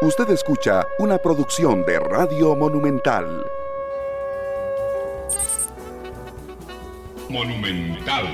Usted 0.00 0.30
escucha 0.30 0.86
una 1.00 1.18
producción 1.18 1.84
de 1.84 1.98
Radio 1.98 2.54
Monumental. 2.54 3.44
Monumental. 7.28 8.24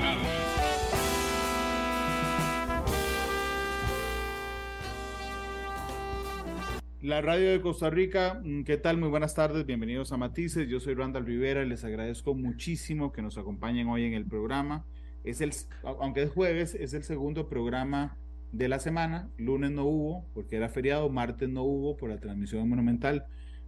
La 7.01 7.21
radio 7.21 7.49
de 7.49 7.61
Costa 7.61 7.89
Rica, 7.89 8.39
mm, 8.43 8.61
¿qué 8.61 8.77
tal? 8.77 8.99
Muy 8.99 9.09
buenas 9.09 9.33
tardes, 9.33 9.65
bienvenidos 9.65 10.11
a 10.11 10.17
Matices. 10.17 10.69
Yo 10.69 10.79
soy 10.79 10.93
Randall 10.93 11.25
Rivera 11.25 11.63
y 11.63 11.67
les 11.67 11.83
agradezco 11.83 12.35
muchísimo 12.35 13.11
que 13.11 13.23
nos 13.23 13.39
acompañen 13.39 13.87
hoy 13.87 14.05
en 14.05 14.13
el 14.13 14.27
programa. 14.27 14.85
Es 15.23 15.41
el, 15.41 15.51
aunque 15.83 16.21
es 16.21 16.29
jueves, 16.29 16.75
es 16.75 16.93
el 16.93 17.01
segundo 17.01 17.49
programa 17.49 18.19
de 18.55 18.69
la 18.69 18.79
semana. 18.79 19.29
Lunes 19.37 19.71
no 19.71 19.83
hubo 19.85 20.25
porque 20.33 20.55
era 20.55 20.69
feriado, 20.69 21.09
martes 21.09 21.49
no 21.49 21.63
hubo 21.63 21.97
por 21.97 22.09
la 22.09 22.19
transmisión 22.19 22.67
monumental 22.69 23.25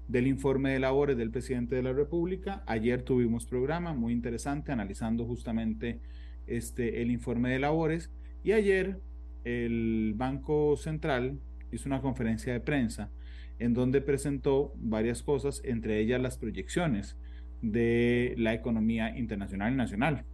del 0.07 0.27
informe 0.27 0.71
de 0.71 0.79
labores 0.79 1.17
del 1.17 1.29
presidente 1.29 1.75
de 1.75 1.83
la 1.83 1.91
República. 1.91 2.63
Ayer 2.65 3.01
tuvimos 3.01 3.45
programa 3.45 3.93
muy 3.93 4.13
interesante 4.13 4.71
analizando 4.71 5.25
justamente 5.25 5.99
este, 6.47 7.01
el 7.01 7.11
informe 7.11 7.49
de 7.49 7.59
labores 7.59 8.11
y 8.43 8.53
ayer 8.53 9.01
el 9.43 10.13
Banco 10.15 10.77
Central 10.77 11.37
hizo 11.71 11.89
una 11.89 12.01
conferencia 12.01 12.53
de 12.53 12.61
prensa 12.61 13.11
en 13.59 13.73
donde 13.73 14.01
presentó 14.01 14.71
varias 14.77 15.21
cosas, 15.21 15.61
entre 15.65 15.99
ellas 15.99 16.21
las 16.21 16.37
proyecciones 16.37 17.17
de 17.61 18.35
la 18.37 18.53
economía 18.53 19.17
internacional 19.17 19.73
y 19.73 19.75
nacional. 19.75 20.25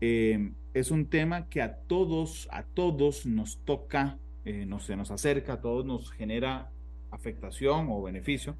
Eh, 0.00 0.52
es 0.74 0.90
un 0.90 1.06
tema 1.06 1.48
que 1.48 1.62
a 1.62 1.76
todos, 1.76 2.48
a 2.50 2.64
todos 2.64 3.26
nos 3.26 3.58
toca, 3.64 4.18
eh, 4.44 4.68
se 4.80 4.96
nos 4.96 5.10
acerca, 5.10 5.54
a 5.54 5.60
todos 5.60 5.84
nos 5.84 6.10
genera 6.10 6.70
afectación 7.10 7.88
o 7.90 8.02
beneficio. 8.02 8.56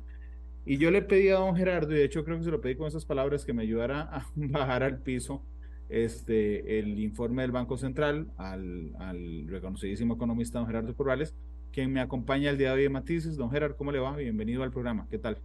Y 0.64 0.78
yo 0.78 0.90
le 0.90 1.02
pedí 1.02 1.28
a 1.28 1.34
don 1.34 1.56
Gerardo, 1.56 1.92
y 1.92 1.96
de 1.96 2.04
hecho 2.04 2.24
creo 2.24 2.38
que 2.38 2.44
se 2.44 2.50
lo 2.50 2.60
pedí 2.60 2.76
con 2.76 2.86
esas 2.86 3.04
palabras, 3.04 3.44
que 3.44 3.52
me 3.52 3.62
ayudara 3.62 4.02
a 4.02 4.26
bajar 4.34 4.82
al 4.82 5.00
piso 5.00 5.42
este, 5.88 6.78
el 6.78 6.98
informe 7.00 7.42
del 7.42 7.52
Banco 7.52 7.76
Central 7.76 8.28
al, 8.36 8.94
al 8.98 9.46
reconocidísimo 9.48 10.14
economista 10.14 10.58
don 10.58 10.66
Gerardo 10.66 10.94
Corrales, 10.94 11.34
quien 11.72 11.92
me 11.92 12.00
acompaña 12.00 12.50
el 12.50 12.58
día 12.58 12.70
de 12.70 12.80
hoy 12.80 12.84
en 12.86 12.92
Matices. 12.92 13.36
Don 13.36 13.50
Gerardo, 13.50 13.76
¿cómo 13.76 13.92
le 13.92 13.98
va? 13.98 14.16
Bienvenido 14.16 14.62
al 14.62 14.70
programa. 14.70 15.06
¿Qué 15.10 15.18
tal? 15.18 15.38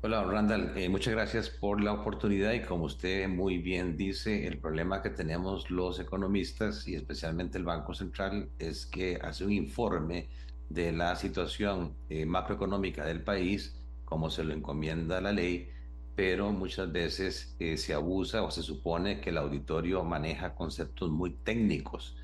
Hola, 0.00 0.22
Randall. 0.22 0.76
Eh, 0.76 0.88
muchas 0.88 1.12
gracias 1.12 1.50
por 1.50 1.82
la 1.82 1.92
oportunidad 1.92 2.52
y 2.52 2.62
como 2.62 2.84
usted 2.84 3.28
muy 3.28 3.58
bien 3.58 3.96
dice, 3.96 4.46
el 4.46 4.58
problema 4.58 5.02
que 5.02 5.10
tenemos 5.10 5.70
los 5.70 5.98
economistas 5.98 6.86
y 6.86 6.94
especialmente 6.94 7.58
el 7.58 7.64
Banco 7.64 7.94
Central 7.94 8.48
es 8.60 8.86
que 8.86 9.18
hace 9.20 9.44
un 9.44 9.50
informe 9.52 10.28
de 10.68 10.92
la 10.92 11.16
situación 11.16 11.96
eh, 12.10 12.26
macroeconómica 12.26 13.04
del 13.04 13.24
país, 13.24 13.74
como 14.04 14.30
se 14.30 14.44
lo 14.44 14.54
encomienda 14.54 15.20
la 15.20 15.32
ley, 15.32 15.68
pero 16.14 16.52
muchas 16.52 16.92
veces 16.92 17.56
eh, 17.58 17.76
se 17.76 17.92
abusa 17.92 18.44
o 18.44 18.52
se 18.52 18.62
supone 18.62 19.20
que 19.20 19.30
el 19.30 19.38
auditorio 19.38 20.04
maneja 20.04 20.54
conceptos 20.54 21.10
muy 21.10 21.32
técnicos 21.32 22.16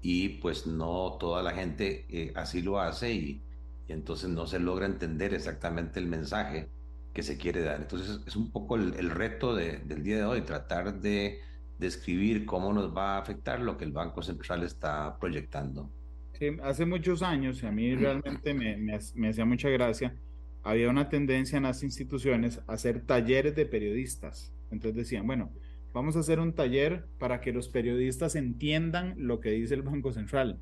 y 0.00 0.28
pues 0.40 0.66
no 0.68 1.16
toda 1.18 1.42
la 1.42 1.50
gente 1.52 2.32
así 2.36 2.62
lo 2.62 2.78
hace 2.80 3.12
y, 3.12 3.42
y 3.88 3.92
entonces 3.92 4.28
no 4.30 4.46
se 4.46 4.60
logra 4.60 4.86
entender 4.86 5.34
exactamente 5.34 5.98
el 5.98 6.06
mensaje 6.06 6.75
que 7.16 7.22
se 7.22 7.38
quiere 7.38 7.62
dar. 7.62 7.80
Entonces 7.80 8.20
es 8.26 8.36
un 8.36 8.50
poco 8.50 8.76
el, 8.76 9.08
reto 9.08 9.54
del 9.54 10.02
día 10.02 10.18
de 10.18 10.24
hoy, 10.24 10.42
tratar 10.42 11.00
de 11.00 11.40
describir 11.78 12.44
cómo 12.44 12.74
nos 12.74 12.94
va 12.94 13.16
a 13.16 13.18
afectar 13.18 13.58
lo 13.58 13.78
que 13.78 13.86
el 13.86 13.92
Banco 13.92 14.20
Central 14.20 14.62
está 14.64 15.16
proyectando. 15.18 15.90
Sí, 16.38 16.48
hace 16.62 16.84
muchos 16.84 17.22
años, 17.22 17.62
y 17.62 17.66
a 17.66 17.72
mí 17.72 17.94
realmente 17.94 18.52
me, 18.52 18.76
me, 18.76 19.28
hacía 19.28 19.46
mucha 19.46 19.70
gracia, 19.70 20.14
había 20.62 20.90
una 20.90 21.08
tendencia 21.08 21.56
en 21.56 21.62
las 21.62 21.82
instituciones 21.82 22.60
a 22.66 22.74
hacer 22.74 23.00
talleres 23.00 23.56
de 23.56 23.64
periodistas. 23.64 24.52
Entonces 24.70 24.96
decían, 24.96 25.26
bueno, 25.26 25.50
vamos 25.94 26.16
a 26.16 26.20
hacer 26.20 26.38
un 26.38 26.52
taller 26.52 27.06
para 27.18 27.40
que 27.40 27.50
los 27.50 27.70
periodistas 27.70 28.34
entiendan 28.34 29.14
lo 29.16 29.40
que 29.40 29.52
dice 29.52 29.72
el 29.72 29.80
Banco 29.80 30.12
Central. 30.12 30.58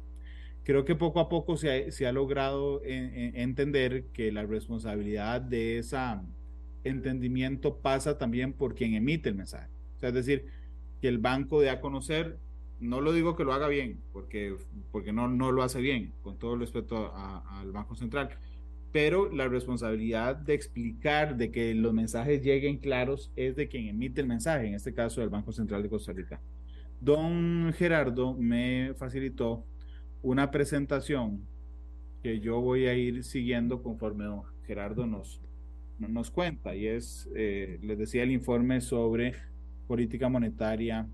Creo 0.62 0.84
que 0.84 0.94
poco 0.94 1.18
a 1.18 1.28
poco 1.28 1.56
se 1.56 1.88
ha, 1.88 1.90
se 1.90 2.06
ha 2.06 2.12
logrado 2.12 2.80
entender 2.84 4.04
que 4.12 4.30
la 4.30 4.46
responsabilidad 4.46 5.40
de 5.40 5.78
esa 5.78 6.24
entendimiento 6.84 7.78
pasa 7.78 8.18
también 8.18 8.52
por 8.52 8.74
quien 8.74 8.94
emite 8.94 9.28
el 9.28 9.34
mensaje. 9.34 9.68
O 9.96 10.00
sea, 10.00 10.10
es 10.10 10.14
decir, 10.14 10.46
que 11.00 11.08
el 11.08 11.18
banco 11.18 11.60
dé 11.60 11.70
a 11.70 11.80
conocer, 11.80 12.38
no 12.80 13.00
lo 13.00 13.12
digo 13.12 13.36
que 13.36 13.44
lo 13.44 13.52
haga 13.52 13.68
bien, 13.68 14.00
porque, 14.12 14.56
porque 14.92 15.12
no, 15.12 15.28
no 15.28 15.52
lo 15.52 15.62
hace 15.62 15.80
bien, 15.80 16.12
con 16.22 16.38
todo 16.38 16.56
respeto 16.56 17.12
al 17.14 17.72
Banco 17.72 17.94
Central, 17.94 18.30
pero 18.92 19.30
la 19.30 19.48
responsabilidad 19.48 20.36
de 20.36 20.54
explicar, 20.54 21.36
de 21.36 21.50
que 21.50 21.74
los 21.74 21.92
mensajes 21.92 22.42
lleguen 22.42 22.78
claros, 22.78 23.32
es 23.34 23.56
de 23.56 23.68
quien 23.68 23.88
emite 23.88 24.20
el 24.20 24.28
mensaje, 24.28 24.68
en 24.68 24.74
este 24.74 24.94
caso 24.94 25.20
del 25.20 25.30
Banco 25.30 25.52
Central 25.52 25.82
de 25.82 25.88
Costa 25.88 26.12
Rica. 26.12 26.40
Don 27.00 27.72
Gerardo 27.76 28.34
me 28.34 28.94
facilitó 28.94 29.64
una 30.22 30.50
presentación 30.50 31.42
que 32.22 32.40
yo 32.40 32.60
voy 32.60 32.86
a 32.86 32.94
ir 32.94 33.24
siguiendo 33.24 33.82
conforme 33.82 34.24
don 34.24 34.42
Gerardo 34.66 35.06
nos, 35.06 35.42
nos 35.98 36.30
cuenta 36.30 36.74
y 36.74 36.86
es, 36.86 37.28
eh, 37.34 37.78
les 37.82 37.98
decía, 37.98 38.22
el 38.22 38.30
informe 38.30 38.80
sobre 38.80 39.34
política 39.86 40.28
monetaria 40.28 41.06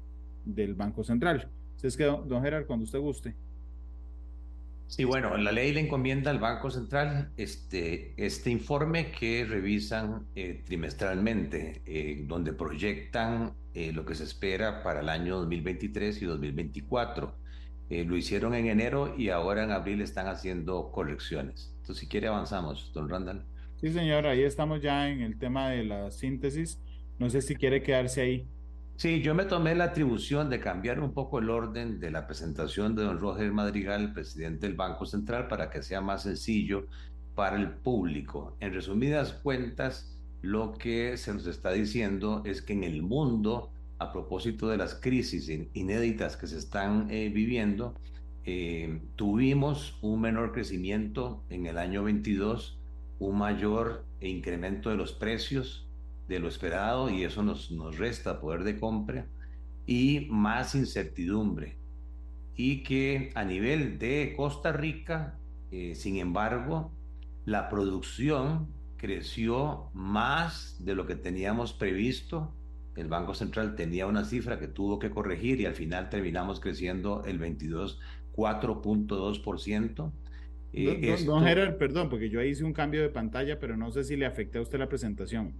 del 0.44 0.74
Banco 0.74 1.04
Central. 1.04 1.48
es 1.82 1.96
que, 1.96 2.04
don 2.04 2.42
Gerard, 2.42 2.66
cuando 2.66 2.84
usted 2.84 2.98
guste. 2.98 3.34
Sí, 4.86 5.04
bueno, 5.04 5.36
la 5.36 5.52
ley 5.52 5.72
le 5.72 5.80
encomienda 5.80 6.32
al 6.32 6.40
Banco 6.40 6.70
Central 6.70 7.30
este, 7.36 8.12
este 8.16 8.50
informe 8.50 9.12
que 9.12 9.44
revisan 9.44 10.26
eh, 10.34 10.62
trimestralmente, 10.66 11.82
eh, 11.86 12.24
donde 12.26 12.52
proyectan 12.52 13.54
lo 13.72 14.04
que 14.04 14.16
se 14.16 14.24
espera 14.24 14.82
para 14.82 14.98
el 14.98 15.08
año 15.08 15.36
2023 15.36 16.22
y 16.22 16.26
2024. 16.26 17.36
lo 17.88 18.16
hicieron 18.16 18.54
en 18.54 18.66
enero 18.66 19.14
y 19.16 19.28
ahora 19.28 19.62
en 19.62 19.70
abril 19.70 20.00
están 20.00 20.26
haciendo 20.26 20.90
correcciones. 20.90 21.72
Entonces, 21.76 21.98
si 21.98 22.08
quiere, 22.08 22.26
avanzamos, 22.26 22.90
don 22.92 23.08
Randall. 23.08 23.44
Sí, 23.80 23.90
señor, 23.94 24.26
ahí 24.26 24.42
estamos 24.42 24.82
ya 24.82 25.08
en 25.08 25.22
el 25.22 25.38
tema 25.38 25.70
de 25.70 25.84
la 25.84 26.10
síntesis. 26.10 26.78
No 27.18 27.30
sé 27.30 27.40
si 27.40 27.56
quiere 27.56 27.82
quedarse 27.82 28.20
ahí. 28.20 28.46
Sí, 28.96 29.22
yo 29.22 29.34
me 29.34 29.46
tomé 29.46 29.74
la 29.74 29.84
atribución 29.84 30.50
de 30.50 30.60
cambiar 30.60 31.00
un 31.00 31.14
poco 31.14 31.38
el 31.38 31.48
orden 31.48 31.98
de 31.98 32.10
la 32.10 32.26
presentación 32.26 32.94
de 32.94 33.04
don 33.04 33.18
Roger 33.18 33.50
Madrigal, 33.52 34.12
presidente 34.12 34.66
del 34.66 34.76
Banco 34.76 35.06
Central, 35.06 35.48
para 35.48 35.70
que 35.70 35.82
sea 35.82 36.02
más 36.02 36.24
sencillo 36.24 36.88
para 37.34 37.56
el 37.56 37.70
público. 37.70 38.54
En 38.60 38.74
resumidas 38.74 39.32
cuentas, 39.32 40.20
lo 40.42 40.72
que 40.74 41.16
se 41.16 41.32
nos 41.32 41.46
está 41.46 41.72
diciendo 41.72 42.42
es 42.44 42.60
que 42.60 42.74
en 42.74 42.84
el 42.84 43.00
mundo, 43.00 43.70
a 43.98 44.12
propósito 44.12 44.68
de 44.68 44.76
las 44.76 44.94
crisis 44.94 45.50
inéditas 45.72 46.36
que 46.36 46.46
se 46.46 46.58
están 46.58 47.10
eh, 47.10 47.30
viviendo, 47.32 47.94
eh, 48.44 49.00
tuvimos 49.16 49.98
un 50.02 50.20
menor 50.20 50.52
crecimiento 50.52 51.42
en 51.48 51.64
el 51.64 51.78
año 51.78 52.04
22 52.04 52.79
un 53.20 53.38
mayor 53.38 54.04
incremento 54.20 54.90
de 54.90 54.96
los 54.96 55.12
precios 55.12 55.86
de 56.26 56.40
lo 56.40 56.48
esperado 56.48 57.10
y 57.10 57.22
eso 57.22 57.42
nos, 57.42 57.70
nos 57.70 57.98
resta 57.98 58.40
poder 58.40 58.64
de 58.64 58.80
compra 58.80 59.26
y 59.86 60.26
más 60.30 60.74
incertidumbre. 60.74 61.76
Y 62.56 62.82
que 62.82 63.30
a 63.34 63.44
nivel 63.44 63.98
de 63.98 64.34
Costa 64.36 64.72
Rica, 64.72 65.38
eh, 65.70 65.94
sin 65.94 66.16
embargo, 66.16 66.92
la 67.44 67.68
producción 67.68 68.68
creció 68.96 69.90
más 69.92 70.76
de 70.78 70.94
lo 70.94 71.06
que 71.06 71.16
teníamos 71.16 71.72
previsto. 71.72 72.54
El 72.96 73.08
Banco 73.08 73.34
Central 73.34 73.76
tenía 73.76 74.06
una 74.06 74.24
cifra 74.24 74.58
que 74.58 74.68
tuvo 74.68 74.98
que 74.98 75.10
corregir 75.10 75.60
y 75.60 75.66
al 75.66 75.74
final 75.74 76.10
terminamos 76.10 76.60
creciendo 76.60 77.24
el 77.24 77.38
22, 77.38 77.98
4.2%. 78.34 80.12
Eh, 80.72 81.24
don, 81.24 81.44
Gerard, 81.44 81.76
perdón, 81.78 82.08
porque 82.08 82.30
yo 82.30 82.40
ahí 82.40 82.50
hice 82.50 82.64
un 82.64 82.72
cambio 82.72 83.02
de 83.02 83.08
pantalla, 83.08 83.58
pero 83.58 83.76
no 83.76 83.90
sé 83.90 84.04
si 84.04 84.16
le 84.16 84.26
afecté 84.26 84.58
a 84.58 84.62
usted 84.62 84.78
la 84.78 84.88
presentación. 84.88 85.54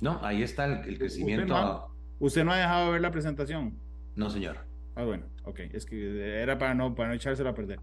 No, 0.00 0.18
ahí 0.24 0.42
está 0.42 0.82
el, 0.84 0.98
crecimiento. 0.98 1.88
¿Usted 2.18 2.44
no, 2.44 2.52
ha, 2.52 2.56
dejado 2.56 2.86
de 2.86 2.92
ver 2.92 3.00
la 3.00 3.10
presentación? 3.12 3.78
No, 4.16 4.30
señor. 4.30 4.58
Ah, 4.96 5.04
bueno, 5.04 5.26
ok. 5.44 5.60
Es 5.72 5.86
que 5.86 6.42
era 6.42 6.58
para 6.58 6.74
no, 6.74 6.94
para 6.94 7.10
no 7.10 7.14
echársela 7.14 7.50
a 7.50 7.54
perder. 7.54 7.78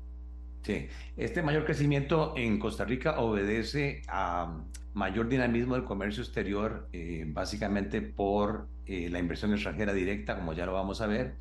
Sí, 0.63 0.87
este 1.15 1.41
mayor 1.41 1.63
crecimiento 1.63 2.33
en 2.35 2.59
Costa 2.59 2.83
Rica 2.83 3.19
obedece 3.19 4.01
a 4.09 4.65
mayor 4.93 5.29
dinamismo 5.29 5.75
del 5.75 5.85
comercio 5.85 6.21
exterior, 6.21 6.89
eh, 6.91 7.23
básicamente 7.27 8.01
por 8.01 8.67
eh, 8.85 9.09
la 9.09 9.19
inversión 9.19 9.53
extranjera 9.53 9.93
directa, 9.93 10.35
como 10.35 10.53
ya 10.53 10.65
lo 10.65 10.73
vamos 10.73 10.99
a 10.99 11.07
ver, 11.07 11.35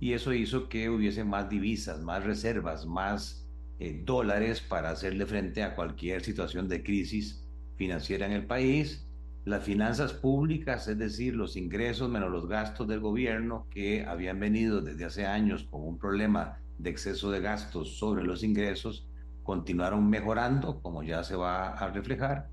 y 0.00 0.14
eso 0.14 0.32
hizo 0.32 0.68
que 0.68 0.88
hubiese 0.88 1.24
más 1.24 1.50
divisas, 1.50 2.00
más 2.00 2.24
reservas, 2.24 2.86
más 2.86 3.46
eh, 3.82 4.00
dólares 4.04 4.60
para 4.60 4.90
hacerle 4.90 5.26
frente 5.26 5.64
a 5.64 5.74
cualquier 5.74 6.22
situación 6.22 6.68
de 6.68 6.84
crisis 6.84 7.44
financiera 7.74 8.26
en 8.26 8.32
el 8.32 8.46
país. 8.46 9.08
Las 9.44 9.64
finanzas 9.64 10.12
públicas, 10.12 10.86
es 10.86 10.96
decir, 10.98 11.34
los 11.34 11.56
ingresos 11.56 12.08
menos 12.08 12.30
los 12.30 12.46
gastos 12.46 12.86
del 12.86 13.00
gobierno 13.00 13.66
que 13.70 14.04
habían 14.04 14.38
venido 14.38 14.82
desde 14.82 15.04
hace 15.04 15.26
años 15.26 15.66
con 15.68 15.82
un 15.82 15.98
problema 15.98 16.60
de 16.78 16.90
exceso 16.90 17.32
de 17.32 17.40
gastos 17.40 17.98
sobre 17.98 18.22
los 18.22 18.44
ingresos, 18.44 19.08
continuaron 19.42 20.08
mejorando, 20.08 20.80
como 20.80 21.02
ya 21.02 21.24
se 21.24 21.34
va 21.34 21.70
a 21.70 21.90
reflejar. 21.90 22.50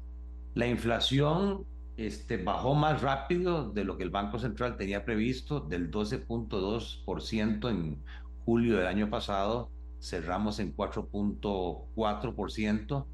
La 0.55 0.65
inflación 0.65 1.63
este, 1.95 2.37
bajó 2.37 2.73
más 2.73 3.03
rápido 3.03 3.69
de 3.69 3.83
lo 3.83 3.97
que 3.97 4.03
el 4.03 4.09
Banco 4.09 4.39
Central 4.39 4.77
tenía 4.77 5.05
previsto, 5.05 5.59
del 5.59 5.91
12.2% 5.91 7.69
en 7.69 8.01
julio 8.45 8.77
del 8.77 8.87
año 8.87 9.11
pasado, 9.11 9.69
cerramos 9.99 10.59
en 10.59 10.75
4.4%. 10.75 13.05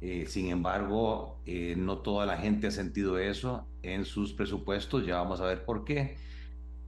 Eh, 0.00 0.26
sin 0.26 0.48
embargo, 0.48 1.40
eh, 1.46 1.76
no 1.76 1.98
toda 1.98 2.26
la 2.26 2.36
gente 2.36 2.66
ha 2.66 2.70
sentido 2.70 3.18
eso 3.18 3.66
en 3.82 4.04
sus 4.04 4.34
presupuestos, 4.34 5.06
ya 5.06 5.16
vamos 5.16 5.40
a 5.40 5.46
ver 5.46 5.64
por 5.64 5.84
qué. 5.84 6.16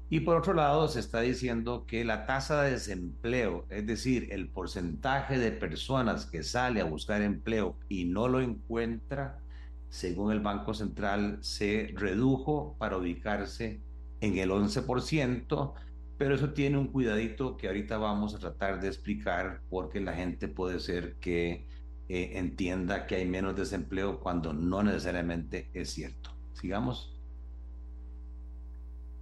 Y 0.09 0.21
por 0.21 0.37
otro 0.37 0.55
lado, 0.55 0.87
se 0.87 1.01
está 1.01 1.21
diciendo 1.21 1.85
que 1.87 2.05
la 2.05 2.27
tasa 2.27 2.63
de 2.63 2.73
desempleo, 2.73 3.67
es 3.71 3.87
decir, 3.87 4.29
el 4.31 4.49
porcentaje 4.49 5.39
de 5.39 5.51
personas 5.51 6.27
que 6.27 6.45
sale 6.45 6.81
a 6.81 6.85
buscar 6.85 7.23
empleo 7.23 7.77
y 7.89 8.05
no 8.05 8.29
lo 8.29 8.41
encuentra, 8.41 9.41
según 9.89 10.31
el 10.31 10.41
Banco 10.41 10.75
Central, 10.75 11.39
se 11.41 11.91
redujo 11.95 12.77
para 12.79 12.99
ubicarse 12.99 13.81
en 14.21 14.39
el 14.39 14.51
11%, 14.51 15.73
pero 16.19 16.35
eso 16.35 16.53
tiene 16.53 16.79
un 16.79 16.89
cuidadito 16.89 17.57
que 17.57 17.67
ahorita 17.67 17.99
vamos 17.99 18.35
a 18.35 18.39
tratar 18.39 18.81
de 18.81 18.89
explicar 18.89 19.61
porque 19.69 20.01
la 20.01 20.15
gente 20.15 20.49
puede 20.49 20.81
ser 20.81 21.17
que 21.17 21.67
eh, 22.09 22.33
entienda 22.35 23.07
que 23.07 23.17
hay 23.17 23.27
menos 23.27 23.57
desempleo 23.57 24.21
cuando 24.21 24.53
no 24.53 24.83
necesariamente 24.83 25.71
es 25.75 25.91
cierto. 25.91 26.31
Sigamos. 26.55 27.13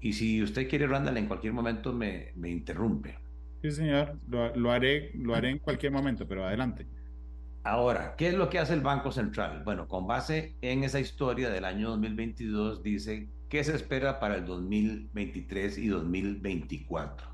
Y 0.01 0.13
si 0.13 0.43
usted 0.43 0.69
quiere, 0.69 0.87
Randall, 0.87 1.17
en 1.17 1.27
cualquier 1.27 1.53
momento 1.53 1.93
me, 1.93 2.33
me 2.37 2.51
interrumpe. 2.51 3.19
Sí, 3.63 3.71
señor, 3.71 4.21
lo, 4.29 4.55
lo, 4.55 4.71
haré, 4.71 5.11
lo 5.15 5.35
haré 5.35 5.51
en 5.51 5.59
cualquier 5.59 5.91
momento, 5.91 6.29
pero 6.29 6.45
adelante. 6.45 6.87
Ahora, 7.63 8.15
¿qué 8.17 8.29
es 8.29 8.35
lo 8.35 8.51
que 8.51 8.59
hace 8.59 8.75
el 8.75 8.83
Banco 8.83 9.11
Central? 9.11 9.63
Bueno, 9.65 9.89
con 9.89 10.07
base 10.07 10.55
en 10.61 10.85
esa 10.85 11.01
historia 11.01 11.49
del 11.49 11.65
año 11.65 11.89
2022, 11.89 12.83
dice 12.83 13.31
qué 13.49 13.63
se 13.65 13.75
espera 13.75 14.21
para 14.21 14.37
el 14.37 14.47
2023 14.47 15.79
y 15.79 15.89
2024. 15.89 17.29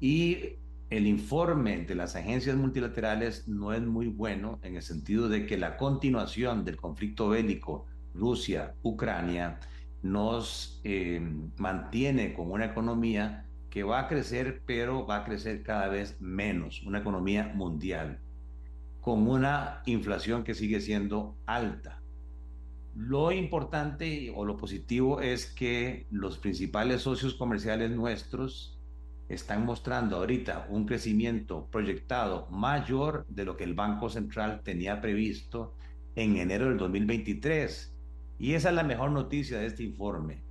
Y 0.00 0.56
el 0.90 1.06
informe 1.06 1.84
de 1.84 1.94
las 1.94 2.16
agencias 2.16 2.56
multilaterales 2.56 3.46
no 3.46 3.72
es 3.72 3.82
muy 3.82 4.08
bueno 4.08 4.58
en 4.62 4.76
el 4.76 4.82
sentido 4.82 5.28
de 5.28 5.46
que 5.46 5.56
la 5.56 5.76
continuación 5.76 6.64
del 6.64 6.76
conflicto 6.76 7.28
bélico 7.28 7.86
Rusia-Ucrania 8.14 9.60
nos 10.02 10.80
eh, 10.84 11.20
mantiene 11.58 12.34
con 12.34 12.50
una 12.50 12.64
economía 12.64 13.46
que 13.68 13.84
va 13.84 14.00
a 14.00 14.08
crecer, 14.08 14.62
pero 14.66 15.06
va 15.06 15.18
a 15.18 15.24
crecer 15.24 15.62
cada 15.62 15.88
vez 15.88 16.20
menos, 16.20 16.82
una 16.82 16.98
economía 16.98 17.52
mundial, 17.54 18.18
con 19.00 19.28
una 19.28 19.82
inflación 19.86 20.42
que 20.42 20.54
sigue 20.54 20.80
siendo 20.80 21.36
alta. 21.46 21.99
Lo 23.00 23.32
importante 23.32 24.30
o 24.36 24.44
lo 24.44 24.58
positivo 24.58 25.22
es 25.22 25.46
que 25.46 26.06
los 26.10 26.36
principales 26.36 27.00
socios 27.00 27.32
comerciales 27.32 27.90
nuestros 27.90 28.78
están 29.30 29.64
mostrando 29.64 30.16
ahorita 30.16 30.66
un 30.68 30.84
crecimiento 30.84 31.66
proyectado 31.72 32.46
mayor 32.50 33.24
de 33.30 33.46
lo 33.46 33.56
que 33.56 33.64
el 33.64 33.72
Banco 33.72 34.10
Central 34.10 34.60
tenía 34.62 35.00
previsto 35.00 35.74
en 36.14 36.36
enero 36.36 36.68
del 36.68 36.76
2023 36.76 37.90
y 38.38 38.52
esa 38.52 38.68
es 38.68 38.74
la 38.74 38.82
mejor 38.82 39.12
noticia 39.12 39.58
de 39.58 39.66
este 39.68 39.82
informe. 39.82 40.42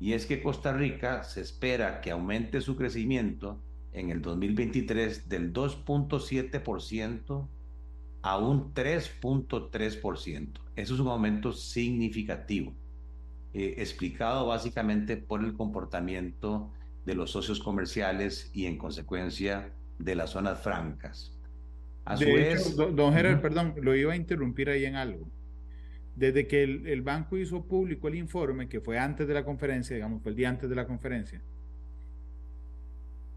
Y 0.00 0.14
es 0.14 0.26
que 0.26 0.42
Costa 0.42 0.72
Rica 0.72 1.22
se 1.22 1.40
espera 1.40 2.00
que 2.00 2.10
aumente 2.10 2.60
su 2.62 2.74
crecimiento 2.74 3.60
en 3.92 4.10
el 4.10 4.20
2023 4.22 5.28
del 5.28 5.52
2.7% 5.52 7.46
a 8.22 8.38
un 8.38 8.72
3.3%. 8.72 10.60
Eso 10.76 10.94
es 10.94 11.00
un 11.00 11.08
aumento 11.08 11.52
significativo, 11.52 12.74
eh, 13.52 13.74
explicado 13.78 14.46
básicamente 14.46 15.16
por 15.16 15.44
el 15.44 15.52
comportamiento 15.54 16.72
de 17.04 17.14
los 17.14 17.32
socios 17.32 17.60
comerciales 17.60 18.50
y 18.54 18.66
en 18.66 18.78
consecuencia 18.78 19.72
de 19.98 20.14
las 20.14 20.30
zonas 20.30 20.62
francas. 20.62 21.36
A 22.04 22.16
su 22.16 22.24
vez, 22.24 22.76
don 22.76 23.12
Gerard, 23.12 23.40
perdón, 23.40 23.74
lo 23.80 23.94
iba 23.94 24.12
a 24.12 24.16
interrumpir 24.16 24.70
ahí 24.70 24.84
en 24.84 24.96
algo 24.96 25.28
desde 26.14 26.46
que 26.46 26.62
el, 26.62 27.02
banco 27.02 27.36
hizo 27.36 27.64
público 27.64 28.08
el 28.08 28.16
informe, 28.16 28.68
que 28.68 28.80
fue 28.80 28.98
antes 28.98 29.26
de 29.26 29.34
la 29.34 29.44
conferencia, 29.44 29.96
digamos, 29.96 30.22
fue 30.22 30.30
el 30.30 30.36
día 30.36 30.48
antes 30.48 30.68
de 30.68 30.76
la 30.76 30.86
conferencia, 30.86 31.42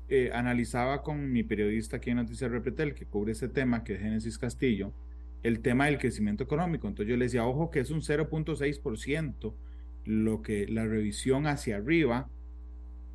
eh, 0.08 0.30
analizaba 0.34 1.02
con 1.02 1.32
mi 1.32 1.44
periodista 1.44 1.98
aquí 1.98 2.12
en 2.12 2.18
Noticias 2.18 2.52
Repretel, 2.52 2.94
que 2.94 3.06
cubre 3.06 3.32
ese 3.32 3.48
tema, 3.48 3.84
que 3.84 3.94
es 3.94 4.00
Génesis 4.00 4.38
Castillo, 4.38 4.94
el 5.44 5.62
tema 5.62 5.86
del 5.86 5.98
crecimiento 5.98 6.44
económico. 6.44 6.88
Entonces 6.88 7.10
yo 7.10 7.18
le 7.18 7.26
decía, 7.26 7.46
ojo 7.46 7.72
que 7.72 7.80
es 7.80 7.90
un 7.92 8.02
0.6% 8.02 9.54
lo 10.06 10.42
que 10.42 10.68
la 10.68 10.86
revisión 10.86 11.48
hacia 11.48 11.78
arriba 11.78 12.30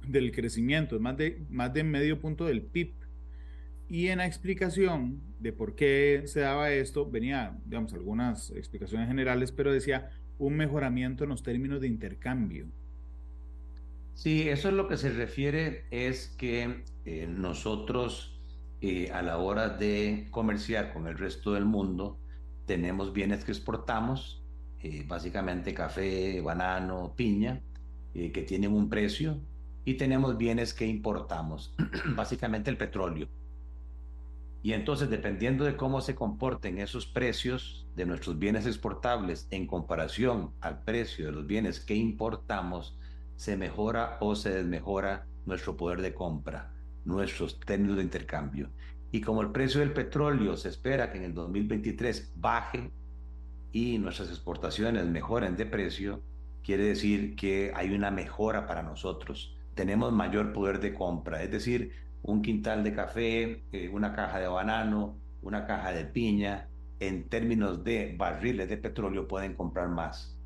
del 0.07 0.33
crecimiento, 0.33 0.97
es 0.97 1.03
más 1.03 1.17
de, 1.17 1.43
más 1.49 1.73
de 1.73 1.85
medio 1.85 2.21
punto 2.21 2.47
del 2.47 2.63
PIB. 2.63 2.93
Y 3.89 4.09
en 4.09 4.19
la 4.19 4.27
explicación 4.27 5.21
de 5.41 5.53
por 5.53 5.75
qué 5.75 6.23
se 6.27 6.41
daba 6.41 6.73
esto, 6.73 7.11
venía, 7.11 7.59
digamos, 7.65 7.93
algunas 7.93 8.51
explicaciones 8.51 9.09
generales, 9.09 9.53
pero 9.53 9.73
decía 9.73 10.11
un 10.39 10.57
mejoramiento 10.57 11.25
en 11.25 11.31
los 11.31 11.43
términos 11.43 11.81
de 11.81 11.89
intercambio. 11.89 12.67
Sí, 14.21 14.51
eso 14.51 14.69
es 14.69 14.75
lo 14.75 14.87
que 14.87 14.99
se 14.99 15.09
refiere, 15.09 15.87
es 15.91 16.29
que 16.37 16.85
eh, 17.07 17.27
nosotros 17.27 18.39
eh, 18.83 19.11
a 19.13 19.23
la 19.23 19.39
hora 19.39 19.71
de 19.71 20.29
comerciar 20.31 20.93
con 20.93 21.07
el 21.07 21.17
resto 21.17 21.55
del 21.55 21.65
mundo, 21.65 22.19
tenemos 22.67 23.15
bienes 23.15 23.47
que 23.47 23.53
exportamos, 23.53 24.45
eh, 24.83 25.07
básicamente 25.09 25.73
café, 25.73 26.39
banano, 26.43 27.15
piña, 27.17 27.63
que 28.13 28.45
tienen 28.47 28.75
un 28.75 28.91
precio, 28.91 29.41
y 29.87 29.95
tenemos 29.95 30.37
bienes 30.37 30.75
que 30.75 30.85
importamos, 30.87 31.75
básicamente 32.15 32.69
el 32.69 32.77
petróleo. 32.77 33.27
Y 34.63 34.75
entonces, 34.75 35.09
dependiendo 35.09 35.65
de 35.65 35.77
cómo 35.77 36.03
se 36.03 36.15
comporten 36.15 36.77
esos 36.77 37.07
precios 37.07 37.87
de 37.97 38.05
nuestros 38.05 38.39
bienes 38.39 38.67
exportables 38.67 39.49
en 39.51 39.67
comparación 39.67 40.53
al 40.61 40.83
precio 40.83 41.25
de 41.25 41.33
los 41.33 41.47
bienes 41.47 41.81
que 41.81 41.95
importamos, 41.95 42.99
se 43.41 43.57
mejora 43.57 44.19
o 44.21 44.35
se 44.35 44.51
desmejora 44.51 45.25
nuestro 45.47 45.75
poder 45.75 46.03
de 46.03 46.13
compra, 46.13 46.75
nuestros 47.07 47.59
términos 47.59 47.97
de 47.97 48.03
intercambio. 48.03 48.69
Y 49.13 49.23
como 49.23 49.41
el 49.41 49.51
precio 49.51 49.81
del 49.81 49.95
petróleo 49.95 50.59
se 50.59 50.69
espera 50.69 51.11
que 51.11 51.17
en 51.17 51.25
el 51.25 51.33
2023 51.33 52.35
baje 52.37 52.91
y 53.73 53.97
nuestras 53.97 54.29
exportaciones 54.29 55.07
mejoren 55.07 55.57
de 55.57 55.65
precio, 55.65 56.21
quiere 56.63 56.85
decir 56.85 57.35
que 57.35 57.73
hay 57.75 57.95
una 57.95 58.11
mejora 58.11 58.67
para 58.67 58.83
nosotros. 58.83 59.57
Tenemos 59.75 60.13
mayor 60.13 60.53
poder 60.53 60.79
de 60.79 60.93
compra, 60.93 61.43
es 61.43 61.51
decir, 61.51 61.93
un 62.21 62.43
quintal 62.43 62.85
de 62.85 62.93
café, 62.93 63.63
eh, 63.73 63.89
una 63.91 64.13
caja 64.13 64.39
de 64.39 64.49
banano, 64.49 65.17
una 65.41 65.67
caja 65.67 65.93
de 65.93 66.05
piña, 66.05 66.69
en 66.99 67.27
términos 67.31 67.85
de 67.85 68.15
barriles 68.19 68.69
de 68.69 68.77
petróleo 68.77 69.27
pueden 69.27 69.55
comprar 69.55 69.89
más, 69.89 70.39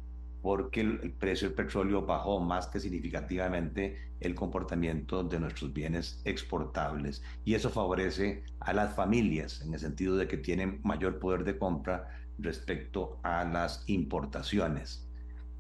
porque 0.45 0.83
el, 0.83 1.13
precio 1.13 1.49
del 1.49 1.57
petróleo 1.57 2.05
bajó 2.05 2.39
más 2.39 2.67
que 2.67 2.79
significativamente 2.79 4.11
el 4.21 4.35
comportamiento 4.35 5.25
de 5.25 5.41
nuestros 5.41 5.73
bienes 5.73 6.21
exportables. 6.27 7.23
Y 7.47 7.55
eso 7.55 7.71
favorece 7.71 8.43
a 8.61 8.75
las 8.75 8.95
familias 8.95 9.63
en 9.63 9.73
el 9.73 9.81
sentido 9.81 10.19
de 10.19 10.29
que 10.29 10.37
tienen 10.37 10.81
mayor 10.85 11.19
poder 11.19 11.45
de 11.45 11.57
compra 11.57 12.11
respecto 12.39 13.19
a 13.23 13.45
las 13.45 13.85
importaciones. 13.87 15.09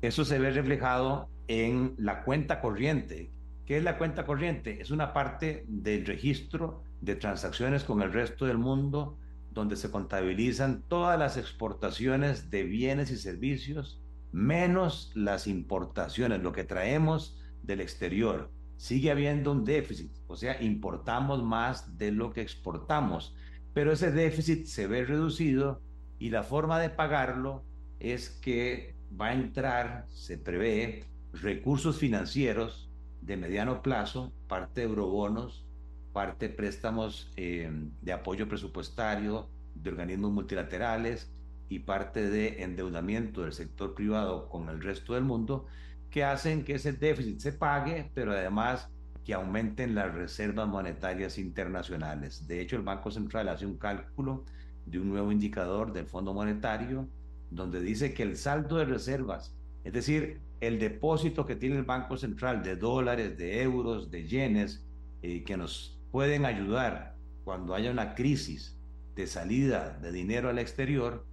Eso 0.02 0.22
se 0.22 0.38
ve 0.38 0.50
reflejado 0.50 1.30
en 1.48 1.94
la 1.96 2.22
cuenta 2.22 2.60
corriente, 2.60 3.30
¿Qué 3.64 3.78
es 3.78 3.82
la 3.82 3.96
cuenta 3.96 4.26
corriente? 4.26 4.82
Es 4.82 4.90
una 4.90 5.14
parte 5.14 5.64
del 5.66 6.04
registro 6.04 6.82
de 7.00 7.16
transacciones 7.16 7.84
con 7.84 8.02
el 8.02 8.12
resto 8.12 8.44
del 8.44 8.58
mundo 8.58 9.16
donde 9.50 9.76
se 9.76 9.90
contabilizan 9.90 10.82
todas 10.88 11.18
las 11.18 11.38
exportaciones 11.38 12.50
de 12.50 12.64
bienes 12.64 13.10
y 13.10 13.16
servicios 13.16 14.03
menos 14.34 15.12
las 15.14 15.46
importaciones, 15.46 16.42
lo 16.42 16.52
que 16.52 16.64
traemos 16.64 17.40
del 17.62 17.80
exterior. 17.80 18.50
Sigue 18.76 19.12
habiendo 19.12 19.52
un 19.52 19.64
déficit, 19.64 20.10
o 20.26 20.34
sea, 20.34 20.60
importamos 20.60 21.44
más 21.44 21.96
de 21.96 22.10
lo 22.10 22.32
que 22.32 22.40
exportamos, 22.40 23.36
pero 23.72 23.92
ese 23.92 24.10
déficit 24.10 24.66
se 24.66 24.88
ve 24.88 25.04
reducido 25.04 25.80
y 26.18 26.30
la 26.30 26.42
forma 26.42 26.80
de 26.80 26.90
pagarlo 26.90 27.64
es 28.00 28.28
que 28.28 28.96
va 29.18 29.28
a 29.28 29.34
entrar, 29.34 30.06
se 30.08 30.36
prevé, 30.36 31.04
recursos 31.32 31.98
financieros 31.98 32.90
de 33.20 33.36
mediano 33.36 33.82
plazo, 33.82 34.32
parte 34.48 34.80
de 34.80 34.88
eurobonos, 34.88 35.64
parte 36.12 36.48
préstamos 36.48 37.30
eh, 37.36 37.70
de 38.02 38.12
apoyo 38.12 38.48
presupuestario 38.48 39.48
de 39.76 39.90
organismos 39.90 40.32
multilaterales 40.32 41.32
y 41.68 41.80
parte 41.80 42.28
de 42.28 42.62
endeudamiento 42.62 43.42
del 43.42 43.52
sector 43.52 43.94
privado 43.94 44.48
con 44.48 44.68
el 44.68 44.80
resto 44.80 45.14
del 45.14 45.24
mundo, 45.24 45.66
que 46.10 46.24
hacen 46.24 46.64
que 46.64 46.74
ese 46.74 46.92
déficit 46.92 47.40
se 47.40 47.52
pague, 47.52 48.10
pero 48.14 48.32
además 48.32 48.88
que 49.24 49.34
aumenten 49.34 49.94
las 49.94 50.14
reservas 50.14 50.68
monetarias 50.68 51.38
internacionales. 51.38 52.46
De 52.46 52.60
hecho, 52.60 52.76
el 52.76 52.82
Banco 52.82 53.10
Central 53.10 53.48
hace 53.48 53.66
un 53.66 53.78
cálculo 53.78 54.44
de 54.86 55.00
un 55.00 55.08
nuevo 55.08 55.32
indicador 55.32 55.92
del 55.92 56.06
Fondo 56.06 56.34
Monetario, 56.34 57.08
donde 57.50 57.80
dice 57.80 58.12
que 58.12 58.22
el 58.22 58.36
saldo 58.36 58.76
de 58.76 58.84
reservas, 58.84 59.54
es 59.82 59.92
decir, 59.92 60.40
el 60.60 60.78
depósito 60.78 61.46
que 61.46 61.56
tiene 61.56 61.76
el 61.76 61.84
Banco 61.84 62.16
Central 62.16 62.62
de 62.62 62.76
dólares, 62.76 63.36
de 63.36 63.62
euros, 63.62 64.10
de 64.10 64.26
yenes, 64.26 64.84
eh, 65.22 65.42
que 65.42 65.56
nos 65.56 65.98
pueden 66.10 66.44
ayudar 66.44 67.16
cuando 67.44 67.74
haya 67.74 67.90
una 67.90 68.14
crisis 68.14 68.78
de 69.14 69.26
salida 69.26 69.98
de 70.00 70.12
dinero 70.12 70.48
al 70.48 70.58
exterior, 70.58 71.26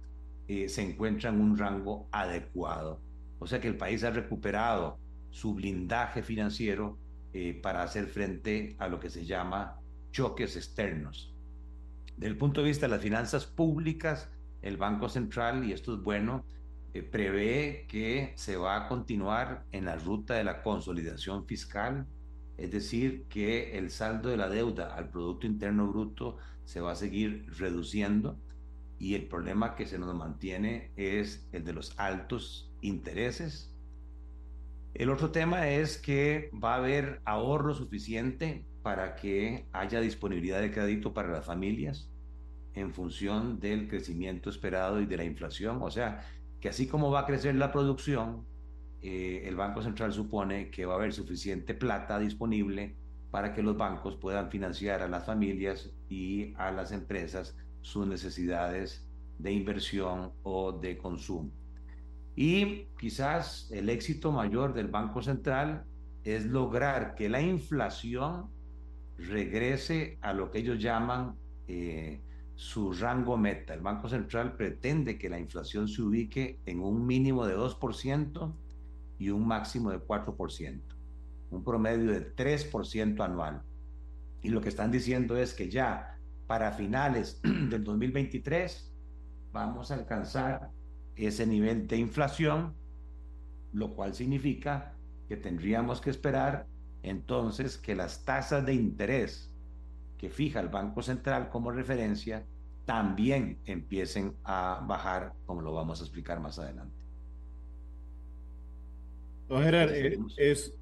eh, 0.52 0.68
se 0.68 0.82
encuentra 0.82 1.30
en 1.30 1.40
un 1.40 1.56
rango 1.56 2.08
adecuado. 2.12 3.00
O 3.38 3.46
sea 3.46 3.58
que 3.58 3.68
el 3.68 3.76
país 3.78 4.04
ha 4.04 4.10
recuperado 4.10 4.98
su 5.30 5.54
blindaje 5.54 6.22
financiero 6.22 6.98
eh, 7.32 7.58
para 7.62 7.82
hacer 7.82 8.06
frente 8.06 8.76
a 8.78 8.88
lo 8.88 9.00
que 9.00 9.08
se 9.08 9.24
llama 9.24 9.80
choques 10.10 10.56
externos. 10.56 11.34
Desde 12.16 12.26
el 12.26 12.36
punto 12.36 12.60
de 12.60 12.68
vista 12.68 12.86
de 12.86 12.90
las 12.92 13.00
finanzas 13.00 13.46
públicas, 13.46 14.30
el 14.60 14.76
Banco 14.76 15.08
Central, 15.08 15.64
y 15.64 15.72
esto 15.72 15.94
es 15.94 16.02
bueno, 16.02 16.44
eh, 16.92 17.02
prevé 17.02 17.86
que 17.88 18.34
se 18.36 18.58
va 18.58 18.76
a 18.76 18.88
continuar 18.88 19.64
en 19.72 19.86
la 19.86 19.96
ruta 19.96 20.34
de 20.34 20.44
la 20.44 20.62
consolidación 20.62 21.46
fiscal, 21.46 22.06
es 22.58 22.70
decir, 22.70 23.24
que 23.30 23.78
el 23.78 23.88
saldo 23.88 24.28
de 24.28 24.36
la 24.36 24.50
deuda 24.50 24.94
al 24.94 25.08
Producto 25.08 25.46
Interno 25.46 25.88
Bruto 25.88 26.36
se 26.66 26.82
va 26.82 26.92
a 26.92 26.96
seguir 26.96 27.46
reduciendo 27.56 28.38
y 29.02 29.16
el 29.16 29.26
problema 29.26 29.74
que 29.74 29.84
se 29.84 29.98
nos 29.98 30.14
mantiene 30.14 30.92
es 30.94 31.48
el 31.50 31.64
de 31.64 31.72
los 31.72 31.98
altos 31.98 32.72
intereses. 32.82 33.74
El 34.94 35.10
otro 35.10 35.32
tema 35.32 35.68
es 35.70 35.98
que 35.98 36.52
va 36.52 36.74
a 36.74 36.76
haber 36.76 37.20
ahorro 37.24 37.74
suficiente 37.74 38.64
para 38.84 39.16
que 39.16 39.66
haya 39.72 40.00
disponibilidad 40.00 40.60
de 40.60 40.70
crédito 40.70 41.12
para 41.12 41.32
las 41.32 41.44
familias 41.44 42.12
en 42.74 42.92
función 42.92 43.58
del 43.58 43.88
crecimiento 43.88 44.50
esperado 44.50 45.00
y 45.00 45.06
de 45.06 45.16
la 45.16 45.24
inflación. 45.24 45.82
O 45.82 45.90
sea, 45.90 46.24
que 46.60 46.68
así 46.68 46.86
como 46.86 47.10
va 47.10 47.22
a 47.22 47.26
crecer 47.26 47.56
la 47.56 47.72
producción, 47.72 48.46
eh, 49.00 49.42
el 49.46 49.56
Banco 49.56 49.82
Central 49.82 50.12
supone 50.12 50.70
que 50.70 50.86
va 50.86 50.94
a 50.94 50.98
haber 50.98 51.12
suficiente 51.12 51.74
plata 51.74 52.20
disponible 52.20 52.94
para 53.32 53.52
que 53.52 53.64
los 53.64 53.76
bancos 53.76 54.14
puedan 54.14 54.48
financiar 54.48 55.02
a 55.02 55.08
las 55.08 55.26
familias 55.26 55.90
y 56.08 56.54
a 56.54 56.70
las 56.70 56.92
empresas 56.92 57.56
sus 57.82 58.06
necesidades 58.06 59.06
de 59.38 59.52
inversión 59.52 60.32
o 60.42 60.72
de 60.72 60.96
consumo. 60.96 61.50
Y 62.34 62.86
quizás 62.98 63.68
el 63.70 63.90
éxito 63.90 64.32
mayor 64.32 64.72
del 64.72 64.88
Banco 64.88 65.20
Central 65.20 65.84
es 66.24 66.46
lograr 66.46 67.14
que 67.14 67.28
la 67.28 67.42
inflación 67.42 68.48
regrese 69.18 70.18
a 70.22 70.32
lo 70.32 70.50
que 70.50 70.58
ellos 70.60 70.78
llaman 70.78 71.34
eh, 71.68 72.20
su 72.54 72.92
rango 72.92 73.36
meta. 73.36 73.74
El 73.74 73.80
Banco 73.80 74.08
Central 74.08 74.56
pretende 74.56 75.18
que 75.18 75.28
la 75.28 75.38
inflación 75.38 75.88
se 75.88 76.02
ubique 76.02 76.60
en 76.64 76.80
un 76.80 77.06
mínimo 77.06 77.46
de 77.46 77.56
2% 77.56 78.52
y 79.18 79.30
un 79.30 79.46
máximo 79.46 79.90
de 79.90 79.98
4%, 79.98 80.80
un 81.50 81.64
promedio 81.64 82.12
de 82.12 82.34
3% 82.34 83.20
anual. 83.24 83.62
Y 84.42 84.48
lo 84.48 84.60
que 84.60 84.68
están 84.68 84.90
diciendo 84.90 85.36
es 85.36 85.54
que 85.54 85.68
ya 85.68 86.18
para 86.46 86.72
finales 86.72 87.40
del 87.42 87.84
2023 87.84 88.92
vamos 89.52 89.90
a 89.90 89.94
alcanzar 89.94 90.70
ese 91.16 91.46
nivel 91.46 91.86
de 91.86 91.98
inflación, 91.98 92.74
lo 93.72 93.94
cual 93.94 94.14
significa 94.14 94.94
que 95.28 95.36
tendríamos 95.36 96.00
que 96.00 96.10
esperar 96.10 96.66
entonces 97.02 97.76
que 97.76 97.94
las 97.94 98.24
tasas 98.24 98.64
de 98.64 98.74
interés 98.74 99.52
que 100.18 100.30
fija 100.30 100.60
el 100.60 100.68
Banco 100.68 101.02
Central 101.02 101.48
como 101.48 101.70
referencia 101.70 102.46
también 102.84 103.58
empiecen 103.64 104.36
a 104.44 104.84
bajar, 104.86 105.32
como 105.46 105.60
lo 105.62 105.72
vamos 105.72 106.00
a 106.00 106.04
explicar 106.04 106.40
más 106.40 106.58
adelante. 106.58 106.96
Don 109.48 109.62
Gerard, 109.62 109.90
eh, 109.90 110.18
es, 110.36 110.74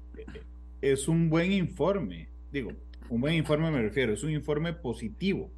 es 0.81 1.07
un 1.07 1.29
buen 1.29 1.51
informe, 1.51 2.29
digo, 2.51 2.71
un 3.11 3.19
buen 3.19 3.35
informe 3.35 3.69
me 3.71 3.81
refiero, 3.81 4.13
es 4.13 4.23
un 4.23 4.31
informe 4.31 4.71
positivo 4.71 5.51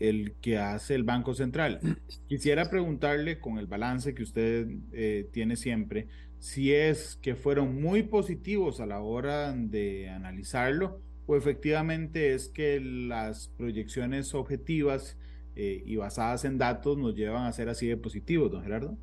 el 0.00 0.32
que 0.40 0.58
hace 0.58 0.94
el 0.94 1.04
Banco 1.04 1.34
Central. 1.34 1.78
Quisiera 2.28 2.70
preguntarle, 2.70 3.38
con 3.38 3.58
el 3.58 3.66
balance 3.66 4.14
que 4.14 4.22
usted 4.22 4.66
eh, 4.92 5.28
tiene 5.32 5.56
siempre, 5.56 6.08
si 6.38 6.72
es 6.72 7.18
que 7.20 7.36
fueron 7.36 7.80
muy 7.80 8.02
positivos 8.02 8.80
a 8.80 8.86
la 8.86 9.00
hora 9.00 9.52
de 9.52 10.08
analizarlo 10.08 10.98
o 11.26 11.36
efectivamente 11.36 12.32
es 12.32 12.48
que 12.48 12.80
las 12.80 13.48
proyecciones 13.58 14.34
objetivas 14.34 15.18
eh, 15.54 15.82
y 15.84 15.96
basadas 15.96 16.46
en 16.46 16.56
datos 16.56 16.96
nos 16.96 17.14
llevan 17.14 17.44
a 17.44 17.52
ser 17.52 17.68
así 17.68 17.86
de 17.86 17.98
positivos, 17.98 18.50
don 18.50 18.62
Gerardo. 18.62 18.96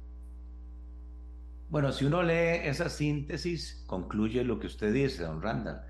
Bueno, 1.70 1.92
si 1.92 2.06
uno 2.06 2.24
lee 2.24 2.62
esa 2.64 2.90
síntesis, 2.90 3.84
concluye 3.86 4.44
lo 4.44 4.60
que 4.60 4.66
usted 4.66 4.92
dice, 4.92 5.22
don 5.22 5.40
Randall 5.40 5.82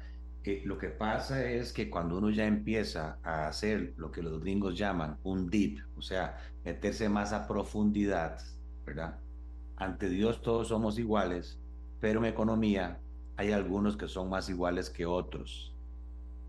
lo 0.65 0.77
que 0.77 0.89
pasa 0.89 1.45
es 1.45 1.73
que 1.73 1.89
cuando 1.89 2.17
uno 2.17 2.29
ya 2.29 2.45
empieza 2.45 3.19
a 3.23 3.47
hacer 3.47 3.93
lo 3.97 4.11
que 4.11 4.23
los 4.23 4.41
gringos 4.41 4.77
llaman 4.77 5.17
un 5.23 5.49
deep, 5.49 5.79
o 5.95 6.01
sea, 6.01 6.37
meterse 6.63 7.09
más 7.09 7.33
a 7.33 7.47
profundidad, 7.47 8.39
¿verdad? 8.85 9.19
Ante 9.75 10.09
Dios 10.09 10.41
todos 10.41 10.69
somos 10.69 10.97
iguales, 10.97 11.59
pero 11.99 12.19
en 12.19 12.25
economía 12.25 12.99
hay 13.37 13.51
algunos 13.51 13.95
que 13.97 14.07
son 14.07 14.29
más 14.29 14.49
iguales 14.49 14.89
que 14.89 15.05
otros. 15.05 15.73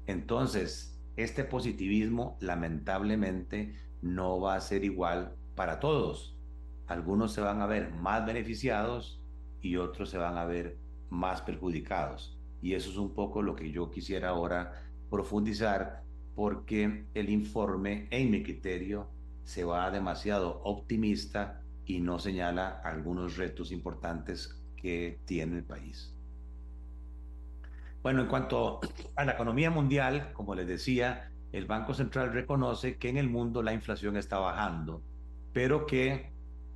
Entonces, 0.07 0.99
este 1.17 1.45
positivismo 1.45 2.37
lamentablemente 2.41 3.75
no 4.03 4.41
va 4.41 4.55
a 4.55 4.61
ser 4.61 4.85
igual 4.85 5.35
para 5.55 5.79
todos. 5.79 6.37
Algunos 6.87 7.33
se 7.33 7.41
van 7.41 7.61
a 7.61 7.67
ver 7.67 7.93
más 7.93 8.25
beneficiados 8.25 9.21
y 9.61 9.77
otros 9.77 10.11
se 10.11 10.19
van 10.19 10.39
a 10.39 10.47
ver 10.47 10.79
más 11.11 11.43
perjudicados. 11.43 12.40
Y 12.63 12.75
eso 12.75 12.91
es 12.91 12.97
un 12.97 13.15
poco 13.15 13.43
lo 13.43 13.55
que 13.55 13.71
yo 13.71 13.91
quisiera 13.91 14.31
ahora 14.31 14.85
profundizar 15.09 16.03
porque 16.35 17.07
el 17.15 17.31
informe, 17.31 18.09
en 18.11 18.31
mi 18.31 18.43
criterio, 18.43 19.09
se 19.45 19.65
va 19.65 19.91
demasiado 19.91 20.61
optimista 20.65 21.63
y 21.85 22.01
no 22.01 22.19
señala 22.19 22.81
algunos 22.85 23.37
retos 23.37 23.73
importantes 23.73 24.63
que 24.77 25.19
tiene 25.25 25.59
el 25.59 25.65
país. 25.65 26.15
Bueno, 28.03 28.23
en 28.23 28.29
cuanto 28.29 28.81
a 29.17 29.25
la 29.25 29.33
economía 29.33 29.71
mundial, 29.71 30.33
como 30.33 30.55
les 30.55 30.67
decía, 30.67 31.31
el 31.53 31.67
Banco 31.67 31.93
Central 31.93 32.33
reconoce 32.33 32.97
que 32.97 33.09
en 33.09 33.19
el 33.19 33.29
mundo 33.29 33.63
la 33.63 33.75
inflación 33.75 34.17
está 34.17 34.39
bajando, 34.39 35.03
pero 35.53 35.85
que 35.85 36.33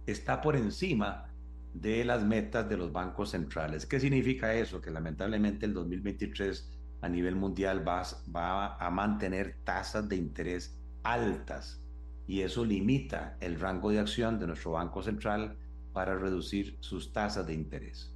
está 0.06 0.40
por 0.40 0.56
encima 0.56 1.33
de 1.74 2.04
las 2.04 2.24
metas 2.24 2.68
de 2.68 2.76
los 2.76 2.92
bancos 2.92 3.30
centrales. 3.30 3.84
¿Qué 3.84 4.00
significa 4.00 4.54
eso? 4.54 4.80
Que 4.80 4.90
lamentablemente 4.90 5.66
el 5.66 5.74
2023 5.74 6.70
a 7.02 7.08
nivel 7.08 7.36
mundial 7.36 7.86
va, 7.86 8.02
va 8.34 8.76
a 8.76 8.90
mantener 8.90 9.56
tasas 9.64 10.08
de 10.08 10.16
interés 10.16 10.78
altas 11.02 11.82
y 12.26 12.40
eso 12.40 12.64
limita 12.64 13.36
el 13.40 13.60
rango 13.60 13.90
de 13.90 13.98
acción 13.98 14.38
de 14.38 14.46
nuestro 14.46 14.72
Banco 14.72 15.02
Central 15.02 15.56
para 15.92 16.16
reducir 16.16 16.76
sus 16.80 17.12
tasas 17.12 17.46
de 17.46 17.54
interés. 17.54 18.14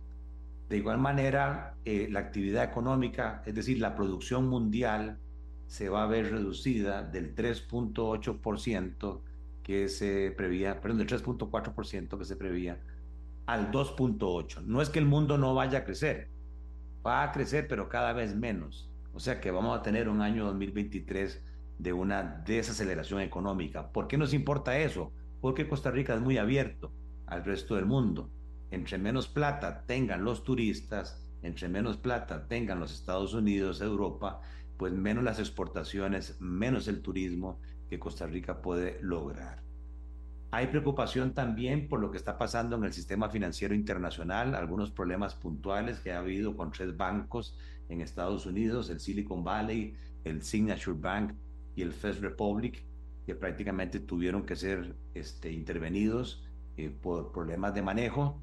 De 0.69 0.77
igual 0.77 0.99
manera, 0.99 1.75
eh, 1.85 2.09
la 2.11 2.21
actividad 2.21 2.65
económica, 2.65 3.43
es 3.45 3.55
decir, 3.55 3.79
la 3.81 3.95
producción 3.95 4.49
mundial, 4.49 5.19
se 5.67 5.88
va 5.88 6.05
a 6.05 6.07
ver 6.07 6.31
reducida 6.31 7.03
del 7.03 7.35
3.8% 7.35 9.21
que 9.62 9.88
se 9.88 10.33
prevía, 10.37 10.81
perdón, 10.81 10.99
del 10.99 11.09
3.4% 11.09 12.19
que 12.19 12.25
se 12.25 12.37
prevía 12.37 12.79
al 13.49 13.73
2.8. 13.73 14.62
No 14.67 14.83
es 14.83 14.90
que 14.90 14.99
el 14.99 15.07
mundo 15.07 15.38
no 15.38 15.55
vaya 15.55 15.78
a 15.78 15.85
crecer, 15.85 16.28
va 17.05 17.23
a 17.23 17.33
crecer, 17.33 17.67
pero 17.67 17.88
cada 17.88 18.12
vez 18.12 18.37
menos. 18.37 18.90
O 19.14 19.21
sea 19.21 19.40
que 19.40 19.50
vamos 19.50 19.76
a 19.76 19.83
tener 19.83 20.11
un 20.11 20.21
año 20.21 20.45
2023 20.45 21.43
de 21.78 21.93
una 21.95 22.43
desaceleración 22.47 23.23
económica. 23.23 23.90
¿Por 23.90 24.07
qué 24.07 24.19
nos 24.19 24.35
importa 24.35 24.78
eso? 24.78 25.12
Porque 25.40 25.67
Costa 25.67 25.90
Rica 25.90 26.14
es 26.14 26.21
muy 26.21 26.37
abierto 26.37 26.93
al 27.25 27.43
resto 27.43 27.76
del 27.76 27.87
mundo. 27.87 28.31
Entre 28.71 28.99
menos 28.99 29.28
plata 29.28 29.83
tengan 29.87 30.25
los 30.25 30.45
turistas, 30.45 31.26
entre 31.40 31.71
menos 31.71 31.97
plata 31.97 32.47
tengan 32.49 32.81
los 32.81 32.93
Estados 32.93 33.33
Unidos, 33.33 33.81
Europa, 33.81 34.43
pues 34.76 34.93
menos 34.93 35.25
las 35.25 35.38
exportaciones, 35.38 36.38
menos 36.38 36.87
el 36.87 37.00
turismo 37.00 37.62
que 37.88 37.99
Costa 37.99 38.26
Rica 38.26 38.61
puede 38.61 38.99
lograr. 39.00 39.67
Hay 40.50 40.69
preocupación 40.69 41.35
también 41.35 41.88
por 41.88 42.00
lo 42.00 42.11
que 42.11 42.17
está 42.17 42.38
pasando 42.38 42.76
en 42.76 42.85
el 42.85 42.93
sistema 42.95 43.28
financiero 43.28 43.75
internacional, 43.75 44.55
algunos 44.55 44.90
problemas 44.90 45.35
puntuales 45.35 46.00
que 46.00 46.12
ha 46.12 46.21
habido 46.21 46.57
con 46.57 46.73
tres 46.73 46.97
bancos 46.97 47.59
en 47.90 48.00
Estados 48.00 48.47
Unidos, 48.47 48.88
el 48.88 48.99
Silicon 48.99 49.45
Valley, 49.45 49.95
el 50.25 50.43
Signature 50.43 50.97
Bank 50.99 51.35
y 51.76 51.83
el 51.83 51.93
First 51.93 52.23
Republic, 52.23 52.83
que 53.26 53.35
prácticamente 53.35 54.00
tuvieron 54.00 54.47
que 54.47 54.57
ser 54.57 54.95
este, 55.12 55.52
intervenidos 55.52 56.43
eh, 56.78 56.90
por 56.90 57.31
problemas 57.31 57.75
de 57.75 57.83
manejo. 57.83 58.40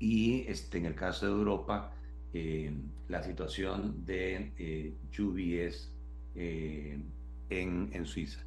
Y 0.00 0.40
este, 0.48 0.78
en 0.78 0.86
el 0.86 0.96
caso 0.96 1.26
de 1.26 1.32
Europa, 1.32 1.94
eh, 2.34 2.74
la 3.06 3.22
situación 3.22 4.04
de 4.04 4.52
eh, 4.58 4.96
UBS 5.20 5.92
en, 6.34 7.12
en 7.48 8.06
Suiza. 8.06 8.40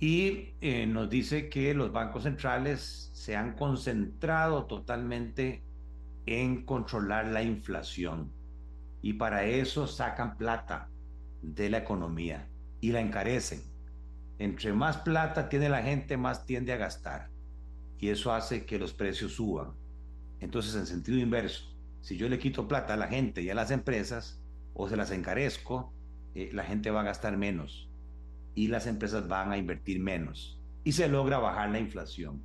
Y 0.00 0.54
eh, 0.62 0.86
nos 0.86 1.10
dice 1.10 1.50
que 1.50 1.74
los 1.74 1.92
bancos 1.92 2.22
centrales 2.22 3.10
se 3.12 3.36
han 3.36 3.52
concentrado 3.52 4.64
totalmente 4.64 5.62
en 6.24 6.64
controlar 6.64 7.26
la 7.26 7.42
inflación. 7.42 8.32
Y 9.02 9.14
para 9.14 9.44
eso 9.44 9.86
sacan 9.86 10.38
plata 10.38 10.88
de 11.42 11.68
la 11.68 11.78
economía 11.78 12.48
y 12.80 12.92
la 12.92 13.00
encarecen. 13.00 13.62
Entre 14.38 14.72
más 14.72 14.96
plata 14.98 15.50
tiene 15.50 15.68
la 15.68 15.82
gente, 15.82 16.16
más 16.16 16.46
tiende 16.46 16.72
a 16.72 16.78
gastar. 16.78 17.28
Y 17.98 18.08
eso 18.08 18.32
hace 18.32 18.64
que 18.64 18.78
los 18.78 18.94
precios 18.94 19.34
suban. 19.34 19.74
Entonces, 20.40 20.74
en 20.76 20.86
sentido 20.86 21.18
inverso, 21.18 21.76
si 22.00 22.16
yo 22.16 22.26
le 22.30 22.38
quito 22.38 22.66
plata 22.66 22.94
a 22.94 22.96
la 22.96 23.08
gente 23.08 23.42
y 23.42 23.50
a 23.50 23.54
las 23.54 23.70
empresas, 23.70 24.40
o 24.72 24.88
se 24.88 24.96
las 24.96 25.10
encarezco, 25.10 25.92
eh, 26.34 26.48
la 26.54 26.64
gente 26.64 26.90
va 26.90 27.02
a 27.02 27.04
gastar 27.04 27.36
menos 27.36 27.89
y 28.60 28.68
las 28.68 28.86
empresas 28.86 29.26
van 29.26 29.52
a 29.52 29.56
invertir 29.56 30.00
menos 30.00 30.60
y 30.84 30.92
se 30.92 31.08
logra 31.08 31.38
bajar 31.38 31.70
la 31.70 31.78
inflación. 31.78 32.42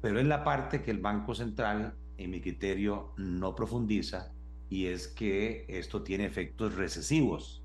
Pero 0.00 0.18
es 0.18 0.26
la 0.26 0.44
parte 0.44 0.80
que 0.80 0.90
el 0.90 1.00
Banco 1.00 1.34
Central, 1.34 1.94
en 2.16 2.30
mi 2.30 2.40
criterio, 2.40 3.12
no 3.18 3.54
profundiza 3.54 4.32
y 4.70 4.86
es 4.86 5.08
que 5.08 5.66
esto 5.68 6.02
tiene 6.02 6.24
efectos 6.24 6.74
recesivos. 6.74 7.62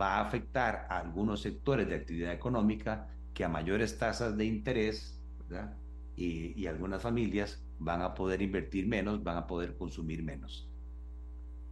Va 0.00 0.18
a 0.18 0.20
afectar 0.20 0.86
a 0.88 1.00
algunos 1.00 1.42
sectores 1.42 1.88
de 1.88 1.96
actividad 1.96 2.32
económica 2.32 3.08
que 3.34 3.42
a 3.42 3.48
mayores 3.48 3.98
tasas 3.98 4.36
de 4.36 4.44
interés 4.44 5.20
Y, 6.16 6.52
y 6.56 6.68
algunas 6.68 7.02
familias 7.02 7.64
van 7.80 8.02
a 8.02 8.14
poder 8.14 8.42
invertir 8.42 8.86
menos, 8.86 9.24
van 9.24 9.38
a 9.38 9.46
poder 9.48 9.76
consumir 9.76 10.22
menos. 10.22 10.70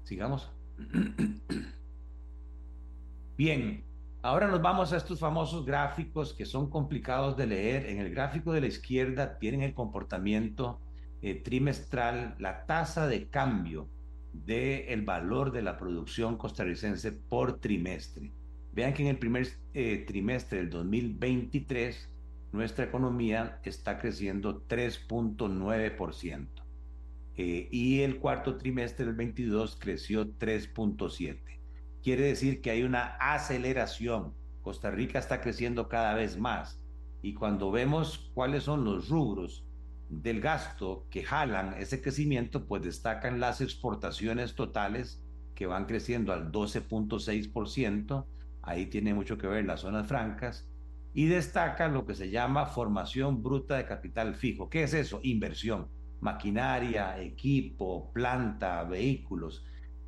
Sigamos. 0.03 0.51
Bien, 3.37 3.85
ahora 4.23 4.47
nos 4.47 4.63
vamos 4.63 4.93
a 4.93 4.97
estos 4.97 5.19
famosos 5.19 5.67
gráficos 5.67 6.33
que 6.33 6.47
son 6.47 6.71
complicados 6.71 7.37
de 7.37 7.47
leer. 7.47 7.87
En 7.87 7.99
el 7.99 8.11
gráfico 8.11 8.53
de 8.53 8.61
la 8.61 8.69
izquierda 8.69 9.39
tienen 9.39 9.63
el 9.63 9.75
comportamiento 9.75 10.81
eh, 11.21 11.35
trimestral, 11.35 12.37
la 12.39 12.65
tasa 12.65 13.07
de 13.07 13.29
cambio 13.29 13.89
del 14.33 14.85
el 14.89 15.03
valor 15.03 15.53
de 15.53 15.63
la 15.63 15.77
producción 15.77 16.37
costarricense 16.37 17.13
por 17.13 17.61
trimestre. 17.61 18.33
Vean 18.73 18.95
que 18.95 19.03
en 19.03 19.09
el 19.09 19.19
primer 19.19 19.49
eh, 19.75 20.05
trimestre 20.07 20.59
del 20.59 20.71
2023 20.71 22.09
nuestra 22.53 22.85
economía 22.85 23.61
está 23.65 23.99
creciendo 23.99 24.67
3.9%. 24.67 26.47
Eh, 27.35 27.69
y 27.71 28.01
el 28.01 28.19
cuarto 28.19 28.57
trimestre 28.57 29.07
del 29.07 29.15
22 29.15 29.77
creció 29.77 30.27
3.7. 30.39 31.62
Quiere 32.03 32.25
decir 32.25 32.61
que 32.61 32.71
hay 32.71 32.83
una 32.83 33.17
aceleración. 33.21 34.35
Costa 34.63 34.91
Rica 34.91 35.19
está 35.19 35.41
creciendo 35.41 35.89
cada 35.89 36.15
vez 36.15 36.39
más. 36.39 36.83
Y 37.23 37.35
cuando 37.35 37.71
vemos 37.71 38.31
cuáles 38.35 38.65
son 38.65 38.85
los 38.85 39.09
rubros 39.09 39.65
del 40.09 40.41
gasto 40.41 41.07
que 41.11 41.23
jalan 41.23 41.75
ese 41.75 42.03
crecimiento, 42.03 42.67
pues 42.67 42.83
destacan 42.83 43.41
las 43.41 43.61
exportaciones 43.61 44.55
totales 44.55 45.25
que 45.55 45.67
van 45.67 45.87
creciendo 45.87 46.33
al 46.33 46.51
12.6%. 46.51 48.27
Ahí 48.63 48.87
tiene 48.87 49.15
mucho 49.15 49.39
que 49.39 49.47
ver 49.47 49.65
las 49.65 49.81
zonas 49.81 50.09
francas. 50.09 50.69
Y 51.15 51.27
destaca 51.27 51.89
lo 51.89 52.07
que 52.07 52.15
se 52.15 52.31
llama 52.31 52.67
formación 52.67 53.43
bruta 53.43 53.77
de 53.77 53.87
capital 53.87 54.35
fijo. 54.35 54.69
¿Qué 54.69 54.83
es 54.83 54.95
eso? 54.95 55.21
Inversión 55.23 55.89
maquinaria, 56.23 57.21
equipo, 57.21 58.13
planta, 58.13 58.85
vehículos, 58.85 59.65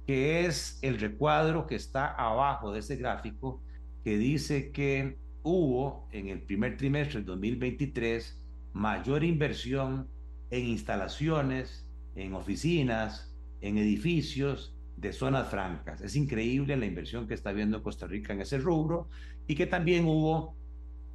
que 0.06 0.46
es 0.46 0.78
el 0.82 0.98
recuadro 0.98 1.66
que 1.66 1.76
está 1.76 2.06
abajo 2.06 2.72
de 2.72 2.80
ese 2.80 2.96
gráfico 2.96 3.62
que 4.02 4.18
dice 4.18 4.70
que 4.70 5.18
hubo 5.42 6.08
en 6.12 6.28
el 6.28 6.42
primer 6.42 6.76
trimestre 6.76 7.20
del 7.20 7.26
2023 7.26 8.38
mayor 8.74 9.24
inversión 9.24 10.08
en 10.50 10.66
instalaciones, 10.66 11.86
en 12.16 12.34
oficinas, 12.34 13.34
en 13.60 13.78
edificios 13.78 14.76
de 14.96 15.12
zonas 15.12 15.48
francas. 15.48 16.00
Es 16.00 16.16
increíble 16.16 16.76
la 16.76 16.86
inversión 16.86 17.26
que 17.26 17.34
está 17.34 17.52
viendo 17.52 17.82
Costa 17.82 18.06
Rica 18.06 18.32
en 18.32 18.40
ese 18.40 18.58
rubro 18.58 19.08
y 19.46 19.54
que 19.54 19.66
también 19.66 20.06
hubo 20.06 20.54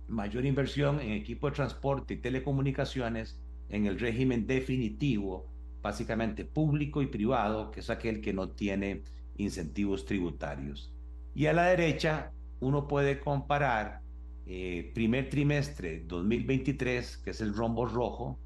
mayor 0.07 0.45
inversión 0.45 0.99
en 0.99 1.11
equipo 1.11 1.49
de 1.49 1.55
transporte 1.55 2.15
y 2.15 2.17
telecomunicaciones 2.17 3.39
en 3.69 3.85
el 3.85 3.99
régimen 3.99 4.47
definitivo, 4.47 5.47
básicamente 5.81 6.45
público 6.45 7.01
y 7.01 7.07
privado, 7.07 7.71
que 7.71 7.79
es 7.79 7.89
aquel 7.89 8.21
que 8.21 8.33
no 8.33 8.49
tiene 8.49 9.03
incentivos 9.37 10.05
tributarios. 10.05 10.93
Y 11.33 11.45
a 11.45 11.53
la 11.53 11.65
derecha 11.65 12.31
uno 12.59 12.87
puede 12.87 13.19
comparar 13.19 14.01
eh, 14.45 14.91
primer 14.93 15.29
trimestre 15.29 16.03
2023, 16.05 17.17
que 17.17 17.29
es 17.29 17.41
el 17.41 17.53
rombo 17.53 17.85
rojo, 17.85 18.39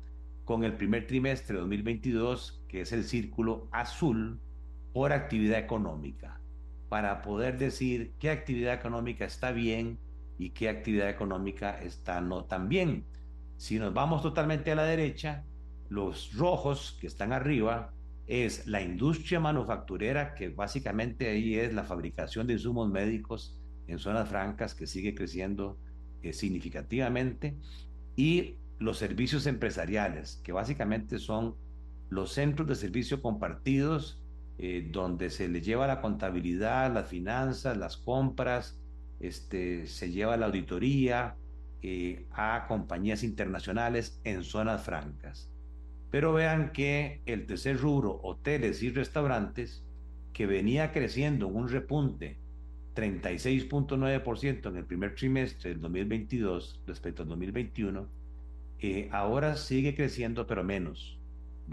con 0.45 0.63
el 0.63 0.75
primer 0.75 1.07
trimestre 1.07 1.57
2022, 1.57 2.61
que 2.67 2.81
es 2.81 2.91
el 2.91 3.05
círculo 3.05 3.67
azul, 3.71 4.39
por 4.91 5.11
actividad 5.11 5.59
económica, 5.59 6.39
para 6.89 7.21
poder 7.21 7.57
decir 7.57 8.13
qué 8.19 8.29
actividad 8.29 8.75
económica 8.75 9.25
está 9.25 9.51
bien 9.51 9.97
y 10.37 10.51
qué 10.51 10.69
actividad 10.69 11.09
económica 11.09 11.79
está 11.81 12.21
no 12.21 12.45
tan 12.45 12.69
bien. 12.69 13.05
Si 13.57 13.79
nos 13.79 13.93
vamos 13.93 14.21
totalmente 14.21 14.71
a 14.71 14.75
la 14.75 14.83
derecha, 14.83 15.45
los 15.93 16.33
rojos 16.33 16.97
que 16.99 17.05
están 17.05 17.31
arriba 17.33 17.93
es 18.25 18.65
la 18.65 18.81
industria 18.81 19.39
manufacturera, 19.39 20.33
que 20.33 20.49
básicamente 20.49 21.29
ahí 21.29 21.55
es 21.55 21.71
la 21.71 21.83
fabricación 21.83 22.47
de 22.47 22.53
insumos 22.53 22.89
médicos 22.89 23.59
en 23.85 23.99
zonas 23.99 24.27
francas, 24.27 24.73
que 24.73 24.87
sigue 24.87 25.13
creciendo 25.13 25.77
eh, 26.23 26.33
significativamente, 26.33 27.59
y 28.15 28.55
los 28.79 28.97
servicios 28.97 29.45
empresariales, 29.45 30.41
que 30.43 30.51
básicamente 30.51 31.19
son 31.19 31.55
los 32.09 32.31
centros 32.31 32.67
de 32.67 32.75
servicio 32.75 33.21
compartidos, 33.21 34.19
eh, 34.57 34.89
donde 34.91 35.29
se 35.29 35.47
le 35.47 35.61
lleva 35.61 35.85
la 35.85 36.01
contabilidad, 36.01 36.91
las 36.91 37.07
finanzas, 37.07 37.77
las 37.77 37.97
compras, 37.97 38.79
este, 39.19 39.85
se 39.85 40.09
lleva 40.09 40.37
la 40.37 40.47
auditoría, 40.47 41.35
eh, 41.83 42.25
a 42.31 42.65
compañías 42.67 43.21
internacionales 43.21 44.19
en 44.23 44.43
zonas 44.43 44.83
francas. 44.83 45.52
Pero 46.13 46.31
vean 46.31 46.73
que 46.73 47.21
el 47.25 47.47
tercer 47.47 47.79
rubro, 47.79 48.19
hoteles 48.21 48.83
y 48.83 48.91
restaurantes, 48.91 49.83
que 50.31 50.45
venía 50.45 50.91
creciendo 50.91 51.47
en 51.47 51.55
un 51.55 51.69
repunte 51.69 52.37
36.9% 52.95 54.69
en 54.69 54.77
el 54.77 54.85
primer 54.85 55.15
trimestre 55.15 55.71
del 55.71 55.81
2022 55.81 56.81
respecto 56.85 57.23
al 57.23 57.29
2021, 57.29 58.07
eh, 58.77 59.09
ahora 59.11 59.55
sigue 59.55 59.95
creciendo 59.95 60.45
pero 60.45 60.63
menos, 60.63 61.17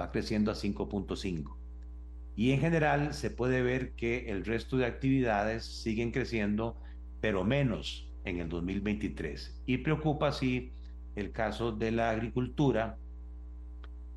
va 0.00 0.10
creciendo 0.10 0.50
a 0.50 0.54
5.5. 0.54 1.58
Y 2.34 2.52
en 2.52 2.60
general 2.60 3.12
se 3.12 3.30
puede 3.30 3.60
ver 3.60 3.92
que 3.92 4.30
el 4.30 4.46
resto 4.46 4.78
de 4.78 4.86
actividades 4.86 5.66
siguen 5.66 6.12
creciendo 6.12 6.80
pero 7.20 7.44
menos 7.44 8.10
en 8.24 8.38
el 8.38 8.48
2023. 8.48 9.60
Y 9.66 9.76
preocupa 9.76 10.28
así 10.28 10.72
el 11.14 11.30
caso 11.30 11.72
de 11.72 11.90
la 11.90 12.08
agricultura, 12.08 12.96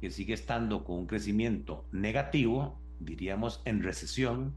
que 0.04 0.12
sigue 0.12 0.34
estando 0.34 0.84
con 0.84 0.98
un 0.98 1.08
crecimiento 1.08 1.86
negativo, 1.94 2.78
diríamos 3.00 3.62
en 3.64 3.82
recesión, 3.84 4.54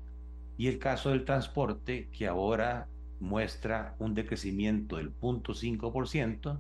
y 0.58 0.66
el 0.66 0.80
caso 0.80 1.10
del 1.10 1.24
transporte, 1.24 2.08
que 2.10 2.26
ahora 2.26 2.88
muestra 3.20 3.94
un 4.00 4.12
decrecimiento 4.14 4.96
del 4.96 5.14
0.5%, 5.20 6.58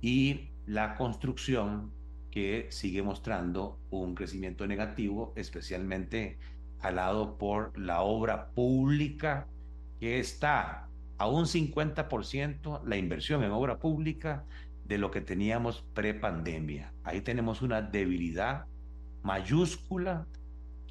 y 0.00 0.50
la 0.64 0.94
construcción, 0.94 1.90
que 2.30 2.68
sigue 2.70 3.02
mostrando 3.02 3.80
un 3.90 4.14
crecimiento 4.14 4.64
negativo, 4.68 5.32
especialmente 5.34 6.38
alado 6.78 7.36
por 7.36 7.76
la 7.76 8.02
obra 8.02 8.50
pública 8.50 9.48
que 9.98 10.20
está 10.20 10.88
a 11.18 11.28
un 11.28 11.46
50% 11.46 12.84
la 12.84 12.96
inversión 12.96 13.42
en 13.42 13.50
obra 13.50 13.80
pública 13.80 14.44
de 14.84 14.98
lo 14.98 15.10
que 15.10 15.20
teníamos 15.20 15.84
pre-pandemia. 15.94 16.92
Ahí 17.04 17.20
tenemos 17.20 17.62
una 17.62 17.82
debilidad 17.82 18.66
mayúscula 19.22 20.26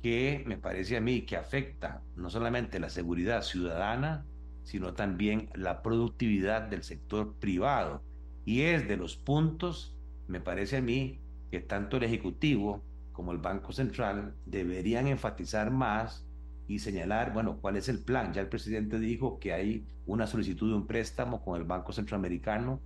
que 0.02 0.44
me 0.46 0.58
parece 0.58 0.98
a 0.98 1.02
mí 1.02 1.22
que 1.22 1.38
afecta 1.38 2.02
no 2.16 2.30
solamente 2.30 2.80
la 2.80 2.90
seguridad 2.90 3.42
ciudadana, 3.42 4.26
sino 4.64 4.94
también 4.94 5.50
la 5.54 5.82
productividad 5.82 6.64
del 6.64 6.84
sector 6.84 7.36
privado. 7.36 8.04
Y 8.46 8.62
es 8.62 8.88
de 8.88 8.98
los 8.98 9.16
puntos, 9.16 9.96
me 10.28 10.42
parece 10.42 10.78
a 10.78 10.82
mí, 10.82 11.20
que 11.52 11.62
tanto 11.62 11.98
el 11.98 12.04
Ejecutivo 12.04 12.84
como 13.14 13.32
el 13.32 13.38
Banco 13.38 13.72
Central 13.72 14.36
deberían 14.46 15.08
enfatizar 15.08 15.70
más 15.72 16.28
y 16.68 16.80
señalar, 16.80 17.32
bueno, 17.32 17.60
cuál 17.62 17.78
es 17.78 17.88
el 17.90 18.04
plan. 18.04 18.34
Ya 18.34 18.42
el 18.42 18.50
presidente 18.50 19.00
dijo 19.00 19.40
que 19.40 19.54
hay 19.54 19.86
una 20.06 20.28
solicitud 20.28 20.70
de 20.70 20.76
un 20.76 20.88
préstamo 20.88 21.44
con 21.44 21.60
el 21.60 21.66
Banco 21.66 21.94
Centroamericano 21.94 22.82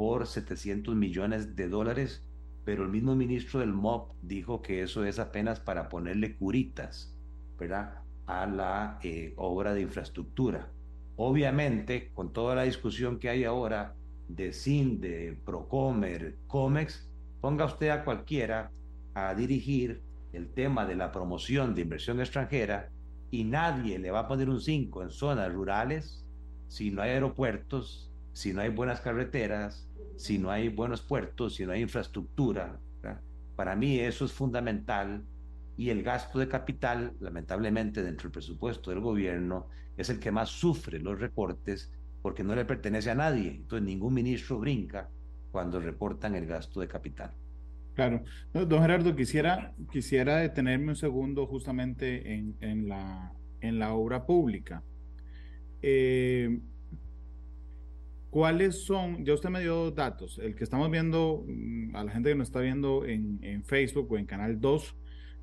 por 0.00 0.26
700 0.26 0.96
millones 0.96 1.56
de 1.56 1.68
dólares, 1.68 2.24
pero 2.64 2.84
el 2.84 2.88
mismo 2.88 3.14
ministro 3.14 3.60
del 3.60 3.74
MOP 3.74 4.14
dijo 4.22 4.62
que 4.62 4.80
eso 4.80 5.04
es 5.04 5.18
apenas 5.18 5.60
para 5.60 5.90
ponerle 5.90 6.36
curitas, 6.36 7.14
¿verdad? 7.58 7.96
A 8.24 8.46
la 8.46 8.98
eh, 9.02 9.34
obra 9.36 9.74
de 9.74 9.82
infraestructura. 9.82 10.70
Obviamente, 11.16 12.12
con 12.14 12.32
toda 12.32 12.54
la 12.54 12.62
discusión 12.62 13.18
que 13.18 13.28
hay 13.28 13.44
ahora 13.44 13.94
de 14.26 14.54
CINDE, 14.54 15.38
Procomer, 15.44 16.38
COMEX, 16.46 17.06
ponga 17.42 17.66
usted 17.66 17.90
a 17.90 18.02
cualquiera 18.02 18.70
a 19.12 19.34
dirigir 19.34 20.00
el 20.32 20.48
tema 20.48 20.86
de 20.86 20.94
la 20.94 21.12
promoción 21.12 21.74
de 21.74 21.82
inversión 21.82 22.20
extranjera 22.20 22.88
y 23.30 23.44
nadie 23.44 23.98
le 23.98 24.10
va 24.10 24.20
a 24.20 24.28
poner 24.28 24.48
un 24.48 24.62
5 24.62 25.02
en 25.02 25.10
zonas 25.10 25.52
rurales 25.52 26.24
si 26.68 26.90
no 26.90 27.02
hay 27.02 27.10
aeropuertos, 27.10 28.10
si 28.32 28.54
no 28.54 28.62
hay 28.62 28.70
buenas 28.70 29.02
carreteras, 29.02 29.89
si 30.20 30.38
no 30.38 30.50
hay 30.50 30.68
buenos 30.68 31.00
puertos, 31.00 31.54
si 31.54 31.64
no 31.64 31.72
hay 31.72 31.80
infraestructura. 31.80 32.78
Para 33.56 33.74
mí 33.74 33.98
eso 33.98 34.24
es 34.24 34.32
fundamental 34.32 35.24
y 35.76 35.88
el 35.88 36.02
gasto 36.02 36.38
de 36.38 36.48
capital, 36.48 37.14
lamentablemente, 37.20 38.02
dentro 38.02 38.24
del 38.24 38.32
presupuesto 38.32 38.90
del 38.90 39.00
gobierno, 39.00 39.68
es 39.96 40.10
el 40.10 40.18
que 40.18 40.30
más 40.30 40.50
sufre 40.50 40.98
los 40.98 41.18
recortes 41.18 41.90
porque 42.20 42.44
no 42.44 42.54
le 42.54 42.66
pertenece 42.66 43.10
a 43.10 43.14
nadie. 43.14 43.48
Entonces 43.50 43.86
ningún 43.86 44.12
ministro 44.12 44.58
brinca 44.58 45.08
cuando 45.50 45.80
reportan 45.80 46.34
el 46.34 46.46
gasto 46.46 46.80
de 46.80 46.88
capital. 46.88 47.32
Claro. 47.94 48.22
don 48.52 48.80
Gerardo, 48.80 49.16
quisiera, 49.16 49.74
quisiera 49.90 50.36
detenerme 50.36 50.88
un 50.88 50.96
segundo 50.96 51.46
justamente 51.46 52.34
en, 52.34 52.56
en, 52.60 52.88
la, 52.88 53.32
en 53.60 53.78
la 53.78 53.94
obra 53.94 54.26
pública. 54.26 54.82
Eh, 55.82 56.60
¿Cuáles 58.30 58.84
son? 58.84 59.24
Ya 59.24 59.34
usted 59.34 59.50
me 59.50 59.60
dio 59.60 59.90
datos. 59.90 60.38
El 60.38 60.54
que 60.54 60.62
estamos 60.62 60.88
viendo, 60.90 61.44
mm, 61.46 61.96
a 61.96 62.04
la 62.04 62.12
gente 62.12 62.30
que 62.30 62.36
nos 62.36 62.48
está 62.48 62.60
viendo 62.60 63.04
en, 63.04 63.64
Facebook 63.64 64.12
o 64.12 64.18
en 64.18 64.26
Canal 64.26 64.60
2, 64.60 64.96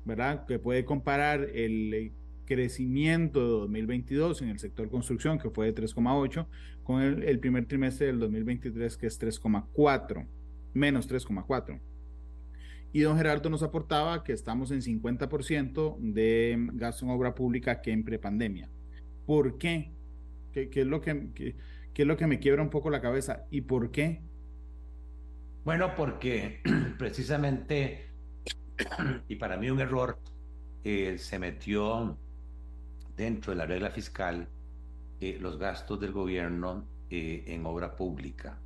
¿verdad? 0.04 0.46
Que 0.46 0.58
puede 0.58 0.84
comparar 0.86 1.48
el 1.54 2.12
crecimiento 2.46 3.40
de 3.40 3.46
2022 3.46 4.40
en 4.40 4.48
el 4.48 4.58
sector 4.58 4.88
construcción, 4.88 5.38
que 5.38 5.50
fue 5.50 5.66
de 5.66 5.74
3,8, 5.74 6.46
con 6.82 7.02
el, 7.02 7.38
primer 7.40 7.66
trimestre 7.66 8.06
del 8.06 8.18
2023, 8.20 8.96
que 8.96 9.06
es 9.06 9.20
3,4, 9.20 10.26
menos 10.72 11.10
3,4. 11.10 11.78
Y 12.94 13.00
don 13.00 13.18
Gerardo 13.18 13.50
nos 13.50 13.62
aportaba 13.62 14.24
que 14.24 14.32
estamos 14.32 14.70
en 14.70 14.80
50% 14.80 15.98
de 15.98 16.56
gasto 16.72 17.04
en 17.04 17.10
obra 17.10 17.34
pública 17.34 17.82
que 17.82 17.92
en 17.92 18.02
prepandemia. 18.02 18.70
¿Por 19.26 19.58
qué? 19.58 19.92
¿Qué, 20.52 20.70
es 20.72 20.86
lo 20.86 21.02
que, 21.02 21.54
qué, 21.98 22.02
es 22.02 22.06
lo 22.08 22.16
que 22.16 22.28
me 22.28 22.38
quiebra 22.38 22.62
un 22.62 22.70
poco 22.70 22.90
la 22.90 23.00
cabeza? 23.00 23.46
¿Y 23.50 23.62
por 23.62 23.90
qué? 23.90 24.22
Bueno, 25.64 25.96
porque 25.96 26.60
precisamente, 26.96 28.10
y 29.26 29.34
para 29.34 29.56
mí 29.56 29.68
un 29.68 29.80
error, 29.80 30.16
eh, 30.84 31.18
se 31.18 31.40
metió 31.40 32.16
dentro 33.16 33.50
de 33.50 33.56
la 33.56 33.66
regla 33.66 33.90
fiscal 33.90 34.46
eh, 35.20 35.38
los 35.40 35.58
gastos 35.58 35.98
del 35.98 36.12
gobierno 36.12 36.84
eh, 37.10 37.42
en 37.48 37.66
obra 37.66 37.96
pública. 37.96 38.60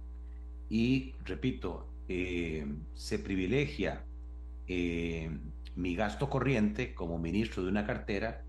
Y 0.69 1.15
repito, 1.25 1.89
se 2.07 3.19
privilegia 3.19 4.05
mi 4.67 5.97
gasto 5.97 6.29
corriente 6.29 6.95
como 6.95 7.19
ministro 7.19 7.63
de 7.63 7.71
una 7.71 7.87
cartera 7.87 8.45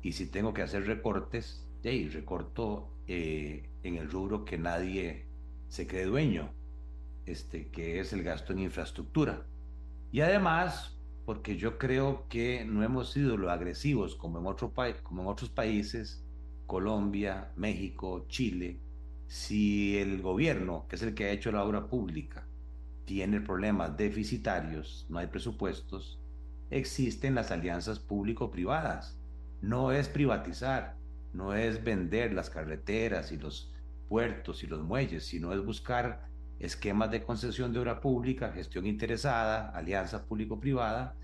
y 0.00 0.12
si 0.12 0.30
tengo 0.30 0.54
que 0.54 0.62
hacer 0.62 0.86
recortes, 0.86 1.68
hey, 1.82 2.08
recorto 2.08 2.88
en 3.82 3.96
el 3.96 4.10
rubro 4.10 4.44
que 4.44 4.58
nadie 4.58 5.26
se 5.68 5.86
cree 5.86 6.04
dueño, 6.04 6.52
este, 7.26 7.68
que 7.68 8.00
es 8.00 8.12
el 8.12 8.22
gasto 8.22 8.52
en 8.52 8.60
infraestructura. 8.60 9.46
Y 10.10 10.20
además, 10.20 10.98
porque 11.24 11.56
yo 11.56 11.78
creo 11.78 12.26
que 12.28 12.64
no 12.64 12.82
hemos 12.82 13.12
sido 13.12 13.36
lo 13.36 13.50
agresivos 13.50 14.16
como 14.16 14.38
en, 14.38 14.46
otro 14.46 14.72
como 15.02 15.22
en 15.22 15.28
otros 15.28 15.50
países, 15.50 16.24
Colombia, 16.66 17.52
México, 17.56 18.26
Chile, 18.28 18.80
si 19.26 19.96
el 19.96 20.20
gobierno, 20.20 20.86
que 20.88 20.96
es 20.96 21.02
el 21.02 21.14
que 21.14 21.24
ha 21.24 21.30
hecho 21.30 21.52
la 21.52 21.64
obra 21.64 21.86
pública, 21.86 22.46
tiene 23.04 23.40
problemas 23.40 23.96
deficitarios, 23.96 25.06
no 25.08 25.18
hay 25.18 25.26
presupuestos, 25.26 26.20
existen 26.70 27.34
las 27.34 27.50
alianzas 27.50 27.98
público-privadas. 27.98 29.18
No 29.60 29.92
es 29.92 30.08
privatizar, 30.08 30.96
no 31.32 31.54
es 31.54 31.82
vender 31.82 32.32
las 32.32 32.50
carreteras 32.50 33.32
y 33.32 33.38
los 33.38 33.72
puertos 34.08 34.62
y 34.62 34.66
los 34.66 34.82
muelles, 34.82 35.24
sino 35.24 35.52
es 35.52 35.64
buscar 35.64 36.26
esquemas 36.58 37.10
de 37.10 37.22
concesión 37.22 37.72
de 37.72 37.80
obra 37.80 38.00
pública, 38.00 38.52
gestión 38.52 38.86
interesada, 38.86 39.70
alianza 39.70 40.26
público-privada, 40.26 41.16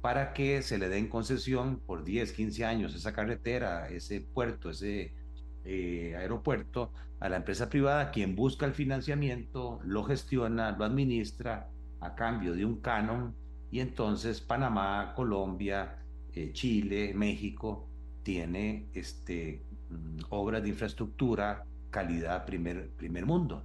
para 0.00 0.32
que 0.32 0.62
se 0.62 0.78
le 0.78 0.88
den 0.88 1.08
concesión 1.08 1.80
por 1.80 2.04
10, 2.04 2.32
15 2.32 2.64
años 2.64 2.94
esa 2.94 3.12
carretera, 3.12 3.88
ese 3.88 4.20
puerto, 4.20 4.70
ese 4.70 5.14
eh, 5.64 6.14
aeropuerto 6.16 6.92
a 7.18 7.28
la 7.28 7.36
empresa 7.36 7.68
privada, 7.68 8.10
quien 8.12 8.36
busca 8.36 8.66
el 8.66 8.72
financiamiento, 8.72 9.80
lo 9.82 10.04
gestiona, 10.04 10.70
lo 10.70 10.84
administra 10.84 11.68
a 12.00 12.14
cambio 12.14 12.54
de 12.54 12.64
un 12.64 12.80
canon. 12.80 13.34
Y 13.70 13.80
entonces 13.80 14.40
Panamá, 14.40 15.12
Colombia, 15.16 15.98
eh, 16.32 16.52
Chile, 16.52 17.12
México 17.14 17.85
tiene 18.26 18.88
este, 18.92 19.62
mm, 19.88 20.24
obras 20.30 20.60
de 20.60 20.70
infraestructura, 20.70 21.64
calidad 21.90 22.44
primer, 22.44 22.88
primer 22.96 23.24
mundo. 23.24 23.62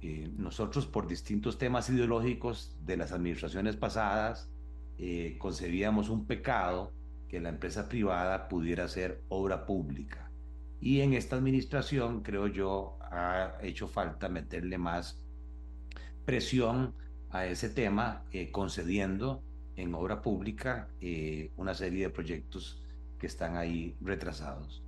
Eh, 0.00 0.28
nosotros 0.36 0.86
por 0.86 1.06
distintos 1.06 1.56
temas 1.56 1.88
ideológicos 1.88 2.76
de 2.84 2.96
las 2.96 3.12
administraciones 3.12 3.76
pasadas 3.76 4.50
eh, 4.98 5.36
concebíamos 5.38 6.08
un 6.08 6.26
pecado 6.26 6.90
que 7.28 7.38
la 7.38 7.50
empresa 7.50 7.88
privada 7.88 8.48
pudiera 8.48 8.88
ser 8.88 9.22
obra 9.28 9.66
pública. 9.66 10.32
Y 10.80 11.02
en 11.02 11.12
esta 11.12 11.36
administración, 11.36 12.24
creo 12.24 12.48
yo, 12.48 12.98
ha 13.02 13.52
hecho 13.62 13.86
falta 13.86 14.28
meterle 14.28 14.78
más 14.78 15.22
presión 16.24 16.92
a 17.30 17.46
ese 17.46 17.68
tema, 17.68 18.24
eh, 18.32 18.50
concediendo 18.50 19.44
en 19.76 19.94
obra 19.94 20.22
pública 20.22 20.88
eh, 21.00 21.52
una 21.56 21.72
serie 21.72 22.06
de 22.06 22.10
proyectos 22.10 22.82
que 23.22 23.28
están 23.28 23.56
ahí 23.56 23.94
retrasados. 24.00 24.82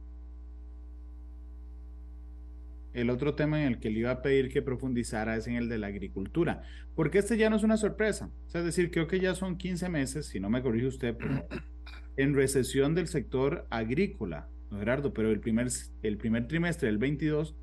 El 2.92 3.09
otro 3.11 3.37
tema 3.37 3.61
en 3.61 3.68
el 3.68 3.79
que 3.79 3.90
le 3.90 4.01
iba 4.01 4.11
a 4.11 4.23
pedir 4.23 4.53
que 4.53 4.61
profundizara 4.61 5.37
es 5.37 5.47
en 5.47 5.55
el 5.55 5.68
de 5.68 5.79
la 5.79 5.87
agricultura, 5.87 6.64
porque 6.97 7.18
este 7.18 7.38
ya 7.38 7.49
no 7.49 7.55
es 7.55 7.62
una 7.62 7.77
sorpresa. 7.77 8.33
es 8.53 8.64
decir, 8.64 8.90
creo 8.90 9.07
que 9.07 9.20
ya 9.20 9.37
son 9.37 9.57
15 9.57 9.88
meses, 9.88 10.27
si 10.27 10.40
no 10.40 10.51
me 10.51 10.62
corrige 10.62 10.88
usted, 10.88 11.16
en 12.16 12.35
recesión 12.35 12.97
del 12.97 13.07
sector 13.07 13.68
agrícola. 13.70 14.49
Gerardo, 14.73 15.14
pero 15.14 15.31
el 15.31 15.38
primer, 15.38 15.68
el 16.03 16.16
primer 16.16 16.49
trimestre 16.49 16.88
del 16.88 16.99
22 16.99 17.55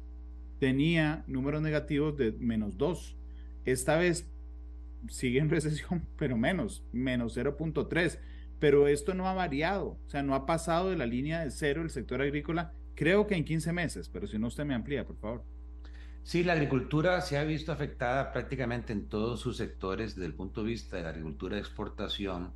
tenía 0.58 1.26
números 1.28 1.62
negativos 1.62 2.16
de 2.16 2.32
menos 2.32 2.78
2. 2.78 3.18
Esta 3.66 3.98
vez 3.98 4.32
sigue 5.10 5.40
en 5.40 5.50
recesión, 5.50 6.08
pero 6.18 6.38
menos, 6.38 6.86
menos 6.94 7.36
0.3. 7.36 8.20
Pero 8.62 8.88
esto 8.88 9.15
no 9.15 9.28
ha 9.28 9.34
variado, 9.34 9.97
o 10.06 10.10
sea, 10.10 10.21
no 10.21 10.36
ha 10.36 10.45
pasado 10.45 10.91
de 10.91 10.95
la 10.95 11.08
línea 11.08 11.43
de 11.43 11.50
cero 11.50 11.82
el 11.82 11.89
sector 11.89 12.21
agrícola, 12.21 12.74
creo 12.93 13.26
que 13.26 13.34
en 13.34 13.43
15 13.43 13.74
meses, 13.74 14.08
pero 14.08 14.28
si 14.28 14.38
no 14.38 14.45
usted 14.45 14.65
me 14.65 14.76
amplía, 14.76 15.04
por 15.04 15.17
favor. 15.17 15.43
Sí, 16.21 16.43
la 16.43 16.54
agricultura 16.54 17.19
se 17.21 17.39
ha 17.39 17.43
visto 17.43 17.71
afectada 17.71 18.32
prácticamente 18.32 18.93
en 18.93 19.10
todos 19.10 19.39
sus 19.39 19.58
sectores 19.58 20.13
desde 20.13 20.28
el 20.28 20.36
punto 20.36 20.62
de 20.62 20.67
vista 20.67 20.97
de 20.97 21.04
la 21.04 21.10
agricultura 21.10 21.56
de 21.56 21.62
exportación, 21.62 22.54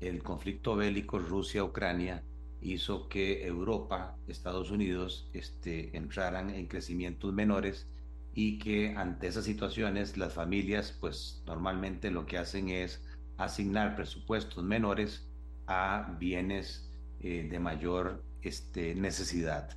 el 0.00 0.22
conflicto 0.22 0.76
bélico 0.76 1.18
Rusia-Ucrania, 1.18 2.22
hizo 2.60 3.08
que 3.08 3.44
Europa, 3.44 4.16
Estados 4.28 4.70
Unidos, 4.70 5.28
este, 5.32 5.96
entraran 5.96 6.50
en 6.50 6.68
crecimientos 6.68 7.32
menores 7.32 7.88
y 8.32 8.60
que 8.60 8.94
ante 8.96 9.26
esas 9.26 9.44
situaciones 9.44 10.16
las 10.16 10.34
familias 10.34 10.96
pues 11.00 11.42
normalmente 11.46 12.12
lo 12.12 12.26
que 12.26 12.38
hacen 12.38 12.68
es 12.68 13.02
asignar 13.36 13.96
presupuestos 13.96 14.62
menores 14.62 15.27
a 15.68 16.16
bienes 16.18 16.90
eh, 17.20 17.46
de 17.48 17.58
mayor 17.58 18.24
este, 18.40 18.94
necesidad. 18.94 19.76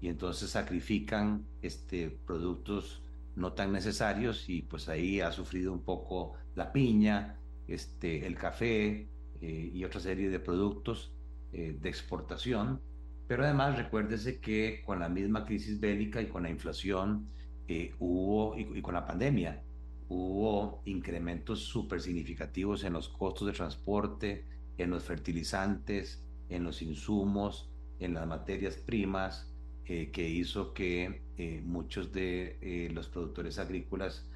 Y 0.00 0.08
entonces 0.08 0.50
sacrifican 0.50 1.46
este, 1.62 2.10
productos 2.10 3.02
no 3.36 3.54
tan 3.54 3.72
necesarios 3.72 4.48
y 4.48 4.62
pues 4.62 4.88
ahí 4.88 5.20
ha 5.20 5.32
sufrido 5.32 5.72
un 5.72 5.82
poco 5.82 6.34
la 6.54 6.72
piña, 6.72 7.38
este, 7.66 8.26
el 8.26 8.36
café 8.36 9.08
eh, 9.40 9.70
y 9.72 9.84
otra 9.84 10.00
serie 10.00 10.28
de 10.28 10.40
productos 10.40 11.12
eh, 11.52 11.76
de 11.80 11.88
exportación, 11.88 12.80
pero 13.26 13.44
además 13.44 13.78
recuérdese 13.78 14.40
que 14.40 14.82
con 14.84 15.00
la 15.00 15.08
misma 15.08 15.46
crisis 15.46 15.80
bélica 15.80 16.20
y 16.20 16.26
con 16.26 16.42
la 16.42 16.50
inflación 16.50 17.28
hubo, 18.00 18.58
y, 18.58 18.78
y, 18.78 18.82
con 18.82 18.94
la 18.94 19.06
pandemia, 19.06 19.62
hubo 20.08 20.82
incrementos 20.86 21.60
súper 21.60 22.00
significativos 22.00 22.82
en 22.82 22.94
los 22.94 23.08
costos 23.08 23.46
de 23.46 23.52
transporte, 23.52 24.44
en 24.78 24.90
los 24.90 25.04
fertilizantes, 25.04 26.24
en 26.48 26.64
los 26.64 26.82
insumos, 26.82 27.70
en 27.98 28.14
las 28.14 28.26
materias 28.26 28.76
primas, 28.76 29.50
eh, 29.86 30.10
que 30.12 30.28
hizo 30.28 30.72
que 30.72 31.22
eh, 31.36 31.62
muchos 31.64 32.12
de 32.12 32.58
eh, 32.60 32.90
los 32.92 33.08
productores 33.08 33.58
agrícolas 33.58 34.26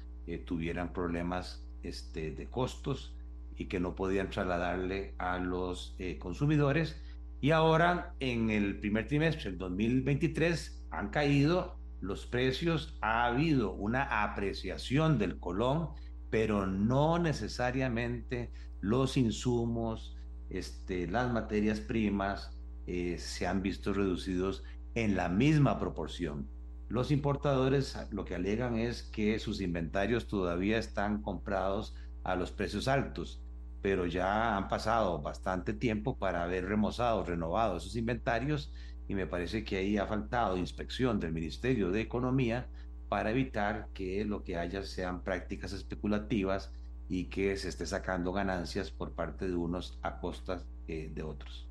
tuvieran 0.43 0.91
problemas 0.91 1.63
este, 1.83 2.31
de 2.31 2.47
costos 2.47 3.15
y 3.55 3.67
que 3.67 3.79
no 3.79 3.93
podían 3.93 4.31
trasladarle 4.31 5.13
a 5.19 5.37
los 5.37 5.95
consumidores. 6.17 6.99
Y 7.41 7.51
ahora 7.51 8.15
en 8.19 8.49
el 8.49 8.79
primer 8.79 9.07
trimestre 9.07 9.51
del 9.51 9.59
2023 9.59 10.87
han 10.89 11.09
caído 11.09 11.77
los 12.01 12.25
precios, 12.25 12.97
ha 13.01 13.27
habido 13.27 13.73
una 13.73 14.23
apreciación 14.23 15.19
del 15.19 15.39
colón, 15.39 15.89
pero 16.31 16.65
no 16.65 17.19
necesariamente 17.19 18.51
los 18.81 19.15
insumos, 19.15 20.14
este, 20.49 21.07
las 21.07 21.31
materias 21.31 21.79
primas 21.79 22.51
eh, 22.87 23.17
se 23.17 23.47
han 23.47 23.61
visto 23.61 23.93
reducidos 23.93 24.63
en 24.93 25.15
la 25.15 25.29
misma 25.29 25.79
proporción. 25.79 26.47
Los 26.87 27.11
importadores 27.11 27.97
lo 28.11 28.25
que 28.25 28.35
alegan 28.35 28.77
es 28.77 29.03
que 29.03 29.39
sus 29.39 29.59
inventarios 29.59 30.27
todavía 30.27 30.77
están 30.77 31.21
comprados 31.21 31.95
a 32.23 32.35
los 32.35 32.51
precios 32.51 32.87
altos, 32.87 33.41
pero 33.81 34.05
ya 34.05 34.55
han 34.55 34.67
pasado 34.67 35.21
bastante 35.21 35.73
tiempo 35.73 36.17
para 36.17 36.43
haber 36.43 36.65
remozado, 36.65 37.23
renovado 37.23 37.77
esos 37.77 37.95
inventarios 37.95 38.71
y 39.07 39.15
me 39.15 39.27
parece 39.27 39.63
que 39.63 39.77
ahí 39.77 39.97
ha 39.97 40.07
faltado 40.07 40.57
inspección 40.57 41.19
del 41.19 41.33
Ministerio 41.33 41.91
de 41.91 42.01
Economía 42.01 42.67
para 43.09 43.31
evitar 43.31 43.87
que 43.93 44.25
lo 44.25 44.43
que 44.43 44.57
haya 44.57 44.83
sean 44.83 45.23
prácticas 45.23 45.73
especulativas 45.73 46.71
y 47.07 47.25
que 47.25 47.55
se 47.57 47.69
esté 47.69 47.85
sacando 47.85 48.31
ganancias 48.31 48.91
por 48.91 49.13
parte 49.13 49.47
de 49.47 49.55
unos 49.55 49.99
a 50.01 50.19
costas 50.19 50.67
eh, 50.87 51.11
de 51.13 51.23
otros 51.23 51.65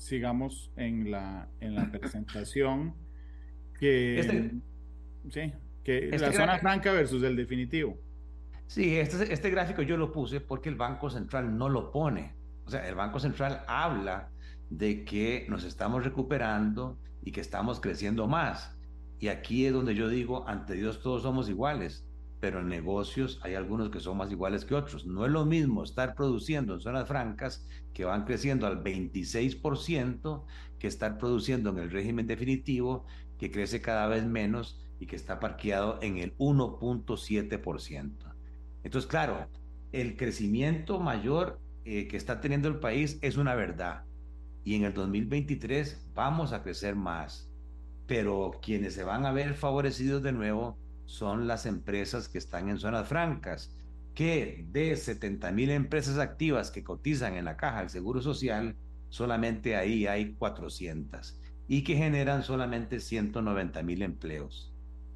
sigamos 0.00 0.72
en 0.76 1.10
la, 1.10 1.48
en 1.60 1.74
la 1.74 1.90
presentación 1.90 2.94
que, 3.78 4.18
este, 4.18 4.54
sí, 5.28 5.52
que 5.84 6.06
este 6.06 6.18
la 6.18 6.32
zona 6.32 6.58
franca 6.58 6.92
versus 6.92 7.22
el 7.22 7.36
definitivo. 7.36 7.96
Sí, 8.66 8.96
este, 8.96 9.32
este 9.32 9.50
gráfico 9.50 9.82
yo 9.82 9.96
lo 9.96 10.12
puse 10.12 10.40
porque 10.40 10.68
el 10.68 10.76
Banco 10.76 11.10
Central 11.10 11.56
no 11.56 11.68
lo 11.68 11.92
pone. 11.92 12.34
O 12.64 12.70
sea, 12.70 12.88
el 12.88 12.94
Banco 12.94 13.20
Central 13.20 13.62
habla 13.66 14.30
de 14.70 15.04
que 15.04 15.46
nos 15.48 15.64
estamos 15.64 16.04
recuperando 16.04 16.98
y 17.22 17.32
que 17.32 17.40
estamos 17.40 17.80
creciendo 17.80 18.26
más. 18.26 18.76
Y 19.18 19.28
aquí 19.28 19.66
es 19.66 19.72
donde 19.72 19.94
yo 19.94 20.08
digo, 20.08 20.48
ante 20.48 20.74
Dios 20.74 21.02
todos 21.02 21.22
somos 21.22 21.48
iguales 21.48 22.06
pero 22.40 22.60
en 22.60 22.68
negocios 22.68 23.38
hay 23.42 23.54
algunos 23.54 23.90
que 23.90 24.00
son 24.00 24.16
más 24.16 24.32
iguales 24.32 24.64
que 24.64 24.74
otros. 24.74 25.06
No 25.06 25.26
es 25.26 25.30
lo 25.30 25.44
mismo 25.44 25.84
estar 25.84 26.14
produciendo 26.14 26.74
en 26.74 26.80
zonas 26.80 27.06
francas 27.06 27.66
que 27.92 28.06
van 28.06 28.24
creciendo 28.24 28.66
al 28.66 28.82
26% 28.82 30.44
que 30.78 30.86
estar 30.86 31.18
produciendo 31.18 31.70
en 31.70 31.78
el 31.78 31.90
régimen 31.90 32.26
definitivo 32.26 33.04
que 33.38 33.50
crece 33.50 33.82
cada 33.82 34.06
vez 34.06 34.24
menos 34.24 34.80
y 34.98 35.06
que 35.06 35.16
está 35.16 35.38
parqueado 35.38 35.98
en 36.02 36.16
el 36.16 36.36
1.7%. 36.38 38.34
Entonces, 38.82 39.08
claro, 39.08 39.46
el 39.92 40.16
crecimiento 40.16 40.98
mayor 40.98 41.60
eh, 41.84 42.08
que 42.08 42.16
está 42.16 42.40
teniendo 42.40 42.68
el 42.68 42.80
país 42.80 43.18
es 43.20 43.36
una 43.36 43.54
verdad. 43.54 44.04
Y 44.64 44.74
en 44.74 44.84
el 44.84 44.94
2023 44.94 46.10
vamos 46.14 46.52
a 46.52 46.62
crecer 46.62 46.96
más. 46.96 47.50
Pero 48.06 48.52
quienes 48.62 48.94
se 48.94 49.04
van 49.04 49.26
a 49.26 49.32
ver 49.32 49.54
favorecidos 49.54 50.22
de 50.22 50.32
nuevo 50.32 50.78
son 51.10 51.46
las 51.48 51.66
empresas 51.66 52.28
que 52.28 52.38
están 52.38 52.68
en 52.68 52.78
zonas 52.78 53.08
francas, 53.08 53.74
que 54.14 54.64
de 54.70 54.96
70 54.96 55.50
mil 55.50 55.70
empresas 55.70 56.18
activas 56.18 56.70
que 56.70 56.84
cotizan 56.84 57.34
en 57.34 57.46
la 57.46 57.56
caja 57.56 57.80
del 57.80 57.90
Seguro 57.90 58.22
Social, 58.22 58.76
solamente 59.08 59.74
ahí 59.74 60.06
hay 60.06 60.34
400 60.34 61.40
y 61.66 61.82
que 61.82 61.96
generan 61.96 62.44
solamente 62.44 63.00
190 63.00 63.82
mil 63.82 64.02
empleos. 64.02 64.72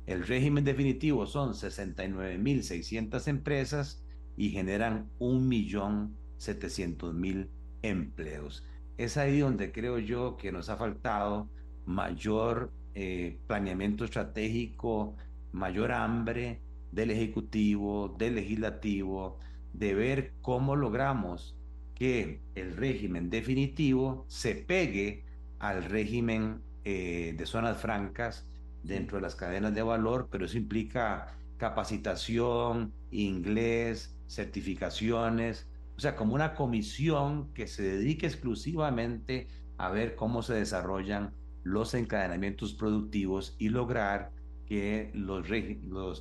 El 0.07 0.27
régimen 0.27 0.65
definitivo 0.65 1.27
son 1.27 1.55
69 1.55 2.39
mil 2.39 2.65
600 2.65 3.29
empresas 3.29 4.05
y 4.37 4.51
generan 4.51 5.09
1.700.000 5.21 7.49
empleos. 7.83 8.65
Es 8.99 9.17
ahí 9.17 9.39
donde 9.39 9.71
creo 9.71 10.01
yo 10.01 10.37
que 10.37 10.51
nos 10.51 10.71
ha 10.71 10.77
faltado 10.77 11.49
mayor 11.87 12.73
eh, 12.95 13.39
planeamiento 13.47 14.05
estratégico, 14.05 15.15
mayor 15.55 15.93
hambre 15.93 16.61
del 16.93 17.11
Ejecutivo, 17.11 18.15
del 18.19 18.35
Legislativo, 18.35 19.39
de 19.73 19.95
ver 19.95 20.33
cómo 20.43 20.77
logramos 20.77 21.57
que 21.95 22.41
el 22.55 22.77
régimen 22.77 23.31
definitivo 23.31 24.25
se 24.29 24.55
pegue 24.57 25.25
al 25.61 25.85
régimen 25.85 26.61
eh, 26.85 27.35
de 27.39 27.47
zonas 27.47 27.79
francas 27.81 28.47
dentro 28.83 29.17
de 29.17 29.23
las 29.23 29.37
cadenas 29.37 29.75
de 29.75 29.83
valor, 29.83 30.29
pero 30.31 30.45
eso 30.45 30.59
implica 30.59 31.35
capacitación, 31.57 32.93
inglés, 33.11 34.19
certificaciones, 34.27 35.69
o 35.97 36.01
sea, 36.01 36.17
como 36.17 36.35
una 36.35 36.55
comisión 36.55 37.53
que 37.55 37.69
se 37.69 37.83
dedique 37.83 38.27
exclusivamente 38.27 39.47
a 39.79 39.89
ver 39.91 40.17
cómo 40.17 40.43
se 40.43 40.55
desarrollan 40.55 41.33
los 41.63 41.95
encadenamientos 41.95 42.75
productivos 42.75 43.55
y 43.59 43.69
lograr 43.69 44.33
que 44.67 45.11
los, 45.15 45.49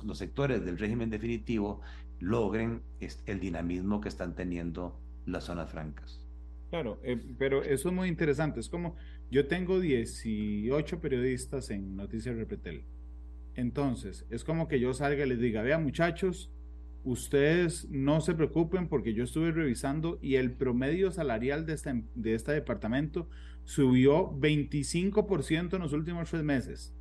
los, 0.04 0.18
sectores 0.18 0.64
del 0.64 0.78
régimen 0.78 1.10
definitivo 1.10 1.80
logren 2.20 2.82
el 3.26 3.40
dinamismo 3.40 4.00
que 4.00 4.08
están 4.08 4.34
teniendo 4.34 4.98
las 5.26 5.44
zonas 5.44 5.70
francas. 5.70 6.20
Claro, 6.70 6.98
eh, 7.02 7.20
pero 7.38 7.62
eso 7.62 7.88
es 7.88 7.94
muy 7.94 8.08
interesante. 8.08 8.60
Es 8.60 8.68
como, 8.68 8.96
yo 9.30 9.46
tengo 9.46 9.80
18 9.80 11.00
periodistas 11.00 11.70
en 11.70 11.96
Noticias 11.96 12.36
Repretel. 12.36 12.84
Entonces, 13.54 14.26
es 14.30 14.44
como 14.44 14.66
que 14.68 14.80
yo 14.80 14.92
salga 14.94 15.24
y 15.24 15.28
les 15.28 15.38
diga, 15.38 15.62
vean 15.62 15.84
muchachos, 15.84 16.50
ustedes 17.04 17.88
no 17.90 18.20
se 18.20 18.34
preocupen 18.34 18.88
porque 18.88 19.14
yo 19.14 19.24
estuve 19.24 19.52
revisando 19.52 20.18
y 20.20 20.36
el 20.36 20.52
promedio 20.52 21.10
salarial 21.12 21.66
de 21.66 21.74
este, 21.74 22.04
de 22.14 22.34
este 22.34 22.52
departamento 22.52 23.28
subió 23.64 24.32
25% 24.32 25.74
en 25.74 25.80
los 25.80 25.92
últimos 25.92 26.30
tres 26.30 26.42
meses. 26.42 26.94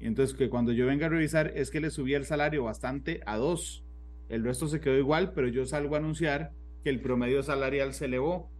Y 0.00 0.06
entonces 0.06 0.36
que 0.36 0.48
cuando 0.48 0.72
yo 0.72 0.86
venga 0.86 1.06
a 1.06 1.10
revisar 1.10 1.52
es 1.54 1.70
que 1.70 1.80
le 1.80 1.90
subí 1.90 2.14
el 2.14 2.24
salario 2.24 2.64
bastante 2.64 3.20
a 3.26 3.36
dos. 3.36 3.84
El 4.28 4.44
resto 4.44 4.66
se 4.66 4.80
quedó 4.80 4.96
igual, 4.96 5.32
pero 5.34 5.48
yo 5.48 5.66
salgo 5.66 5.94
a 5.94 5.98
anunciar 5.98 6.52
que 6.82 6.90
el 6.90 7.00
promedio 7.00 7.42
salarial 7.42 7.92
se 7.92 8.06
elevó. 8.06 8.50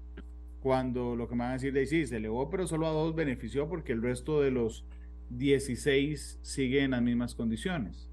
Cuando 0.61 1.17
lo 1.17 1.29
que 1.29 1.35
me 1.35 1.45
van 1.45 1.51
a 1.51 1.55
decir 1.55 1.73
de 1.73 1.87
sí, 1.87 2.07
se 2.07 2.19
elevó, 2.19 2.51
pero 2.51 2.67
solo 2.67 2.87
a 2.87 2.91
dos 2.91 3.15
benefició 3.15 3.69
porque 3.69 3.93
el 3.93 4.03
resto 4.03 4.43
de 4.43 4.51
los 4.51 4.85
16 5.31 6.41
sigue 6.43 6.85
en 6.85 6.91
las 6.91 7.01
mismas 7.01 7.35
condiciones. 7.35 8.11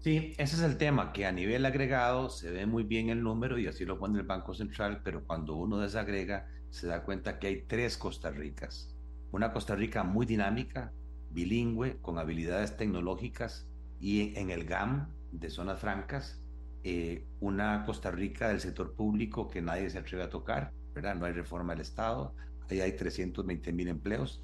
Sí, 0.00 0.34
ese 0.36 0.56
es 0.56 0.62
el 0.62 0.76
tema, 0.76 1.12
que 1.12 1.26
a 1.26 1.32
nivel 1.32 1.64
agregado 1.64 2.28
se 2.28 2.50
ve 2.50 2.66
muy 2.66 2.84
bien 2.84 3.08
el 3.08 3.22
número 3.22 3.58
y 3.58 3.66
así 3.66 3.84
lo 3.84 3.98
pone 3.98 4.18
el 4.18 4.26
Banco 4.26 4.54
Central, 4.54 5.00
pero 5.02 5.24
cuando 5.24 5.56
uno 5.56 5.78
desagrega 5.78 6.46
se 6.70 6.86
da 6.86 7.02
cuenta 7.02 7.38
que 7.38 7.46
hay 7.46 7.62
tres 7.62 7.96
Costa 7.96 8.30
Ricas. 8.30 8.94
Una 9.32 9.52
Costa 9.52 9.74
Rica 9.74 10.04
muy 10.04 10.26
dinámica, 10.26 10.92
bilingüe, 11.30 11.98
con 12.00 12.18
habilidades 12.18 12.76
tecnológicas 12.76 13.66
y 14.00 14.36
en 14.36 14.50
el 14.50 14.64
GAM 14.64 15.08
de 15.32 15.50
zonas 15.50 15.80
francas, 15.80 16.40
eh, 16.84 17.24
una 17.40 17.84
Costa 17.84 18.10
Rica 18.10 18.48
del 18.48 18.60
sector 18.60 18.94
público 18.94 19.48
que 19.48 19.60
nadie 19.60 19.90
se 19.90 19.98
atreve 19.98 20.24
a 20.24 20.30
tocar, 20.30 20.72
¿verdad? 20.94 21.16
No 21.16 21.26
hay 21.26 21.32
reforma 21.32 21.72
del 21.74 21.82
Estado, 21.82 22.34
ahí 22.70 22.80
hay 22.80 22.92
320 22.92 23.72
mil 23.72 23.88
empleos. 23.88 24.42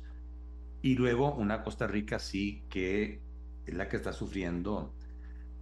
Y 0.82 0.96
luego 0.96 1.34
una 1.34 1.62
Costa 1.62 1.86
Rica 1.86 2.18
sí 2.18 2.64
que 2.68 3.22
es 3.66 3.74
la 3.74 3.88
que 3.88 3.96
está 3.96 4.12
sufriendo 4.12 4.94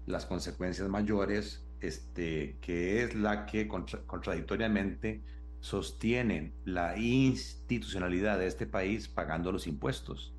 las 0.06 0.26
consecuencias 0.26 0.88
mayores, 0.88 1.64
este, 1.80 2.56
que 2.60 3.02
es 3.04 3.14
la 3.14 3.46
que 3.46 3.68
contradictoriamente 3.68 5.22
sostiene 5.60 6.52
la 6.64 6.98
institucionalidad 6.98 8.38
de 8.38 8.48
este 8.48 8.66
país 8.66 9.06
pagando 9.06 9.52
los 9.52 9.68
impuestos 9.68 10.34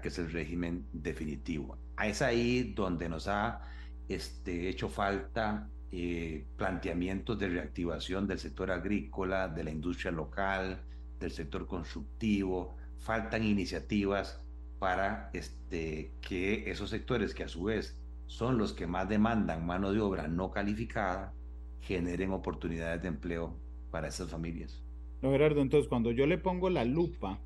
que 0.00 0.08
es 0.08 0.18
el 0.18 0.30
régimen 0.30 0.86
definitivo. 0.92 1.78
Es 2.02 2.22
ahí 2.22 2.72
donde 2.74 3.08
nos 3.08 3.28
ha 3.28 3.62
este, 4.08 4.68
hecho 4.68 4.88
falta 4.88 5.68
eh, 5.92 6.46
planteamientos 6.56 7.38
de 7.38 7.48
reactivación 7.48 8.26
del 8.26 8.38
sector 8.38 8.70
agrícola, 8.70 9.48
de 9.48 9.64
la 9.64 9.70
industria 9.70 10.10
local, 10.10 10.82
del 11.18 11.30
sector 11.30 11.66
constructivo. 11.66 12.76
Faltan 12.98 13.44
iniciativas 13.44 14.40
para 14.78 15.30
este, 15.32 16.12
que 16.20 16.70
esos 16.70 16.90
sectores 16.90 17.34
que 17.34 17.44
a 17.44 17.48
su 17.48 17.64
vez 17.64 18.00
son 18.26 18.58
los 18.58 18.72
que 18.72 18.86
más 18.86 19.08
demandan 19.08 19.66
mano 19.66 19.92
de 19.92 20.00
obra 20.00 20.28
no 20.28 20.50
calificada, 20.50 21.34
generen 21.80 22.30
oportunidades 22.32 23.02
de 23.02 23.08
empleo 23.08 23.56
para 23.90 24.08
esas 24.08 24.30
familias. 24.30 24.82
No, 25.22 25.30
Gerardo, 25.32 25.60
entonces 25.60 25.88
cuando 25.88 26.12
yo 26.12 26.26
le 26.26 26.38
pongo 26.38 26.70
la 26.70 26.84
lupa 26.84 27.40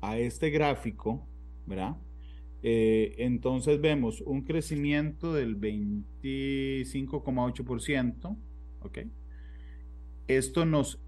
a 0.00 0.18
este 0.18 0.50
gráfico, 0.50 1.26
¿verdad? 1.66 1.96
Eh, 2.62 3.14
entonces 3.18 3.80
vemos 3.80 4.20
un 4.20 4.42
crecimiento 4.42 5.32
del 5.32 5.58
25,8%, 5.58 8.36
¿ok? 8.80 8.98
Esto 10.28 10.66
nos, 10.66 11.00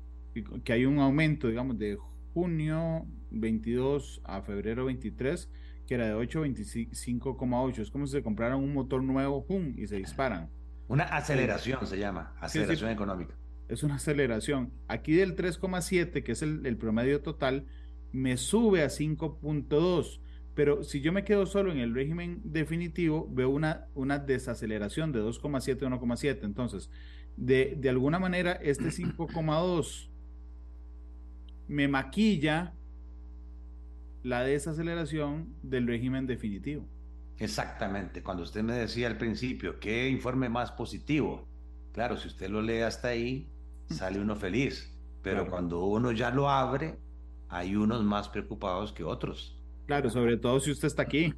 que 0.64 0.72
hay 0.72 0.87
un 0.87 0.98
aumento, 0.98 1.48
digamos, 1.48 1.78
de 1.78 1.98
junio 2.33 3.07
22 3.31 4.22
a 4.24 4.40
febrero 4.42 4.87
23, 4.87 5.50
que 5.87 5.94
era 5.94 6.07
de 6.07 6.14
8 6.14 6.44
25,8. 6.44 7.78
Es 7.81 7.90
como 7.90 8.07
si 8.07 8.12
se 8.12 8.22
compraran 8.22 8.59
un 8.59 8.72
motor 8.72 9.02
nuevo, 9.02 9.44
¡pum! 9.46 9.74
y 9.76 9.87
se 9.87 9.96
disparan. 9.96 10.48
Una 10.88 11.05
aceleración 11.05 11.87
se 11.87 11.98
llama, 11.98 12.35
aceleración 12.40 12.90
económica. 12.90 13.35
Es 13.68 13.83
una 13.83 13.96
aceleración. 13.96 14.72
Aquí 14.88 15.14
del 15.14 15.37
3,7, 15.37 16.22
que 16.22 16.33
es 16.33 16.42
el, 16.42 16.66
el 16.66 16.76
promedio 16.76 17.22
total, 17.22 17.66
me 18.12 18.37
sube 18.37 18.83
a 18.83 18.87
5.2. 18.87 20.20
Pero 20.55 20.83
si 20.85 21.01
yo 21.01 21.12
me 21.12 21.25
quedo 21.25 21.46
solo 21.46 21.72
en 21.72 21.79
el 21.79 21.94
régimen 21.94 22.40
definitivo, 22.44 23.27
veo 23.31 23.48
una, 23.48 23.87
una 23.94 24.18
desaceleración 24.18 25.11
de 25.12 25.22
2,7 25.22 25.83
a 25.83 25.98
1,7. 25.98 26.40
Entonces, 26.42 26.90
de, 27.37 27.75
de 27.79 27.88
alguna 27.88 28.18
manera, 28.18 28.53
este 28.53 28.85
5,2 28.85 30.11
me 31.68 31.88
maquilla 31.88 32.75
la 34.22 34.42
desaceleración 34.42 35.55
del 35.62 35.87
régimen 35.87 36.27
definitivo. 36.27 36.87
Exactamente. 37.38 38.22
Cuando 38.22 38.42
usted 38.42 38.62
me 38.62 38.75
decía 38.75 39.09
al 39.09 39.16
principio, 39.16 39.81
¿qué 39.81 40.09
informe 40.09 40.48
más 40.48 40.70
positivo? 40.72 41.48
Claro, 41.92 42.16
si 42.16 42.29
usted 42.29 42.48
lo 42.48 42.62
lee 42.62 42.81
hasta 42.81 43.09
ahí, 43.09 43.48
sale 43.88 44.20
uno 44.20 44.37
feliz. 44.37 44.96
Pero 45.22 45.48
cuando 45.48 45.85
uno 45.87 46.12
ya 46.12 46.31
lo 46.31 46.51
abre, 46.51 46.98
hay 47.53 47.77
unos 47.77 48.03
más 48.03 48.31
preocupados 48.31 48.93
que 48.95 49.05
otros. 49.05 49.55
Claro, 49.87 50.09
sobre 50.09 50.38
todo 50.38 50.59
si 50.59 50.71
usted 50.71 50.88
está 50.88 51.03
aquí. 51.03 51.35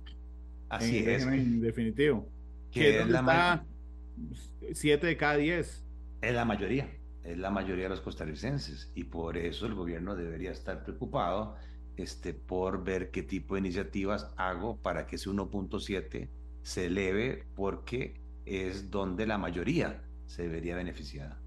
Así 0.69 0.99
es. 0.99 1.25
En 1.27 1.61
definitivo. 1.61 2.29
Que 2.71 3.01
es 3.01 3.09
la 3.09 3.19
está 3.19 3.65
7 4.73 5.07
de 5.09 5.17
cada 5.17 5.37
10. 5.37 5.85
Es 6.23 6.35
la 6.35 6.45
mayoría, 6.45 6.89
es 7.25 7.37
la 7.37 7.51
mayoría 7.51 7.85
de 7.85 7.91
los 7.91 8.01
costarricenses. 8.01 8.93
Y 8.95 9.05
por 9.05 9.37
eso 9.37 9.67
el 9.67 9.75
gobierno 9.75 10.15
debería 10.15 10.53
estar 10.53 10.85
preocupado 10.85 11.57
este, 11.97 12.33
por 12.33 12.85
ver 12.85 13.11
qué 13.11 13.25
tipo 13.25 13.55
de 13.55 13.61
iniciativas 13.63 14.33
hago 14.37 14.77
para 14.77 15.09
que 15.09 15.17
ese 15.17 15.29
1.7 15.31 16.29
se 16.63 16.87
eleve, 16.87 17.45
porque 17.57 18.21
es 18.47 18.89
donde 18.89 19.27
la 19.27 19.37
mayoría 19.37 20.01
se 20.27 20.47
vería 20.47 20.77
beneficiada. 20.77 21.41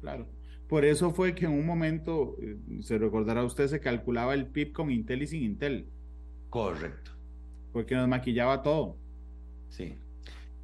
Claro. 0.00 0.26
Por 0.68 0.84
eso 0.84 1.12
fue 1.12 1.34
que 1.34 1.46
en 1.46 1.52
un 1.52 1.66
momento, 1.66 2.36
eh, 2.40 2.56
se 2.80 2.98
recordará 2.98 3.44
usted, 3.44 3.68
se 3.68 3.80
calculaba 3.80 4.34
el 4.34 4.46
PIB 4.46 4.72
con 4.72 4.90
Intel 4.90 5.22
y 5.22 5.26
sin 5.26 5.42
Intel. 5.42 5.88
Correcto. 6.50 7.12
Porque 7.72 7.94
nos 7.94 8.08
maquillaba 8.08 8.62
todo. 8.62 8.96
Sí. 9.68 9.96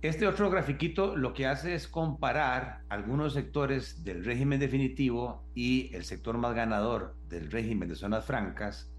Este 0.00 0.26
otro 0.26 0.50
grafiquito 0.50 1.16
lo 1.16 1.32
que 1.32 1.46
hace 1.46 1.74
es 1.74 1.86
comparar 1.86 2.82
algunos 2.88 3.34
sectores 3.34 4.02
del 4.02 4.24
régimen 4.24 4.58
definitivo 4.58 5.44
y 5.54 5.94
el 5.94 6.04
sector 6.04 6.36
más 6.38 6.56
ganador 6.56 7.14
del 7.28 7.50
régimen 7.50 7.88
de 7.88 7.94
zonas 7.94 8.24
francas 8.24 8.92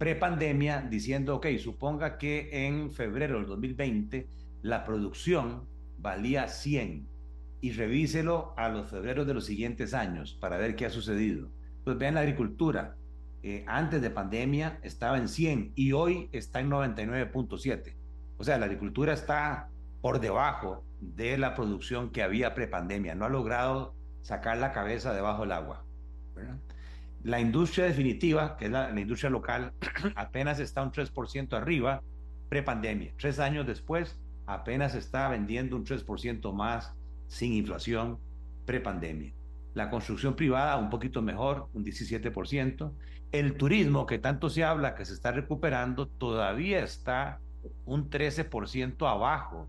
prepandemia, 0.00 0.80
diciendo, 0.80 1.36
ok, 1.36 1.46
suponga 1.58 2.16
que 2.16 2.66
en 2.66 2.90
febrero 2.90 3.36
del 3.36 3.46
2020 3.46 4.30
la 4.62 4.82
producción 4.82 5.68
valía 5.98 6.48
100 6.48 7.06
y 7.60 7.72
revíselo 7.72 8.54
a 8.56 8.68
los 8.68 8.90
febreros 8.90 9.26
de 9.26 9.34
los 9.34 9.44
siguientes 9.44 9.94
años 9.94 10.36
para 10.40 10.56
ver 10.56 10.76
qué 10.76 10.86
ha 10.86 10.90
sucedido. 10.90 11.48
Pues 11.84 11.98
vean 11.98 12.14
la 12.14 12.20
agricultura, 12.20 12.96
eh, 13.42 13.64
antes 13.66 14.02
de 14.02 14.10
pandemia 14.10 14.78
estaba 14.82 15.18
en 15.18 15.28
100 15.28 15.72
y 15.74 15.92
hoy 15.92 16.28
está 16.32 16.60
en 16.60 16.70
99.7. 16.70 17.94
O 18.38 18.44
sea, 18.44 18.58
la 18.58 18.66
agricultura 18.66 19.12
está 19.12 19.68
por 20.00 20.20
debajo 20.20 20.84
de 21.00 21.38
la 21.38 21.54
producción 21.54 22.10
que 22.10 22.22
había 22.22 22.54
prepandemia. 22.54 23.14
No 23.14 23.24
ha 23.24 23.28
logrado 23.28 23.94
sacar 24.22 24.58
la 24.58 24.72
cabeza 24.72 25.14
debajo 25.14 25.42
del 25.42 25.52
agua. 25.52 25.84
La 27.22 27.40
industria 27.40 27.84
definitiva, 27.84 28.56
que 28.56 28.66
es 28.66 28.70
la, 28.70 28.98
industria 28.98 29.30
local, 29.30 29.72
apenas 30.16 30.58
está 30.58 30.82
un 30.82 30.92
3% 30.92 31.52
arriba 31.54 32.02
prepandemia. 32.48 33.12
Tres 33.18 33.38
años 33.38 33.66
después, 33.66 34.18
apenas 34.46 34.94
está 34.94 35.28
vendiendo 35.28 35.76
un 35.76 35.84
3% 35.84 36.52
más 36.54 36.94
sin 37.30 37.52
inflación 37.52 38.18
prepandemia. 38.66 39.32
La 39.74 39.88
construcción 39.88 40.34
privada 40.34 40.76
un 40.76 40.90
poquito 40.90 41.22
mejor, 41.22 41.68
un 41.72 41.84
17%. 41.84 42.92
El 43.30 43.56
turismo, 43.56 44.04
que 44.04 44.18
tanto 44.18 44.50
se 44.50 44.64
habla 44.64 44.96
que 44.96 45.04
se 45.04 45.14
está 45.14 45.30
recuperando, 45.30 46.08
todavía 46.08 46.82
está 46.82 47.40
un 47.86 48.10
13% 48.10 49.08
abajo 49.08 49.68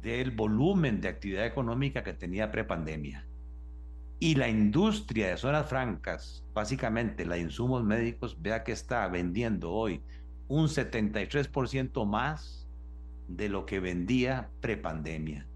del 0.00 0.30
volumen 0.30 1.02
de 1.02 1.08
actividad 1.08 1.44
económica 1.44 2.02
que 2.02 2.14
tenía 2.14 2.50
prepandemia. 2.50 3.26
Y 4.18 4.36
la 4.36 4.48
industria 4.48 5.28
de 5.28 5.36
zonas 5.36 5.68
francas, 5.68 6.42
básicamente 6.54 7.26
la 7.26 7.34
de 7.34 7.42
insumos 7.42 7.84
médicos, 7.84 8.40
vea 8.40 8.64
que 8.64 8.72
está 8.72 9.06
vendiendo 9.08 9.70
hoy 9.70 10.00
un 10.48 10.68
73% 10.68 12.06
más 12.06 12.66
de 13.28 13.50
lo 13.50 13.66
que 13.66 13.80
vendía 13.80 14.48
prepandemia. 14.62 15.46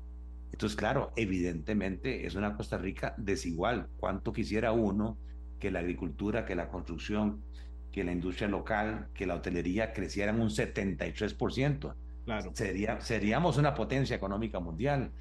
Entonces, 0.58 0.76
claro, 0.76 1.12
evidentemente 1.14 2.26
es 2.26 2.34
una 2.34 2.56
Costa 2.56 2.78
Rica 2.78 3.14
desigual. 3.16 3.86
¿Cuánto 3.96 4.32
quisiera 4.32 4.72
uno 4.72 5.16
que 5.60 5.70
la 5.70 5.78
agricultura, 5.78 6.44
que 6.44 6.56
la 6.56 6.68
construcción, 6.68 7.44
que 7.92 8.02
la 8.02 8.10
industria 8.10 8.48
local, 8.48 9.06
que 9.14 9.24
la 9.24 9.36
hotelería 9.36 9.92
crecieran 9.92 10.40
un 10.40 10.48
73%? 10.48 11.94
Claro. 12.24 12.50
Sería, 12.54 13.00
seríamos 13.00 13.56
una 13.56 13.72
potencia 13.72 14.16
económica 14.16 14.58
mundial, 14.58 15.12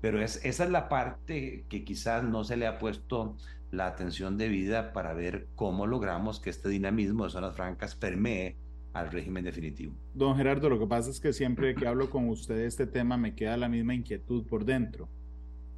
pero 0.00 0.22
es, 0.22 0.36
esa 0.44 0.62
es 0.62 0.70
la 0.70 0.88
parte 0.88 1.64
que 1.68 1.82
quizás 1.82 2.22
no 2.22 2.44
se 2.44 2.56
le 2.56 2.68
ha 2.68 2.78
puesto 2.78 3.36
la 3.72 3.88
atención 3.88 4.38
debida 4.38 4.92
para 4.92 5.12
ver 5.12 5.48
cómo 5.56 5.88
logramos 5.88 6.38
que 6.38 6.50
este 6.50 6.68
dinamismo 6.68 7.24
de 7.24 7.30
zonas 7.30 7.56
francas 7.56 7.96
permee 7.96 8.58
al 8.94 9.10
régimen 9.10 9.44
definitivo. 9.44 9.92
Don 10.14 10.36
Gerardo, 10.36 10.70
lo 10.70 10.78
que 10.78 10.86
pasa 10.86 11.10
es 11.10 11.20
que 11.20 11.32
siempre 11.32 11.74
que 11.74 11.86
hablo 11.86 12.08
con 12.08 12.28
usted 12.28 12.54
de 12.54 12.66
este 12.66 12.86
tema 12.86 13.16
me 13.16 13.34
queda 13.34 13.56
la 13.56 13.68
misma 13.68 13.92
inquietud 13.92 14.46
por 14.46 14.64
dentro. 14.64 15.08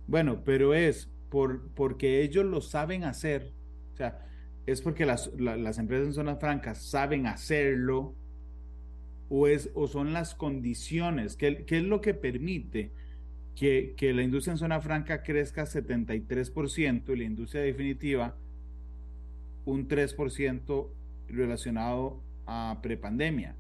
Bueno, 0.07 0.45
pero 0.45 0.75
es 0.75 1.11
por, 1.31 1.69
porque 1.71 2.23
ellos 2.23 2.45
lo 2.45 2.61
saben 2.61 3.05
hacer, 3.05 3.53
o 3.95 3.97
sea, 3.97 4.23
es 4.67 4.83
porque 4.83 5.07
las, 5.07 5.33
las 5.39 5.79
empresas 5.79 6.09
en 6.09 6.13
zonas 6.13 6.39
francas 6.39 6.83
saben 6.83 7.27
hacerlo 7.27 8.15
o, 9.31 9.49
es, 9.49 9.71
o 9.75 9.89
son 9.89 10.13
las 10.13 10.35
condiciones, 10.35 11.37
¿qué, 11.37 11.65
qué 11.65 11.79
es 11.79 11.85
lo 11.85 12.03
que 12.03 12.13
permite 12.13 12.93
que, 13.55 13.95
que, 13.97 14.13
la 14.13 14.23
industria 14.23 14.53
en 14.53 14.59
zona 14.59 14.81
franca 14.81 15.23
crezca 15.23 15.65
73% 15.65 17.15
y 17.15 17.17
la 17.17 17.25
industria 17.25 17.63
definitiva 17.63 18.37
un 19.65 19.89
3% 19.89 20.89
relacionado 21.29 22.21
a 22.47 22.79
prepandemia. 22.83 23.57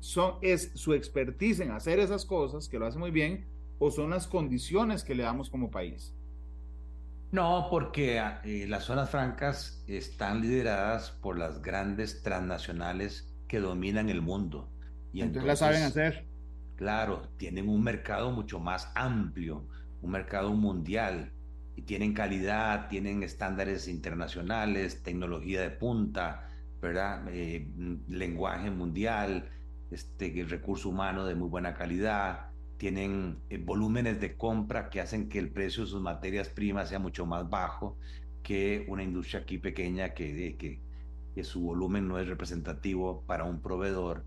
Son, 0.00 0.34
¿Es 0.42 0.70
su 0.74 0.94
expertise 0.94 1.60
en 1.60 1.70
hacer 1.70 1.98
esas 1.98 2.24
cosas, 2.24 2.68
que 2.68 2.78
lo 2.78 2.86
hace 2.86 2.98
muy 2.98 3.10
bien, 3.10 3.46
o 3.78 3.90
son 3.90 4.10
las 4.10 4.26
condiciones 4.26 5.04
que 5.04 5.14
le 5.14 5.22
damos 5.22 5.50
como 5.50 5.70
país? 5.70 6.14
No, 7.32 7.66
porque 7.70 8.22
eh, 8.44 8.66
las 8.68 8.84
zonas 8.84 9.10
francas 9.10 9.82
están 9.86 10.40
lideradas 10.40 11.10
por 11.10 11.38
las 11.38 11.60
grandes 11.60 12.22
transnacionales 12.22 13.34
que 13.48 13.60
dominan 13.60 14.08
el 14.08 14.22
mundo. 14.22 14.70
Y 15.12 15.22
entonces, 15.22 15.46
la 15.46 15.56
saben 15.56 15.82
hacer. 15.82 16.26
Claro, 16.76 17.28
tienen 17.36 17.68
un 17.68 17.82
mercado 17.82 18.30
mucho 18.30 18.60
más 18.60 18.90
amplio, 18.94 19.66
un 20.02 20.10
mercado 20.10 20.52
mundial, 20.52 21.32
y 21.74 21.82
tienen 21.82 22.14
calidad, 22.14 22.88
tienen 22.88 23.22
estándares 23.22 23.88
internacionales, 23.88 25.02
tecnología 25.02 25.60
de 25.60 25.70
punta, 25.70 26.48
¿verdad? 26.80 27.26
Eh, 27.30 27.68
lenguaje 28.08 28.70
mundial, 28.70 29.50
este, 29.90 30.44
recurso 30.48 30.88
humano 30.90 31.24
de 31.26 31.34
muy 31.34 31.48
buena 31.48 31.74
calidad, 31.74 32.50
tienen 32.76 33.38
eh, 33.48 33.58
volúmenes 33.58 34.20
de 34.20 34.36
compra 34.36 34.90
que 34.90 35.00
hacen 35.00 35.28
que 35.28 35.38
el 35.38 35.50
precio 35.52 35.84
de 35.84 35.90
sus 35.90 36.02
materias 36.02 36.48
primas 36.48 36.88
sea 36.88 36.98
mucho 36.98 37.26
más 37.26 37.48
bajo 37.48 37.98
que 38.42 38.84
una 38.88 39.02
industria 39.02 39.40
aquí 39.40 39.58
pequeña 39.58 40.14
que, 40.14 40.56
que, 40.58 40.80
que 41.34 41.44
su 41.44 41.62
volumen 41.62 42.06
no 42.08 42.18
es 42.18 42.28
representativo 42.28 43.24
para 43.26 43.44
un 43.44 43.60
proveedor. 43.60 44.24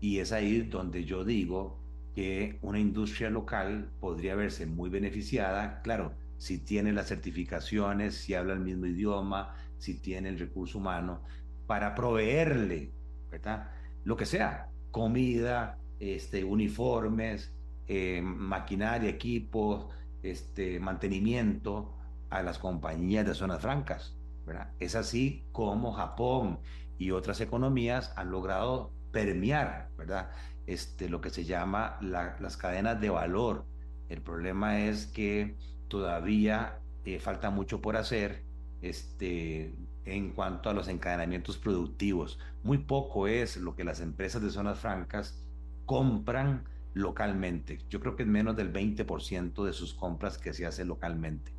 Y 0.00 0.18
es 0.18 0.32
ahí 0.32 0.62
donde 0.62 1.04
yo 1.04 1.24
digo 1.24 1.80
que 2.14 2.58
una 2.62 2.80
industria 2.80 3.30
local 3.30 3.92
podría 4.00 4.34
verse 4.34 4.66
muy 4.66 4.90
beneficiada, 4.90 5.80
claro, 5.82 6.16
si 6.36 6.58
tiene 6.58 6.92
las 6.92 7.08
certificaciones, 7.08 8.14
si 8.16 8.34
habla 8.34 8.54
el 8.54 8.60
mismo 8.60 8.86
idioma, 8.86 9.54
si 9.76 10.00
tiene 10.00 10.30
el 10.30 10.38
recurso 10.38 10.78
humano, 10.78 11.22
para 11.70 11.94
proveerle, 11.94 12.90
¿verdad? 13.30 13.70
Lo 14.02 14.16
que 14.16 14.26
sea, 14.26 14.72
comida, 14.90 15.78
este, 16.00 16.42
uniformes, 16.42 17.54
eh, 17.86 18.20
maquinaria, 18.22 19.08
equipos, 19.08 19.86
este, 20.20 20.80
mantenimiento 20.80 21.94
a 22.28 22.42
las 22.42 22.58
compañías 22.58 23.24
de 23.24 23.36
zonas 23.36 23.62
francas. 23.62 24.16
¿verdad? 24.44 24.72
Es 24.80 24.96
así 24.96 25.44
como 25.52 25.92
Japón 25.92 26.58
y 26.98 27.12
otras 27.12 27.40
economías 27.40 28.12
han 28.16 28.32
logrado 28.32 28.90
permear 29.12 29.90
¿verdad? 29.96 30.32
Este, 30.66 31.08
lo 31.08 31.20
que 31.20 31.30
se 31.30 31.44
llama 31.44 31.98
las 32.00 32.56
cadenas 32.56 33.00
de 33.00 33.10
valor. 33.10 33.64
El 34.08 34.22
problema 34.22 34.80
es 34.80 35.06
que 35.06 35.54
todavía 35.86 36.80
eh, 37.04 37.20
falta 37.20 37.50
mucho 37.50 37.80
por 37.80 37.96
hacer. 37.96 38.42
Este, 38.82 39.72
en 40.10 40.30
cuanto 40.30 40.70
a 40.70 40.74
los 40.74 40.88
encadenamientos 40.88 41.58
productivos. 41.58 42.38
Muy 42.62 42.78
poco 42.78 43.28
es 43.28 43.56
lo 43.56 43.74
que 43.74 43.84
las 43.84 44.00
empresas 44.00 44.42
de 44.42 44.50
zonas 44.50 44.80
francas 44.80 45.44
compran 45.86 46.64
localmente. 46.94 47.78
Yo 47.88 48.00
creo 48.00 48.16
que 48.16 48.24
es 48.24 48.28
menos 48.28 48.56
del 48.56 48.72
20% 48.72 49.64
de 49.64 49.72
sus 49.72 49.94
compras 49.94 50.38
que 50.38 50.52
se 50.52 50.66
hace 50.66 50.84
localmente. 50.84 51.52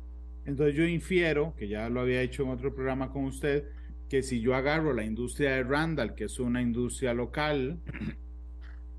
Entonces 0.44 0.74
yo 0.74 0.84
infiero, 0.84 1.54
que 1.56 1.68
ya 1.68 1.88
lo 1.88 2.00
había 2.00 2.22
hecho 2.22 2.42
en 2.42 2.50
otro 2.50 2.74
programa 2.74 3.10
con 3.10 3.24
usted, 3.24 3.64
que 4.08 4.22
si 4.22 4.40
yo 4.40 4.54
agarro 4.54 4.92
la 4.92 5.04
industria 5.04 5.52
de 5.52 5.62
Randall, 5.62 6.14
que 6.14 6.24
es 6.24 6.38
una 6.38 6.60
industria 6.60 7.14
local, 7.14 7.80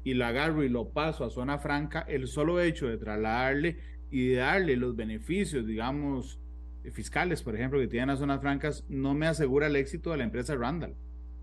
y 0.03 0.15
la 0.15 0.29
agarro 0.29 0.63
y 0.63 0.69
lo 0.69 0.89
paso 0.89 1.23
a 1.23 1.29
zona 1.29 1.59
franca, 1.59 2.01
el 2.01 2.27
solo 2.27 2.59
hecho 2.59 2.87
de 2.87 2.97
trasladarle 2.97 3.77
y 4.09 4.33
darle 4.33 4.75
los 4.75 4.95
beneficios, 4.95 5.65
digamos, 5.65 6.39
fiscales, 6.91 7.41
por 7.41 7.55
ejemplo, 7.55 7.79
que 7.79 7.88
tienen 7.88 8.09
las 8.09 8.19
zonas 8.19 8.41
francas, 8.41 8.84
no 8.89 9.13
me 9.13 9.27
asegura 9.27 9.67
el 9.67 9.75
éxito 9.75 10.11
de 10.11 10.17
la 10.17 10.23
empresa 10.23 10.55
Randall. 10.55 10.95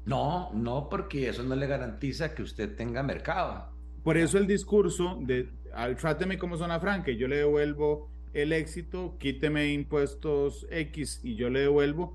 No, 0.07 0.53
no, 0.55 0.89
porque 0.89 1.29
eso 1.29 1.43
no 1.43 1.55
le 1.55 1.67
garantiza 1.67 2.35
que 2.35 2.43
usted 2.43 2.75
tenga 2.77 3.03
mercado. 3.03 3.71
Por 4.03 4.17
eso 4.17 4.39
el 4.39 4.47
discurso 4.47 5.19
de 5.21 5.51
al, 5.75 5.97
tráteme 5.97 6.39
como 6.39 6.57
zona 6.57 6.81
franca 6.81 7.11
y 7.11 7.17
yo 7.17 7.29
le 7.29 7.37
devuelvo 7.37 8.11
el 8.33 8.53
éxito, 8.53 9.17
quíteme 9.19 9.73
impuestos 9.73 10.67
X 10.71 11.21
y 11.23 11.35
yo 11.35 11.51
le 11.51 11.61
devuelvo, 11.61 12.15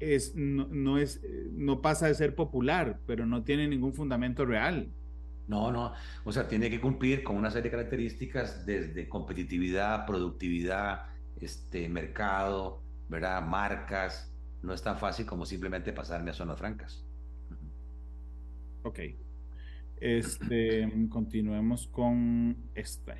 es, 0.00 0.34
no, 0.34 0.66
no, 0.70 0.98
es, 0.98 1.20
no 1.52 1.82
pasa 1.82 2.06
de 2.06 2.14
ser 2.14 2.34
popular, 2.34 3.00
pero 3.06 3.26
no 3.26 3.42
tiene 3.44 3.68
ningún 3.68 3.92
fundamento 3.92 4.44
real. 4.46 4.90
No, 5.46 5.72
no, 5.72 5.92
o 6.24 6.32
sea, 6.32 6.46
tiene 6.46 6.70
que 6.70 6.80
cumplir 6.80 7.24
con 7.24 7.36
una 7.36 7.50
serie 7.50 7.70
de 7.70 7.76
características 7.76 8.64
desde 8.64 9.08
competitividad, 9.08 10.06
productividad, 10.06 11.06
este, 11.40 11.88
mercado, 11.88 12.82
¿verdad? 13.08 13.42
marcas. 13.42 14.32
No 14.62 14.74
es 14.74 14.82
tan 14.82 14.98
fácil 14.98 15.26
como 15.26 15.46
simplemente 15.46 15.92
pasarme 15.92 16.30
a 16.30 16.34
zonas 16.34 16.58
francas. 16.58 17.04
Ok. 18.82 19.00
Este, 19.96 20.90
continuemos 21.08 21.86
con 21.88 22.56
este. 22.74 23.14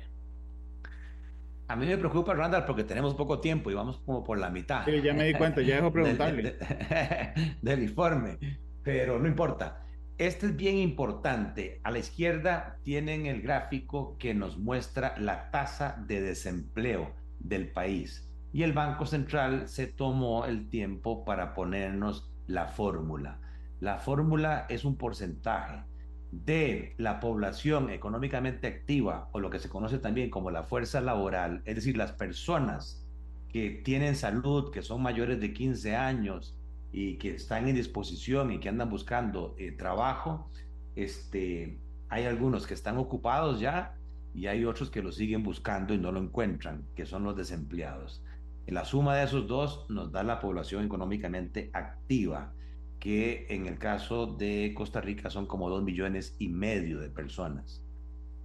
A 1.67 1.75
mí 1.75 1.85
me 1.85 1.97
preocupa, 1.97 2.33
Randall, 2.33 2.65
porque 2.65 2.83
tenemos 2.83 3.15
poco 3.15 3.39
tiempo 3.39 3.71
y 3.71 3.73
vamos 3.73 4.01
como 4.05 4.23
por 4.23 4.37
la 4.37 4.49
mitad. 4.49 4.83
Sí, 4.85 5.01
ya 5.01 5.13
me 5.13 5.25
di 5.25 5.33
cuenta, 5.33 5.61
ya 5.61 5.75
dejo 5.75 5.91
preguntarle. 5.93 6.43
del, 6.43 7.57
del 7.61 7.83
informe, 7.83 8.37
pero 8.83 9.19
no 9.19 9.27
importa. 9.27 9.85
Este 10.17 10.47
es 10.47 10.55
bien 10.55 10.77
importante. 10.77 11.79
A 11.83 11.91
la 11.91 11.99
izquierda 11.99 12.77
tienen 12.83 13.25
el 13.25 13.41
gráfico 13.41 14.17
que 14.19 14.33
nos 14.33 14.57
muestra 14.57 15.15
la 15.17 15.49
tasa 15.49 16.03
de 16.05 16.21
desempleo 16.21 17.20
del 17.43 17.71
país. 17.71 18.27
Y 18.53 18.63
el 18.63 18.73
Banco 18.73 19.05
Central 19.05 19.67
se 19.67 19.87
tomó 19.87 20.45
el 20.45 20.69
tiempo 20.69 21.23
para 21.23 21.53
ponernos 21.53 22.29
la 22.47 22.67
fórmula. 22.67 23.39
La 23.79 23.97
fórmula 23.97 24.65
es 24.69 24.85
un 24.85 24.97
porcentaje 24.97 25.83
de 26.31 26.95
la 26.97 27.19
población 27.19 27.89
económicamente 27.89 28.67
activa 28.67 29.29
o 29.31 29.39
lo 29.39 29.49
que 29.49 29.59
se 29.59 29.69
conoce 29.69 29.99
también 29.99 30.29
como 30.29 30.51
la 30.51 30.63
fuerza 30.63 31.01
laboral, 31.01 31.61
es 31.65 31.75
decir, 31.75 31.97
las 31.97 32.13
personas 32.13 33.05
que 33.49 33.81
tienen 33.83 34.15
salud, 34.15 34.71
que 34.71 34.81
son 34.81 35.01
mayores 35.01 35.41
de 35.41 35.53
15 35.53 35.95
años 35.95 36.57
y 36.91 37.17
que 37.17 37.35
están 37.35 37.67
en 37.67 37.75
disposición 37.75 38.51
y 38.51 38.59
que 38.59 38.69
andan 38.69 38.89
buscando 38.89 39.55
eh, 39.57 39.71
trabajo, 39.71 40.49
este, 40.95 41.79
hay 42.09 42.25
algunos 42.25 42.65
que 42.65 42.73
están 42.73 42.97
ocupados 42.97 43.59
ya 43.59 43.97
y 44.33 44.47
hay 44.47 44.65
otros 44.65 44.89
que 44.89 45.01
lo 45.01 45.11
siguen 45.11 45.43
buscando 45.43 45.93
y 45.93 45.97
no 45.97 46.11
lo 46.11 46.19
encuentran, 46.19 46.85
que 46.95 47.05
son 47.05 47.23
los 47.23 47.35
desempleados. 47.35 48.23
La 48.67 48.85
suma 48.85 49.15
de 49.17 49.25
esos 49.25 49.47
dos 49.47 49.85
nos 49.89 50.11
da 50.11 50.23
la 50.23 50.39
población 50.39 50.85
económicamente 50.85 51.69
activa 51.73 52.53
que 52.99 53.47
en 53.49 53.65
el 53.65 53.79
caso 53.79 54.27
de 54.27 54.73
Costa 54.75 55.01
Rica 55.01 55.29
son 55.29 55.47
como 55.47 55.69
dos 55.69 55.83
millones 55.83 56.35
y 56.39 56.49
medio 56.49 56.99
de 56.99 57.09
personas. 57.09 57.83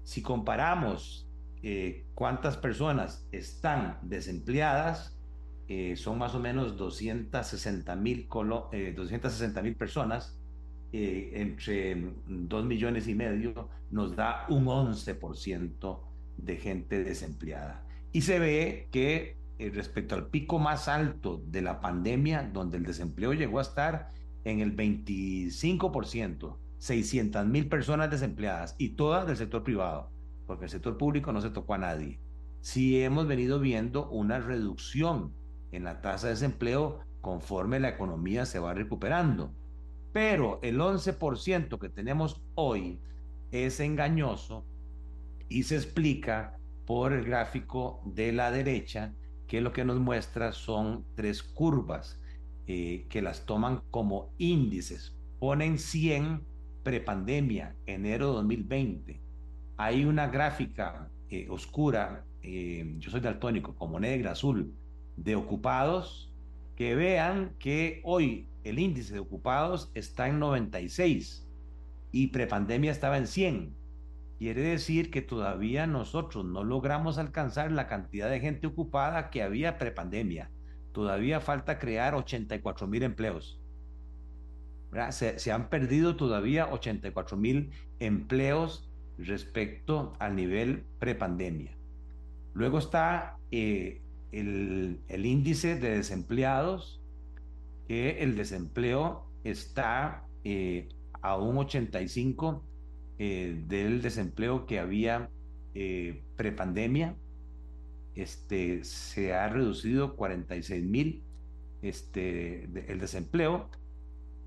Si 0.02 0.22
comparamos 0.22 1.28
eh, 1.62 2.06
cuántas 2.14 2.56
personas 2.56 3.28
están 3.32 3.98
desempleadas, 4.02 5.16
eh, 5.68 5.96
son 5.96 6.18
más 6.18 6.34
o 6.34 6.40
menos 6.40 6.76
260 6.76 7.96
mil 7.96 8.28
eh, 8.72 9.76
personas, 9.76 10.35
entre 10.92 12.12
dos 12.26 12.64
millones 12.64 13.08
y 13.08 13.14
medio 13.14 13.68
nos 13.90 14.16
da 14.16 14.46
un 14.48 14.66
11% 14.66 16.00
de 16.38 16.56
gente 16.56 17.02
desempleada. 17.02 17.84
Y 18.12 18.22
se 18.22 18.38
ve 18.38 18.88
que 18.90 19.36
respecto 19.58 20.14
al 20.14 20.28
pico 20.28 20.58
más 20.58 20.88
alto 20.88 21.42
de 21.46 21.62
la 21.62 21.80
pandemia, 21.80 22.50
donde 22.52 22.76
el 22.76 22.84
desempleo 22.84 23.32
llegó 23.32 23.58
a 23.58 23.62
estar 23.62 24.08
en 24.44 24.60
el 24.60 24.76
25%, 24.76 26.56
600 26.78 27.46
mil 27.46 27.68
personas 27.68 28.10
desempleadas 28.10 28.74
y 28.78 28.90
todas 28.90 29.26
del 29.26 29.36
sector 29.36 29.64
privado, 29.64 30.10
porque 30.46 30.64
el 30.66 30.70
sector 30.70 30.96
público 30.96 31.32
no 31.32 31.40
se 31.40 31.50
tocó 31.50 31.74
a 31.74 31.78
nadie. 31.78 32.20
Sí 32.60 33.00
hemos 33.02 33.26
venido 33.26 33.60
viendo 33.60 34.08
una 34.10 34.38
reducción 34.38 35.32
en 35.72 35.84
la 35.84 36.00
tasa 36.00 36.28
de 36.28 36.34
desempleo 36.34 37.00
conforme 37.20 37.80
la 37.80 37.88
economía 37.88 38.46
se 38.46 38.58
va 38.58 38.74
recuperando. 38.74 39.52
Pero 40.16 40.60
el 40.62 40.78
11% 40.78 41.78
que 41.78 41.90
tenemos 41.90 42.40
hoy 42.54 42.98
es 43.50 43.80
engañoso 43.80 44.64
y 45.50 45.64
se 45.64 45.76
explica 45.76 46.56
por 46.86 47.12
el 47.12 47.26
gráfico 47.26 48.00
de 48.06 48.32
la 48.32 48.50
derecha, 48.50 49.12
que 49.46 49.60
lo 49.60 49.74
que 49.74 49.84
nos 49.84 50.00
muestra 50.00 50.52
son 50.52 51.04
tres 51.16 51.42
curvas 51.42 52.18
eh, 52.66 53.04
que 53.10 53.20
las 53.20 53.44
toman 53.44 53.82
como 53.90 54.32
índices. 54.38 55.14
Ponen 55.38 55.78
100 55.78 56.42
prepandemia, 56.82 57.76
enero 57.84 58.32
2020. 58.32 59.20
Hay 59.76 60.06
una 60.06 60.28
gráfica 60.28 61.10
eh, 61.28 61.46
oscura, 61.50 62.24
eh, 62.40 62.94
yo 63.00 63.10
soy 63.10 63.20
daltónico, 63.20 63.74
como 63.74 64.00
negra, 64.00 64.32
azul, 64.32 64.72
de 65.18 65.36
ocupados, 65.36 66.32
que 66.76 66.94
vean 66.94 67.54
que 67.58 68.00
hoy 68.04 68.48
el 68.64 68.78
índice 68.78 69.14
de 69.14 69.20
ocupados 69.20 69.90
está 69.94 70.28
en 70.28 70.38
96 70.38 71.48
y 72.12 72.28
prepandemia 72.28 72.92
estaba 72.92 73.18
en 73.18 73.26
100. 73.26 73.74
Quiere 74.38 74.62
decir 74.62 75.10
que 75.10 75.22
todavía 75.22 75.86
nosotros 75.86 76.44
no 76.44 76.62
logramos 76.62 77.18
alcanzar 77.18 77.72
la 77.72 77.88
cantidad 77.88 78.30
de 78.30 78.40
gente 78.40 78.66
ocupada 78.66 79.30
que 79.30 79.42
había 79.42 79.78
prepandemia 79.78 80.50
todavía 80.96 81.40
falta 81.40 81.78
crear 81.78 82.14
84 82.14 82.86
mil 82.86 83.02
empleos. 83.02 83.60
Se, 85.10 85.38
se, 85.38 85.52
han 85.52 85.68
perdido 85.68 86.16
todavía 86.16 86.68
84 86.72 87.36
mil 87.36 87.70
empleos 87.98 88.90
respecto 89.18 90.14
al 90.18 90.34
nivel 90.36 90.86
prepandemia. 90.98 91.76
Luego 92.54 92.78
está 92.78 93.36
eh, 93.50 94.00
el, 94.38 95.26
índice 95.26 95.76
de 95.76 95.96
desempleados, 95.96 97.00
que 97.88 98.22
el 98.22 98.36
desempleo 98.36 99.26
está 99.44 100.26
eh, 100.44 100.88
a 101.22 101.36
un 101.36 101.58
85 101.58 102.64
eh, 103.18 103.62
del 103.66 104.02
desempleo 104.02 104.66
que 104.66 104.78
había 104.78 105.30
prepandemia 106.36 107.14
este, 108.16 108.82
se 108.82 109.34
ha 109.34 109.48
reducido 109.48 110.16
46 110.16 110.82
mil 110.84 111.22
este, 111.82 112.64
el 112.90 112.98
desempleo, 112.98 113.68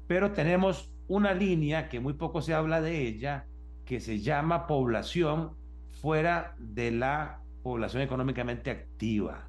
pero 0.07 0.31
tenemos 0.31 0.91
una 1.07 1.33
línea 1.33 1.87
que 1.87 1.99
muy 1.99 2.13
poco 2.13 2.41
se 2.41 2.55
habla 2.55 2.81
de 2.81 3.07
ella, 3.07 3.45
que 3.85 3.99
se 3.99 4.19
llama 4.19 4.67
población 4.67 5.51
fuera 6.01 6.55
de 6.57 6.91
la 6.91 7.41
población 7.61 8.01
económicamente 8.01 8.71
activa. 8.71 9.48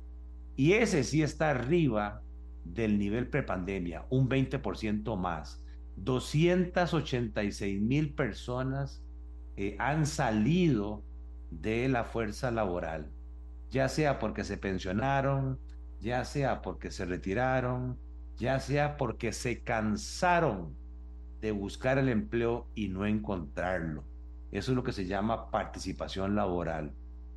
Y 0.60 0.74
ese 0.74 1.04
sí 1.04 1.22
está 1.22 1.50
arriba 1.50 2.22
del 2.64 2.98
nivel 2.98 3.28
prepandemia, 3.28 4.04
un 4.10 4.28
20% 4.28 5.16
más. 5.16 5.62
286 5.96 7.80
mil 7.80 8.14
personas 8.14 9.02
eh, 9.56 9.76
han 9.78 10.06
salido 10.06 11.02
de 11.50 11.88
la 11.88 12.04
fuerza 12.04 12.50
laboral 12.50 13.10
ya 13.70 13.88
sea 13.88 14.18
porque 14.18 14.44
se 14.44 14.56
pensionaron, 14.56 15.58
ya 16.00 16.24
sea 16.24 16.60
porque 16.60 16.90
se 16.90 17.04
retiraron, 17.04 17.98
ya 18.36 18.58
sea 18.58 18.96
porque 18.96 19.32
se 19.32 19.62
cansaron 19.62 20.76
de 21.40 21.52
buscar 21.52 21.98
el 21.98 22.08
empleo 22.08 22.68
y 22.74 22.88
no 22.88 23.06
encontrarlo. 23.06 24.04
Eso 24.50 24.72
es 24.72 24.76
lo 24.76 24.82
que 24.82 24.92
se 24.92 25.06
llama 25.06 25.50
participación 25.50 26.34
laboral. 26.34 26.92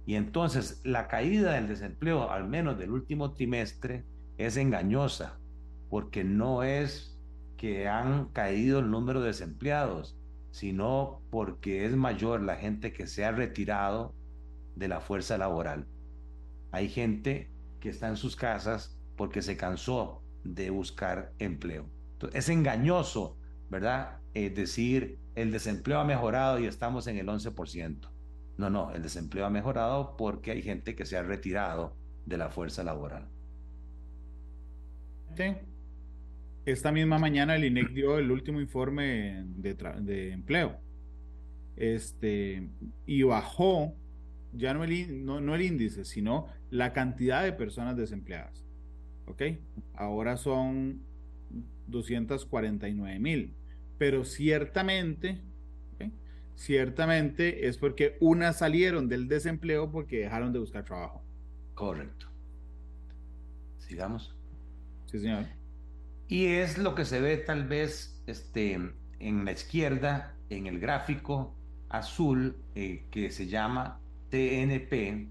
Y 0.06 0.16
entonces 0.16 0.82
la 0.84 1.08
caída 1.08 1.54
del 1.54 1.68
desempleo, 1.68 2.30
al 2.30 2.48
menos 2.48 2.78
del 2.78 2.92
último 2.92 3.34
trimestre, 3.34 4.06
es 4.38 4.58
engañosa, 4.58 5.40
porque 5.90 6.24
no 6.24 6.64
es 6.64 7.18
que 7.58 7.88
han 7.88 8.26
caído 8.30 8.80
el 8.80 8.92
número 8.92 9.22
de 9.22 9.28
desempleados, 9.28 10.18
sino 10.52 11.22
porque 11.30 11.86
es 11.86 11.96
mayor 11.96 12.42
la 12.42 12.58
gente 12.58 12.92
que 12.94 13.08
se 13.08 13.26
ha 13.26 13.32
retirado 13.32 14.14
de 14.76 14.88
la 14.88 15.00
fuerza 15.00 15.38
laboral. 15.38 15.88
Hay 16.72 16.90
gente 16.90 17.52
que 17.80 17.90
está 17.90 18.08
en 18.08 18.18
sus 18.18 18.36
casas 18.36 19.00
porque 19.16 19.42
se 19.42 19.58
cansó 19.58 20.22
de 20.44 20.70
buscar 20.70 21.34
empleo. 21.40 21.90
es 22.34 22.50
engañoso, 22.50 23.38
¿verdad? 23.70 24.20
Es 24.34 24.56
decir, 24.56 25.20
el 25.36 25.52
desempleo 25.52 26.00
ha 26.00 26.06
mejorado 26.06 26.60
y 26.60 26.66
estamos 26.66 27.08
en 27.08 27.18
el 27.18 27.28
11%. 27.28 28.13
No, 28.58 28.70
no, 28.70 28.92
el 28.92 29.02
desempleo 29.02 29.46
ha 29.46 29.50
mejorado 29.50 30.16
porque 30.18 30.52
hay 30.52 30.62
gente 30.62 30.96
que 30.96 31.06
se 31.06 31.18
ha 31.18 31.24
retirado 31.24 31.96
de 32.26 32.38
la 32.38 32.50
fuerza 32.50 32.84
laboral. 32.84 33.28
Esta 36.66 36.92
misma 36.92 37.18
mañana 37.18 37.56
el 37.56 37.66
INEC 37.66 37.90
dio 37.90 38.18
el 38.20 38.32
último 38.32 38.62
informe 38.62 39.44
de, 39.48 40.32
empleo. 40.32 40.78
Este, 41.76 42.70
y 43.06 43.24
bajó 43.24 43.96
ya 44.54 44.74
no 44.76 44.84
el, 44.84 45.26
no 45.26 45.56
el 45.56 45.62
índice, 45.62 46.06
sino 46.06 46.48
la 46.70 46.94
cantidad 46.94 47.44
de 47.44 47.54
personas 47.54 47.98
desempleadas. 47.98 48.64
¿Ok? 49.26 49.42
Ahora 49.96 50.38
son 50.38 51.02
249 51.88 53.20
mil. 53.20 53.54
Pero 53.98 54.24
ciertamente, 54.24 55.42
ciertamente 56.56 57.68
es 57.68 57.78
porque 57.78 58.18
unas 58.20 58.58
salieron 58.60 59.10
del 59.10 59.28
desempleo 59.28 59.92
porque 59.92 60.20
dejaron 60.20 60.54
de 60.54 60.60
buscar 60.60 60.84
trabajo. 60.84 61.24
Correcto. 61.74 62.28
Sigamos. 63.80 64.36
Sí, 65.06 65.20
señor. 65.20 65.46
Y 66.28 66.48
es 66.48 66.78
lo 66.78 66.96
que 66.96 67.06
se 67.06 67.22
ve 67.22 67.38
tal 67.38 67.68
vez 67.68 68.22
este, 68.28 68.74
en 69.20 69.46
la 69.46 69.52
izquierda, 69.52 70.36
en 70.50 70.68
el 70.68 70.80
gráfico 70.80 71.56
azul, 71.90 72.58
eh, 72.76 73.06
que 73.12 73.30
se 73.30 73.48
llama 73.48 74.00
TNP, 74.30 75.28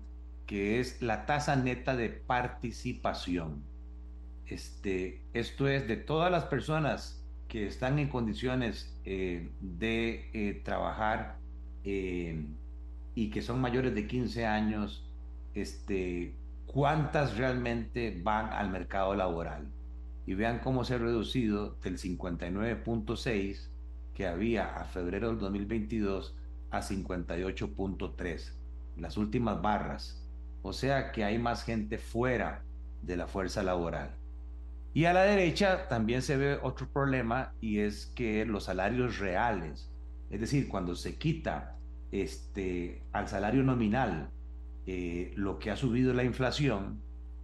que 0.46 0.80
es 0.80 1.02
la 1.02 1.26
tasa 1.26 1.56
neta 1.56 1.96
de 1.96 2.08
participación. 2.08 3.64
Este, 4.46 5.22
esto 5.32 5.66
es 5.66 5.88
de 5.88 5.96
todas 5.96 6.30
las 6.30 6.44
personas 6.44 7.21
que 7.52 7.66
están 7.66 7.98
en 7.98 8.08
condiciones 8.08 8.98
eh, 9.04 9.50
de 9.60 10.30
eh, 10.32 10.62
trabajar 10.64 11.36
eh, 11.84 12.46
y 13.14 13.28
que 13.28 13.42
son 13.42 13.60
mayores 13.60 13.94
de 13.94 14.06
15 14.06 14.46
años, 14.46 15.06
este, 15.52 16.34
cuántas 16.64 17.36
realmente 17.36 18.18
van 18.24 18.46
al 18.54 18.70
mercado 18.70 19.14
laboral. 19.14 19.68
Y 20.24 20.32
vean 20.32 20.60
cómo 20.60 20.82
se 20.84 20.94
ha 20.94 20.98
reducido 20.98 21.76
del 21.82 21.98
59.6 21.98 23.68
que 24.14 24.26
había 24.26 24.74
a 24.74 24.84
febrero 24.86 25.28
del 25.28 25.38
2022 25.38 26.34
a 26.70 26.80
58.3 26.80 28.54
las 28.96 29.18
últimas 29.18 29.60
barras. 29.60 30.26
O 30.62 30.72
sea 30.72 31.12
que 31.12 31.22
hay 31.22 31.38
más 31.38 31.64
gente 31.64 31.98
fuera 31.98 32.62
de 33.02 33.18
la 33.18 33.26
fuerza 33.26 33.62
laboral. 33.62 34.21
Y 34.94 35.06
a 35.06 35.12
la 35.14 35.22
derecha 35.22 35.88
también 35.88 36.20
se 36.20 36.36
ve 36.36 36.58
otro 36.62 36.86
problema 36.88 37.54
y 37.60 37.78
es 37.78 38.06
que 38.14 38.44
los 38.44 38.64
salarios 38.64 39.18
reales, 39.18 39.90
es 40.30 40.40
decir, 40.40 40.68
cuando 40.68 40.94
se 40.94 41.16
quita 41.16 41.76
este, 42.10 43.02
al 43.12 43.26
salario 43.26 43.62
nominal 43.62 44.28
eh, 44.86 45.32
lo 45.36 45.58
que 45.58 45.70
ha 45.70 45.76
subido 45.76 46.12
la 46.12 46.24
inflación, 46.24 47.00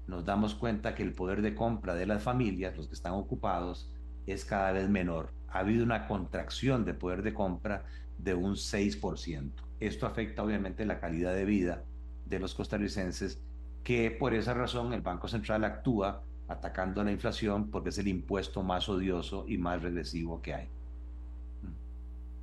nos 0.06 0.26
damos 0.26 0.54
cuenta 0.54 0.94
que 0.94 1.02
el 1.02 1.12
poder 1.12 1.40
de 1.40 1.54
compra 1.54 1.94
de 1.94 2.06
las 2.06 2.22
familias, 2.22 2.76
los 2.76 2.88
que 2.88 2.94
están 2.94 3.12
ocupados, 3.12 3.90
es 4.26 4.44
cada 4.44 4.72
vez 4.72 4.88
menor. 4.88 5.30
Ha 5.48 5.60
habido 5.60 5.84
una 5.84 6.06
contracción 6.06 6.84
de 6.84 6.94
poder 6.94 7.22
de 7.22 7.32
compra 7.32 7.84
de 8.18 8.34
un 8.34 8.54
6%. 8.54 9.50
Esto 9.80 10.06
afecta 10.06 10.42
obviamente 10.42 10.84
la 10.84 11.00
calidad 11.00 11.34
de 11.34 11.44
vida 11.44 11.84
de 12.26 12.40
los 12.40 12.54
costarricenses, 12.54 13.40
que 13.84 14.10
por 14.10 14.34
esa 14.34 14.52
razón 14.52 14.92
el 14.92 15.00
Banco 15.00 15.28
Central 15.28 15.64
actúa 15.64 16.22
atacando 16.48 17.04
la 17.04 17.12
inflación 17.12 17.70
porque 17.70 17.90
es 17.90 17.98
el 17.98 18.08
impuesto 18.08 18.62
más 18.62 18.88
odioso 18.88 19.44
y 19.46 19.58
más 19.58 19.82
regresivo 19.82 20.40
que 20.42 20.54
hay. 20.54 20.68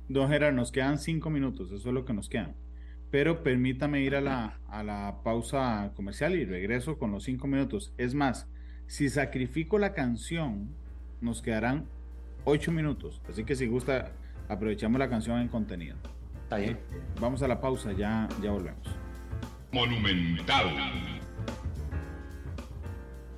Don 0.08 0.28
Gerard, 0.28 0.54
nos 0.54 0.70
quedan 0.70 0.98
cinco 0.98 1.30
minutos, 1.30 1.72
eso 1.72 1.88
es 1.88 1.94
lo 1.94 2.04
que 2.04 2.12
nos 2.12 2.28
quedan. 2.28 2.54
Pero 3.10 3.42
permítame 3.42 4.00
ir 4.00 4.14
a 4.14 4.20
la, 4.20 4.60
a 4.68 4.82
la 4.82 5.20
pausa 5.24 5.92
comercial 5.94 6.34
y 6.34 6.44
regreso 6.44 6.98
con 6.98 7.10
los 7.10 7.24
cinco 7.24 7.46
minutos. 7.46 7.92
Es 7.98 8.14
más, 8.14 8.48
si 8.86 9.08
sacrifico 9.08 9.78
la 9.78 9.94
canción, 9.94 10.68
nos 11.20 11.42
quedarán 11.42 11.86
ocho 12.44 12.70
minutos. 12.70 13.20
Así 13.28 13.44
que 13.44 13.56
si 13.56 13.66
gusta, 13.66 14.12
aprovechamos 14.48 14.98
la 14.98 15.08
canción 15.08 15.40
en 15.40 15.48
contenido. 15.48 15.96
Está 16.44 16.58
bien. 16.58 16.78
Vamos 17.20 17.42
a 17.42 17.48
la 17.48 17.60
pausa, 17.60 17.92
ya, 17.92 18.28
ya 18.40 18.52
volvemos. 18.52 18.86
Monumental. 19.72 21.25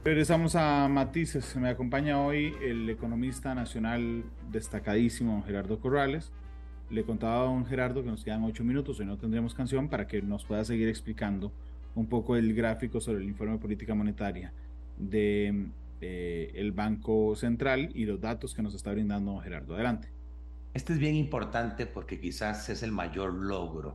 Regresamos 0.09 0.57
a 0.57 0.89
Matices. 0.89 1.55
Me 1.57 1.69
acompaña 1.69 2.19
hoy 2.19 2.55
el 2.63 2.89
economista 2.89 3.55
nacional 3.55 4.25
destacadísimo 4.51 5.43
Gerardo 5.43 5.81
Corrales. 5.81 6.33
Le 6.89 7.05
contaba 7.05 7.43
a 7.43 7.45
don 7.45 7.67
Gerardo 7.67 8.03
que 8.03 8.09
nos 8.09 8.25
quedan 8.25 8.43
ocho 8.45 8.65
minutos, 8.65 8.99
hoy 9.01 9.05
no 9.05 9.19
tendremos 9.19 9.53
canción, 9.53 9.91
para 9.91 10.07
que 10.07 10.23
nos 10.23 10.47
pueda 10.47 10.65
seguir 10.65 10.89
explicando 10.89 11.53
un 11.95 12.07
poco 12.07 12.37
el 12.37 12.55
gráfico 12.55 13.03
sobre 13.03 13.19
el 13.19 13.29
informe 13.29 13.53
de 13.53 13.59
política 13.59 13.95
monetaria 13.95 14.55
de 14.97 15.67
eh, 16.01 16.53
el 16.55 16.73
Banco 16.73 17.37
Central 17.37 17.91
y 17.95 18.07
los 18.07 18.19
datos 18.19 18.55
que 18.55 18.63
nos 18.63 18.75
está 18.75 18.93
brindando 18.93 19.33
don 19.33 19.43
Gerardo. 19.43 19.75
Adelante. 19.75 20.09
Este 20.73 20.95
es 20.95 20.99
bien 20.99 21.17
importante 21.17 21.85
porque 21.85 22.19
quizás 22.19 22.71
es 22.71 22.83
el 22.83 22.93
mayor 22.93 23.35
logro 23.35 23.95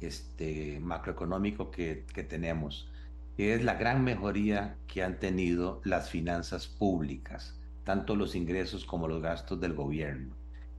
este, 0.00 0.78
macroeconómico 0.78 1.72
que, 1.72 2.04
que 2.14 2.22
tenemos, 2.22 2.88
que 3.40 3.54
es 3.54 3.64
la 3.64 3.76
gran 3.76 4.04
mejoría 4.04 4.76
que 4.86 5.02
han 5.02 5.18
tenido 5.18 5.80
las 5.82 6.10
finanzas 6.10 6.66
públicas, 6.66 7.58
tanto 7.84 8.14
los 8.14 8.34
ingresos 8.34 8.84
como 8.84 9.08
los 9.08 9.22
gastos 9.22 9.58
del 9.58 9.72
gobierno. 9.72 10.34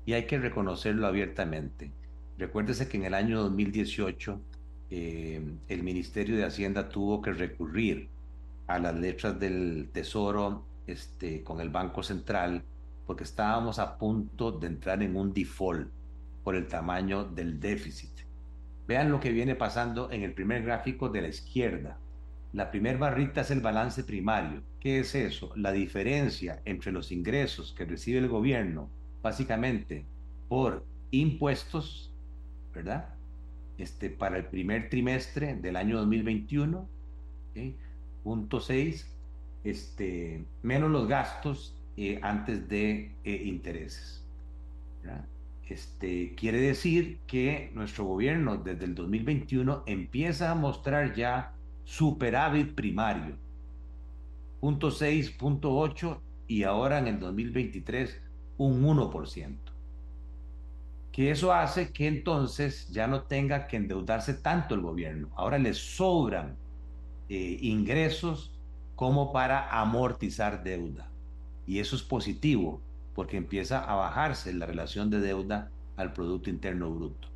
Y 0.06 0.14
hay 0.14 0.28
que 0.28 0.38
reconocerlo 0.38 1.08
abiertamente. 1.08 1.92
Recuérdese 2.38 2.88
que 2.88 2.98
en 2.98 3.06
el 3.06 3.16
año 3.16 3.42
2018 3.42 4.40
eh, 4.92 5.56
el 5.70 5.82
Ministerio 5.82 6.38
de 6.38 6.46
Hacienda 6.46 6.88
tuvo 6.88 7.20
que 7.24 7.34
recurrir 7.34 8.10
a 8.68 8.78
las 8.78 8.94
letras 8.94 9.40
del 9.40 9.90
Tesoro 9.92 10.64
este, 10.86 11.42
con 11.42 11.62
el 11.62 11.70
Banco 11.72 12.04
Central 12.04 12.64
porque 13.08 13.24
estábamos 13.24 13.80
a 13.80 13.98
punto 13.98 14.52
de 14.52 14.68
entrar 14.68 15.02
en 15.02 15.16
un 15.16 15.34
default 15.34 15.90
por 16.44 16.56
el 16.56 16.68
tamaño 16.68 17.24
del 17.24 17.60
déficit. 17.60 18.12
Vean 18.88 19.10
lo 19.10 19.20
que 19.20 19.32
viene 19.32 19.56
pasando 19.56 20.12
en 20.12 20.22
el 20.22 20.34
primer 20.34 20.62
gráfico 20.62 21.10
de 21.10 21.24
la 21.24 21.30
izquierda. 21.30 21.98
La 22.54 22.70
primera 22.70 22.98
barrita 22.98 23.42
es 23.42 23.52
el 23.52 23.62
balance 23.62 24.04
primario. 24.04 24.62
¿Qué 24.80 25.00
es 25.00 25.16
eso? 25.16 25.52
La 25.56 25.72
diferencia 25.72 26.62
entre 26.66 26.92
los 26.92 27.12
ingresos 27.12 27.74
que 27.74 27.86
recibe 27.86 28.20
el 28.20 28.28
gobierno, 28.28 28.90
básicamente 29.22 30.06
por 30.50 30.86
impuestos, 31.12 32.12
¿verdad? 32.74 33.16
Este, 33.78 34.10
para 34.10 34.38
el 34.38 34.46
primer 34.46 34.90
trimestre 34.90 35.56
del 35.56 35.78
año 35.78 35.98
2021, 35.98 36.90
punto 38.24 38.60
6, 38.60 39.08
este, 39.64 40.44
menos 40.62 40.92
los 40.92 41.08
gastos 41.08 41.76
eh, 41.96 42.20
antes 42.22 42.68
de 42.68 43.12
eh, 43.24 43.42
intereses. 43.46 44.26
Este, 45.68 46.36
quiere 46.36 46.60
decir 46.60 47.20
que 47.28 47.72
nuestro 47.74 48.04
gobierno 48.04 48.58
desde 48.58 48.84
el 48.84 48.94
2021 48.94 49.84
empieza 49.86 50.52
a 50.52 50.56
mostrar 50.56 51.16
ya 51.16 51.54
superávit 51.92 52.74
primario, 52.74 53.36
punto 54.62 54.92
6, 54.92 55.32
punto 55.32 55.76
8 55.76 56.22
y 56.48 56.64
ahora 56.64 57.00
en 57.00 57.08
el 57.08 57.20
2023 57.20 58.18
un 58.58 58.82
1%. 58.82 59.58
Que 61.12 61.32
eso 61.32 61.52
hace 61.52 61.92
que 61.92 62.08
entonces 62.08 62.88
ya 62.92 63.08
no 63.08 63.24
tenga 63.24 63.68
que 63.68 63.76
endeudarse 63.76 64.36
tanto 64.36 64.74
el 64.74 64.80
gobierno. 64.80 65.32
Ahora 65.36 65.58
le 65.58 65.74
sobran 65.74 66.56
eh, 67.28 67.58
ingresos 67.60 68.58
como 68.96 69.34
para 69.34 69.82
amortizar 69.82 70.64
deuda. 70.64 71.10
Y 71.68 71.80
eso 71.80 71.98
es 71.98 72.04
positivo 72.04 72.80
porque 73.14 73.36
empieza 73.36 73.84
a 73.84 73.96
bajarse 73.96 74.54
la 74.54 74.66
relación 74.66 75.10
de 75.10 75.20
deuda 75.20 75.70
al 75.98 76.14
Producto 76.14 76.50
Interno 76.50 76.90
Bruto. 76.90 77.28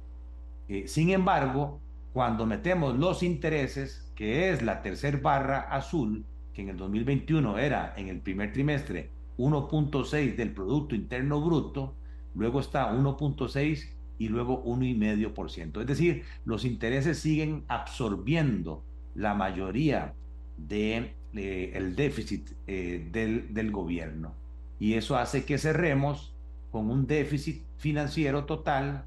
Eh, 0.70 0.88
sin 0.88 1.10
embargo, 1.10 1.82
cuando 2.14 2.46
metemos 2.46 2.98
los 2.98 3.22
intereses, 3.22 4.05
que 4.16 4.50
es 4.50 4.62
la 4.62 4.82
tercera 4.82 5.20
barra 5.22 5.60
azul, 5.60 6.26
que 6.54 6.62
en 6.62 6.70
el 6.70 6.78
2021 6.78 7.60
era 7.60 7.94
en 7.98 8.08
el 8.08 8.20
primer 8.22 8.54
trimestre 8.54 9.10
1.6 9.38 10.36
del 10.36 10.52
Producto 10.52 10.96
Interno 10.96 11.42
Bruto, 11.42 11.94
luego 12.34 12.60
está 12.60 12.92
1.6 12.94 13.90
y 14.18 14.30
luego 14.30 14.64
1,5%. 14.64 15.82
Es 15.82 15.88
decir, 15.88 16.24
los 16.46 16.64
intereses 16.64 17.20
siguen 17.20 17.64
absorbiendo 17.68 18.84
la 19.14 19.34
mayoría 19.34 20.14
de 20.58 21.12
eh, 21.34 21.94
déficit 21.96 22.50
eh, 22.68 23.08
del, 23.12 23.54
del 23.54 23.72
gobierno. 23.72 24.34
Y 24.80 24.94
eso 24.94 25.18
hace 25.18 25.46
que 25.46 25.58
cerremos 25.58 26.34
con 26.72 26.90
un 26.90 27.08
déficit 27.08 27.64
financiero 27.78 28.46
total 28.46 29.06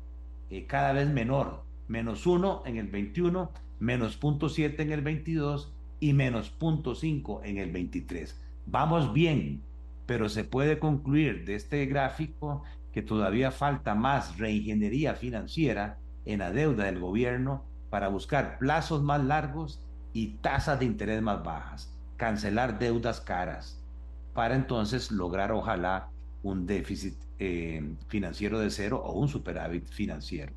eh, 0.50 0.64
cada 0.66 0.92
vez 0.92 1.08
menor, 1.08 1.62
menos 1.88 2.26
1 2.26 2.62
en 2.66 2.76
el 2.76 2.88
21, 2.88 3.50
menos 3.80 4.20
0.7 4.20 4.80
en 4.80 4.92
el 4.92 5.02
22 5.02 5.72
y 6.00 6.12
menos 6.12 6.52
0.5 6.58 7.40
en 7.44 7.58
el 7.58 7.70
23. 7.70 8.40
Vamos 8.66 9.12
bien, 9.12 9.62
pero 10.06 10.28
se 10.28 10.44
puede 10.44 10.78
concluir 10.78 11.44
de 11.44 11.54
este 11.54 11.86
gráfico 11.86 12.62
que 12.92 13.02
todavía 13.02 13.50
falta 13.50 13.94
más 13.94 14.38
reingeniería 14.38 15.14
financiera 15.14 15.98
en 16.24 16.40
la 16.40 16.52
deuda 16.52 16.84
del 16.84 16.98
gobierno 16.98 17.64
para 17.90 18.08
buscar 18.08 18.58
plazos 18.58 19.02
más 19.02 19.24
largos 19.24 19.80
y 20.12 20.34
tasas 20.40 20.78
de 20.78 20.86
interés 20.86 21.22
más 21.22 21.42
bajas 21.42 21.98
cancelar 22.18 22.78
deudas 22.78 23.20
caras, 23.20 23.80
para 24.34 24.56
entonces 24.56 25.10
lograr, 25.10 25.52
ojalá, 25.52 26.10
un 26.42 26.66
déficit 26.66 27.14
eh, 27.38 27.82
financiero 28.08 28.58
de 28.58 28.70
cero 28.70 29.00
o 29.02 29.12
un 29.12 29.28
superávit 29.28 29.86
financiero. 29.86 30.52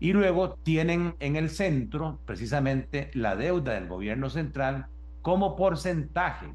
Y 0.00 0.12
luego 0.12 0.54
tienen 0.62 1.14
en 1.20 1.36
el 1.36 1.50
centro 1.50 2.18
precisamente 2.26 3.10
la 3.14 3.36
deuda 3.36 3.74
del 3.74 3.88
gobierno 3.88 4.28
central 4.28 4.86
como 5.22 5.56
porcentaje 5.56 6.52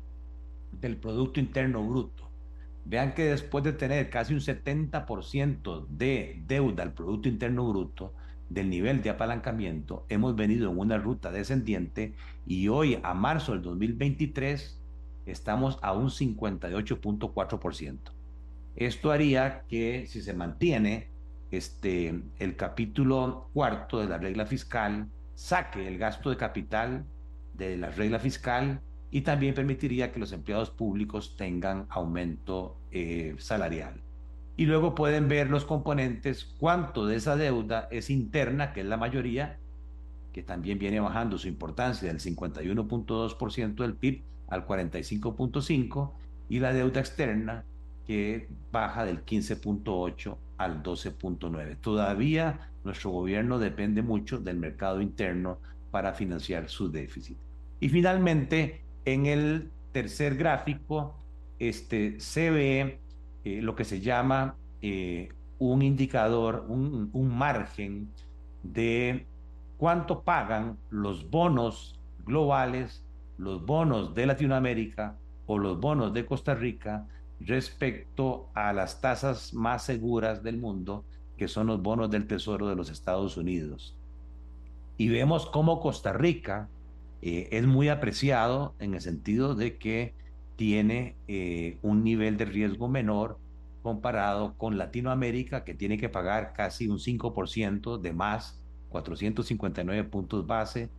del 0.72 0.98
Producto 0.98 1.40
Interno 1.40 1.88
Bruto. 1.88 2.30
Vean 2.86 3.14
que 3.14 3.26
después 3.26 3.64
de 3.64 3.74
tener 3.74 4.10
casi 4.10 4.34
un 4.34 4.40
70% 4.40 5.88
de 5.88 6.42
deuda 6.48 6.84
al 6.84 6.94
Producto 6.94 7.30
Interno 7.30 7.68
Bruto, 7.68 8.14
del 8.50 8.70
nivel 8.70 9.02
de 9.02 9.12
apalancamiento, 9.12 10.06
hemos 10.10 10.36
venido 10.36 10.72
en 10.72 10.78
una 10.80 10.98
ruta 10.98 11.32
descendiente 11.32 12.14
y 12.48 12.68
hoy, 12.68 13.00
a 13.04 13.14
marzo 13.14 13.54
del 13.54 13.62
2023, 13.62 14.82
estamos 15.28 15.78
a 15.82 15.94
un 15.94 16.10
58.4%. 16.10 17.98
Esto 18.76 19.12
haría 19.12 19.64
que 19.68 20.06
si 20.08 20.22
se 20.22 20.34
mantiene 20.34 21.08
este, 21.52 22.22
el 22.38 22.56
capítulo 22.56 23.50
cuarto 23.54 24.00
de 24.00 24.08
la 24.08 24.18
regla 24.18 24.46
fiscal, 24.46 25.08
saque 25.34 25.88
el 25.88 25.98
gasto 25.98 26.30
de 26.30 26.38
capital 26.38 27.06
de 27.54 27.78
la 27.78 27.90
regla 27.90 28.20
fiscal 28.20 28.82
y 29.12 29.22
también 29.22 29.56
permitiría 29.56 30.12
que 30.12 30.20
los 30.20 30.32
empleados 30.32 30.70
públicos 30.70 31.36
tengan 31.38 31.88
aumento 31.90 32.78
eh, 32.92 33.36
salarial. 33.40 34.02
Y 34.58 34.66
luego 34.66 34.94
pueden 34.94 35.28
ver 35.28 35.50
los 35.50 35.66
componentes, 35.66 36.44
cuánto 36.60 37.06
de 37.06 37.16
esa 37.16 37.36
deuda 37.36 37.88
es 37.92 38.10
interna, 38.10 38.74
que 38.74 38.82
es 38.82 38.86
la 38.86 38.98
mayoría, 38.98 39.58
que 40.34 40.44
también 40.44 40.78
viene 40.78 41.00
bajando 41.00 41.38
su 41.38 41.48
importancia 41.48 42.10
del 42.10 42.20
51.2% 42.20 43.76
del 43.76 43.96
PIB 43.96 44.22
al 44.50 44.68
45.5%, 44.68 46.12
y 46.50 46.60
la 46.60 46.74
deuda 46.74 47.00
externa, 47.00 47.64
que 48.06 48.50
baja 48.72 49.06
del 49.06 49.24
15.8 49.24 50.36
al 50.60 50.84
12.9. 50.84 51.78
Todavía 51.82 52.70
nuestro 52.84 53.10
gobierno 53.10 53.58
depende 53.58 54.02
mucho 54.02 54.38
del 54.38 54.58
mercado 54.58 55.02
interno 55.02 55.58
para 55.90 56.14
financiar 56.14 56.70
su 56.70 56.92
déficit. 56.92 57.38
Y 57.80 57.90
finalmente, 57.90 58.82
en 59.06 59.26
el 59.26 59.72
tercer 59.94 60.36
gráfico, 60.36 61.16
este, 61.58 62.20
se 62.20 62.52
ve 62.52 63.00
eh, 63.46 63.62
lo 63.62 63.76
que 63.76 63.86
se 63.86 64.02
llama 64.02 64.56
eh, 64.82 65.30
un 65.60 65.82
indicador, 65.82 66.66
un, 66.68 67.10
un 67.14 67.38
margen 67.38 68.10
de 68.62 69.26
cuánto 69.78 70.24
pagan 70.24 70.78
los 70.90 71.30
bonos 71.30 71.98
globales, 72.26 73.06
los 73.38 73.66
bonos 73.66 74.14
de 74.14 74.26
Latinoamérica 74.26 75.16
o 75.46 75.58
los 75.58 75.80
bonos 75.80 76.14
de 76.14 76.26
Costa 76.26 76.54
Rica 76.54 77.08
respecto 77.40 78.50
a 78.54 78.74
las 78.74 79.02
tasas 79.02 79.54
más 79.54 79.84
seguras 79.86 80.44
del 80.44 80.58
mundo, 80.58 81.06
que 81.38 81.48
son 81.48 81.68
los 81.68 81.82
bonos 81.82 82.10
del 82.10 82.28
Tesoro 82.28 82.68
de 82.68 82.76
los 82.76 82.90
Estados 82.90 83.38
Unidos. 83.38 83.96
Y 84.98 85.10
vemos 85.10 85.46
cómo 85.46 85.80
Costa 85.80 86.12
Rica 86.12 86.68
eh, 87.22 87.48
es 87.52 87.66
muy 87.66 87.90
apreciado 87.90 88.74
en 88.80 88.94
el 88.94 89.02
sentido 89.02 89.56
de 89.56 89.78
que 89.78 90.14
tiene 90.58 91.16
eh, 91.28 91.78
un 91.82 92.04
nivel 92.04 92.36
de 92.36 92.46
riesgo 92.46 92.90
menor 92.90 93.38
comparado 93.82 94.56
con 94.58 94.78
Latinoamérica, 94.78 95.64
que 95.64 95.74
tiene 95.74 95.98
que 95.98 96.10
pagar 96.10 96.54
casi 96.54 96.90
un 96.90 96.98
5% 96.98 97.98
de 97.98 98.14
más, 98.14 98.60
459 98.90 100.04
puntos 100.10 100.46
base, 100.46 100.90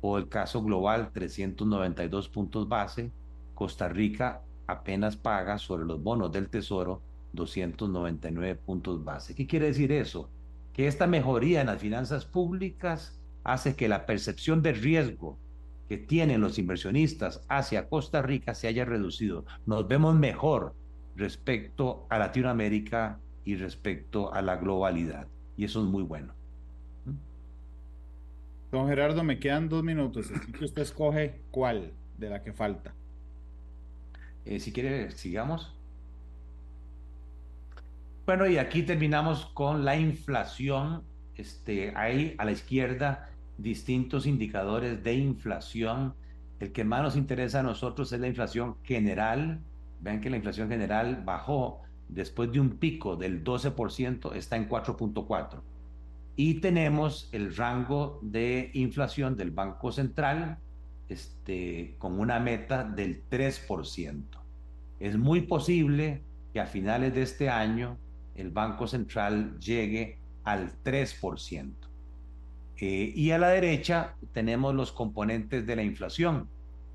o 0.00 0.18
el 0.18 0.28
caso 0.28 0.62
global, 0.62 1.10
392 1.12 2.28
puntos 2.28 2.68
base. 2.68 3.10
Costa 3.54 3.88
Rica 3.88 4.42
apenas 4.68 5.16
paga 5.16 5.58
sobre 5.58 5.84
los 5.84 6.00
bonos 6.00 6.30
del 6.30 6.48
Tesoro 6.48 7.02
299 7.32 8.54
puntos 8.54 9.04
base. 9.04 9.34
¿Qué 9.34 9.46
quiere 9.46 9.66
decir 9.66 9.90
eso? 9.90 10.30
Que 10.72 10.86
esta 10.86 11.06
mejoría 11.06 11.60
en 11.60 11.66
las 11.66 11.80
finanzas 11.80 12.24
públicas 12.24 13.18
hace 13.42 13.74
que 13.74 13.88
la 13.88 14.06
percepción 14.06 14.62
de 14.62 14.72
riesgo 14.72 15.38
que 15.88 15.96
tienen 15.96 16.42
los 16.42 16.58
inversionistas 16.58 17.44
hacia 17.48 17.88
Costa 17.88 18.20
Rica 18.22 18.54
se 18.54 18.68
haya 18.68 18.84
reducido. 18.84 19.44
Nos 19.66 19.88
vemos 19.88 20.14
mejor 20.14 20.74
respecto 21.16 22.06
a 22.10 22.18
Latinoamérica 22.18 23.18
y 23.44 23.56
respecto 23.56 24.32
a 24.32 24.42
la 24.42 24.56
globalidad. 24.56 25.26
Y 25.56 25.64
eso 25.64 25.80
es 25.82 25.86
muy 25.86 26.02
bueno. 26.02 26.34
Don 28.70 28.86
Gerardo, 28.86 29.24
me 29.24 29.38
quedan 29.38 29.70
dos 29.70 29.82
minutos. 29.82 30.30
Así 30.30 30.52
que 30.52 30.66
usted 30.66 30.82
escoge 30.82 31.40
cuál 31.50 31.94
de 32.18 32.28
la 32.28 32.42
que 32.42 32.52
falta. 32.52 32.94
Eh, 34.48 34.60
si 34.60 34.72
quiere, 34.72 35.10
sigamos. 35.10 35.74
Bueno, 38.24 38.46
y 38.46 38.56
aquí 38.56 38.82
terminamos 38.82 39.44
con 39.52 39.84
la 39.84 39.96
inflación. 39.96 41.02
Este, 41.36 41.94
ahí 41.94 42.34
a 42.38 42.46
la 42.46 42.52
izquierda 42.52 43.28
distintos 43.58 44.26
indicadores 44.26 45.04
de 45.04 45.14
inflación. 45.14 46.14
El 46.60 46.72
que 46.72 46.82
más 46.82 47.02
nos 47.02 47.16
interesa 47.16 47.60
a 47.60 47.62
nosotros 47.62 48.10
es 48.10 48.20
la 48.20 48.26
inflación 48.26 48.76
general. 48.84 49.60
Vean 50.00 50.22
que 50.22 50.30
la 50.30 50.36
inflación 50.36 50.70
general 50.70 51.22
bajó 51.26 51.82
después 52.08 52.50
de 52.50 52.58
un 52.58 52.78
pico 52.78 53.16
del 53.16 53.44
12%, 53.44 54.34
está 54.34 54.56
en 54.56 54.66
4.4. 54.66 55.60
Y 56.36 56.54
tenemos 56.54 57.28
el 57.32 57.54
rango 57.54 58.18
de 58.22 58.70
inflación 58.72 59.36
del 59.36 59.50
Banco 59.50 59.92
Central 59.92 60.56
este, 61.10 61.96
con 61.98 62.18
una 62.18 62.40
meta 62.40 62.82
del 62.84 63.28
3%. 63.28 64.37
Es 65.00 65.16
muy 65.16 65.42
posible 65.42 66.22
que 66.52 66.60
a 66.60 66.66
finales 66.66 67.14
de 67.14 67.22
este 67.22 67.48
año 67.48 67.98
el 68.34 68.50
Banco 68.50 68.86
Central 68.86 69.58
llegue 69.58 70.18
al 70.44 70.72
3%. 70.82 71.74
Eh, 72.80 73.12
y 73.14 73.32
a 73.32 73.38
la 73.38 73.48
derecha 73.48 74.14
tenemos 74.32 74.74
los 74.74 74.92
componentes 74.92 75.66
de 75.66 75.76
la 75.76 75.82
inflación, 75.82 76.48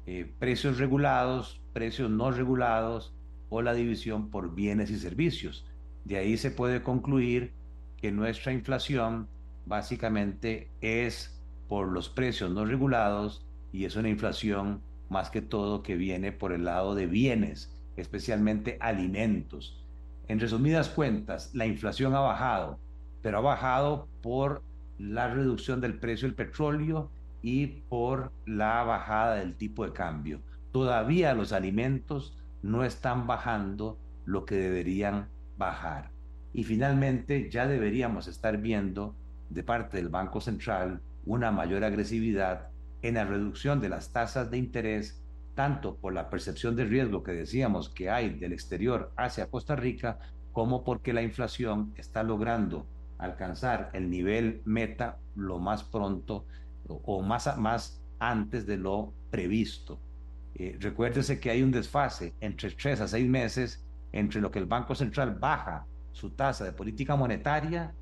eh, 0.06 0.32
precios 0.40 0.78
regulados, 0.78 1.62
precios 1.74 2.10
no 2.10 2.32
regulados 2.32 3.14
o 3.50 3.62
la 3.62 3.74
división 3.74 4.30
por 4.30 4.56
bienes 4.56 4.90
y 4.90 4.98
servicios. 4.98 5.66
De 6.06 6.18
ahí 6.18 6.38
se 6.38 6.52
puede 6.52 6.82
concluir 6.84 7.54
que 7.98 8.12
nuestra 8.12 8.54
inflación 8.54 9.28
básicamente 9.66 10.70
es 10.82 11.42
por 11.68 11.88
los 11.88 12.10
precios 12.10 12.52
no 12.52 12.66
regulados 12.66 13.46
y 13.72 13.86
es 13.86 13.96
una 13.96 14.10
inflación 14.10 14.82
más 15.10 15.30
que 15.30 15.42
todo 15.42 15.84
que 15.84 15.96
viene 15.96 16.32
por 16.32 16.54
el 16.54 16.66
lado 16.66 16.96
de 16.96 17.08
bienes, 17.08 17.73
especialmente 17.98 18.78
alimentos. 18.80 19.84
En 20.28 20.40
resumidas 20.40 20.90
cuentas, 20.90 21.54
la 21.54 21.66
inflación 21.66 22.16
ha 22.16 22.20
bajado, 22.20 22.80
pero 23.22 23.40
ha 23.40 23.42
bajado 23.42 24.08
por 24.22 24.64
la 24.98 25.34
reducción 25.34 25.82
del 25.82 26.00
precio 26.00 26.28
del 26.28 26.36
petróleo 26.36 27.12
y 27.42 27.68
por 27.68 28.32
la 28.46 28.84
bajada 28.84 29.36
del 29.36 29.56
tipo 29.56 29.86
de 29.86 29.94
cambio. 29.94 30.42
Todavía 30.72 31.34
los 31.34 31.52
alimentos 31.52 32.38
no 32.62 32.84
están 32.84 33.28
bajando 33.28 34.00
lo 34.26 34.46
que 34.46 34.56
deberían 34.56 35.28
bajar. 35.58 36.12
Y 36.54 36.64
finalmente 36.64 37.50
ya 37.50 37.68
deberíamos 37.68 38.28
estar 38.28 38.58
viendo 38.58 39.16
de 39.50 39.64
parte 39.64 39.98
del 39.98 40.10
Banco 40.10 40.40
Central 40.40 41.02
una 41.26 41.52
mayor 41.52 41.84
agresividad 41.84 42.70
en 43.02 43.16
la 43.16 43.26
reducción 43.26 43.82
de 43.82 43.90
las 43.90 44.12
tasas 44.12 44.50
de 44.50 44.58
interés, 44.58 45.23
tanto 45.56 45.96
por 45.96 46.14
la 46.14 46.30
percepción 46.30 46.76
de 46.76 46.86
riesgo 46.86 47.24
que 47.24 47.32
decíamos 47.32 47.90
que 47.90 48.10
hay 48.10 48.32
del 48.32 48.54
exterior 48.54 49.12
hacia 49.16 49.48
Costa 49.48 49.76
Rica, 49.76 50.20
como 50.52 50.84
porque 50.84 51.14
la 51.14 51.22
inflación 51.22 51.94
está 51.98 52.24
logrando 52.24 52.86
alcanzar 53.18 53.90
el 53.94 54.10
nivel 54.10 54.62
meta 54.66 55.18
lo 55.36 55.60
más 55.60 55.84
pronto 55.84 56.46
o 56.88 57.22
más, 57.22 57.58
más 57.58 58.02
antes 58.20 58.66
de 58.66 58.78
lo 58.78 59.14
previsto. 59.32 60.00
Eh, 60.56 60.78
recuérdese 60.80 61.40
que 61.40 61.50
hay 61.50 61.64
un 61.64 61.72
desfase 61.72 62.34
entre 62.40 62.72
tres 62.72 63.02
a 63.02 63.08
seis 63.08 63.28
meses 63.28 63.84
entre 64.12 64.42
lo 64.42 64.52
que 64.52 64.60
el 64.60 64.66
Banco 64.66 64.94
Central 64.94 65.36
baja 65.40 65.86
su 66.12 66.30
tasa 66.30 66.64
de 66.64 66.72
política 66.72 67.16
monetaria 67.16 67.94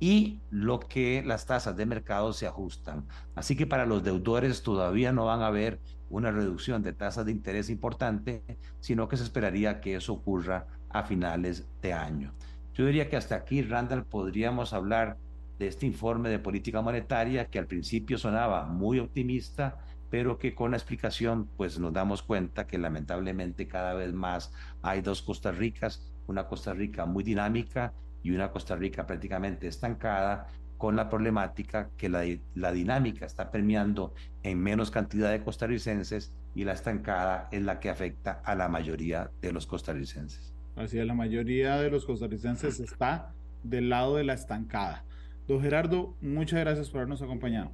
y 0.00 0.40
lo 0.50 0.80
que 0.80 1.22
las 1.24 1.44
tasas 1.44 1.76
de 1.76 1.84
mercado 1.84 2.32
se 2.32 2.46
ajustan. 2.46 3.06
Así 3.34 3.54
que 3.54 3.66
para 3.66 3.84
los 3.84 4.02
deudores 4.02 4.62
todavía 4.62 5.12
no 5.12 5.26
van 5.26 5.42
a 5.42 5.48
haber 5.48 5.78
una 6.08 6.32
reducción 6.32 6.82
de 6.82 6.94
tasas 6.94 7.26
de 7.26 7.32
interés 7.32 7.68
importante, 7.68 8.42
sino 8.80 9.08
que 9.08 9.18
se 9.18 9.24
esperaría 9.24 9.80
que 9.80 9.94
eso 9.94 10.14
ocurra 10.14 10.66
a 10.88 11.04
finales 11.04 11.68
de 11.82 11.92
año. 11.92 12.32
Yo 12.72 12.86
diría 12.86 13.10
que 13.10 13.18
hasta 13.18 13.36
aquí, 13.36 13.62
Randall, 13.62 14.06
podríamos 14.06 14.72
hablar 14.72 15.18
de 15.58 15.68
este 15.68 15.84
informe 15.84 16.30
de 16.30 16.38
política 16.38 16.80
monetaria 16.80 17.44
que 17.48 17.58
al 17.58 17.66
principio 17.66 18.16
sonaba 18.16 18.64
muy 18.64 18.98
optimista, 18.98 19.84
pero 20.08 20.38
que 20.38 20.54
con 20.54 20.70
la 20.70 20.78
explicación 20.78 21.46
pues 21.58 21.78
nos 21.78 21.92
damos 21.92 22.22
cuenta 22.22 22.66
que 22.66 22.78
lamentablemente 22.78 23.68
cada 23.68 23.92
vez 23.92 24.14
más 24.14 24.50
hay 24.80 25.02
dos 25.02 25.20
Costa 25.20 25.52
Ricas, 25.52 26.10
una 26.26 26.46
Costa 26.48 26.72
Rica 26.72 27.04
muy 27.04 27.22
dinámica 27.22 27.92
y 28.22 28.32
una 28.32 28.50
Costa 28.50 28.76
Rica 28.76 29.06
prácticamente 29.06 29.66
estancada 29.68 30.48
con 30.78 30.96
la 30.96 31.10
problemática 31.10 31.90
que 31.96 32.08
la, 32.08 32.24
la 32.54 32.72
dinámica 32.72 33.26
está 33.26 33.50
permeando 33.50 34.14
en 34.42 34.58
menos 34.58 34.90
cantidad 34.90 35.30
de 35.30 35.42
costarricenses 35.42 36.32
y 36.54 36.64
la 36.64 36.72
estancada 36.72 37.48
es 37.52 37.62
la 37.62 37.80
que 37.80 37.90
afecta 37.90 38.40
a 38.44 38.54
la 38.54 38.68
mayoría 38.68 39.30
de 39.42 39.52
los 39.52 39.66
costarricenses. 39.66 40.54
Así 40.76 40.98
es, 40.98 41.06
la 41.06 41.14
mayoría 41.14 41.76
de 41.76 41.90
los 41.90 42.06
costarricenses 42.06 42.80
está 42.80 43.32
del 43.62 43.90
lado 43.90 44.16
de 44.16 44.24
la 44.24 44.32
estancada. 44.32 45.04
Don 45.46 45.60
Gerardo, 45.60 46.14
muchas 46.20 46.60
gracias 46.60 46.88
por 46.88 47.00
habernos 47.00 47.20
acompañado. 47.22 47.72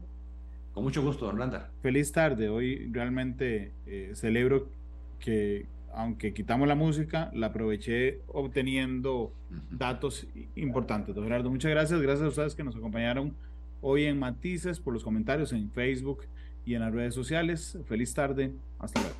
Con 0.72 0.84
mucho 0.84 1.03
gusto, 1.03 1.26
don 1.26 1.38
Randa. 1.38 1.70
Feliz 1.80 2.12
tarde. 2.12 2.49
Hoy 2.49 2.90
realmente 2.90 3.72
eh, 3.86 4.11
celebro 4.14 4.68
que, 5.18 5.66
aunque 5.97 6.34
quitamos 6.34 6.68
la 6.68 6.74
música, 6.74 7.30
la 7.32 7.47
aproveché 7.47 8.20
obteniendo 8.28 9.32
datos 9.70 10.26
importantes. 10.55 11.14
Don 11.14 11.24
Gerardo, 11.24 11.51
muchas 11.51 11.70
gracias. 11.70 12.01
Gracias 12.01 12.26
a 12.26 12.28
ustedes 12.28 12.55
que 12.55 12.62
nos 12.62 12.76
acompañaron 12.76 13.34
hoy 13.80 14.05
en 14.05 14.18
Matices 14.18 14.78
por 14.78 14.92
los 14.92 15.03
comentarios 15.03 15.53
en 15.53 15.70
Facebook 15.70 16.24
y 16.66 16.74
en 16.74 16.82
las 16.82 16.92
redes 16.92 17.14
sociales. 17.14 17.78
Feliz 17.86 18.12
tarde. 18.12 18.53
Hasta 18.78 19.01
luego. 19.01 19.16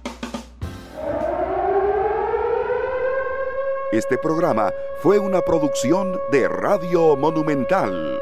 Este 3.91 4.19
programa 4.19 4.71
fue 5.01 5.19
una 5.19 5.41
producción 5.41 6.19
de 6.31 6.47
Radio 6.47 7.17
Monumental. 7.17 8.21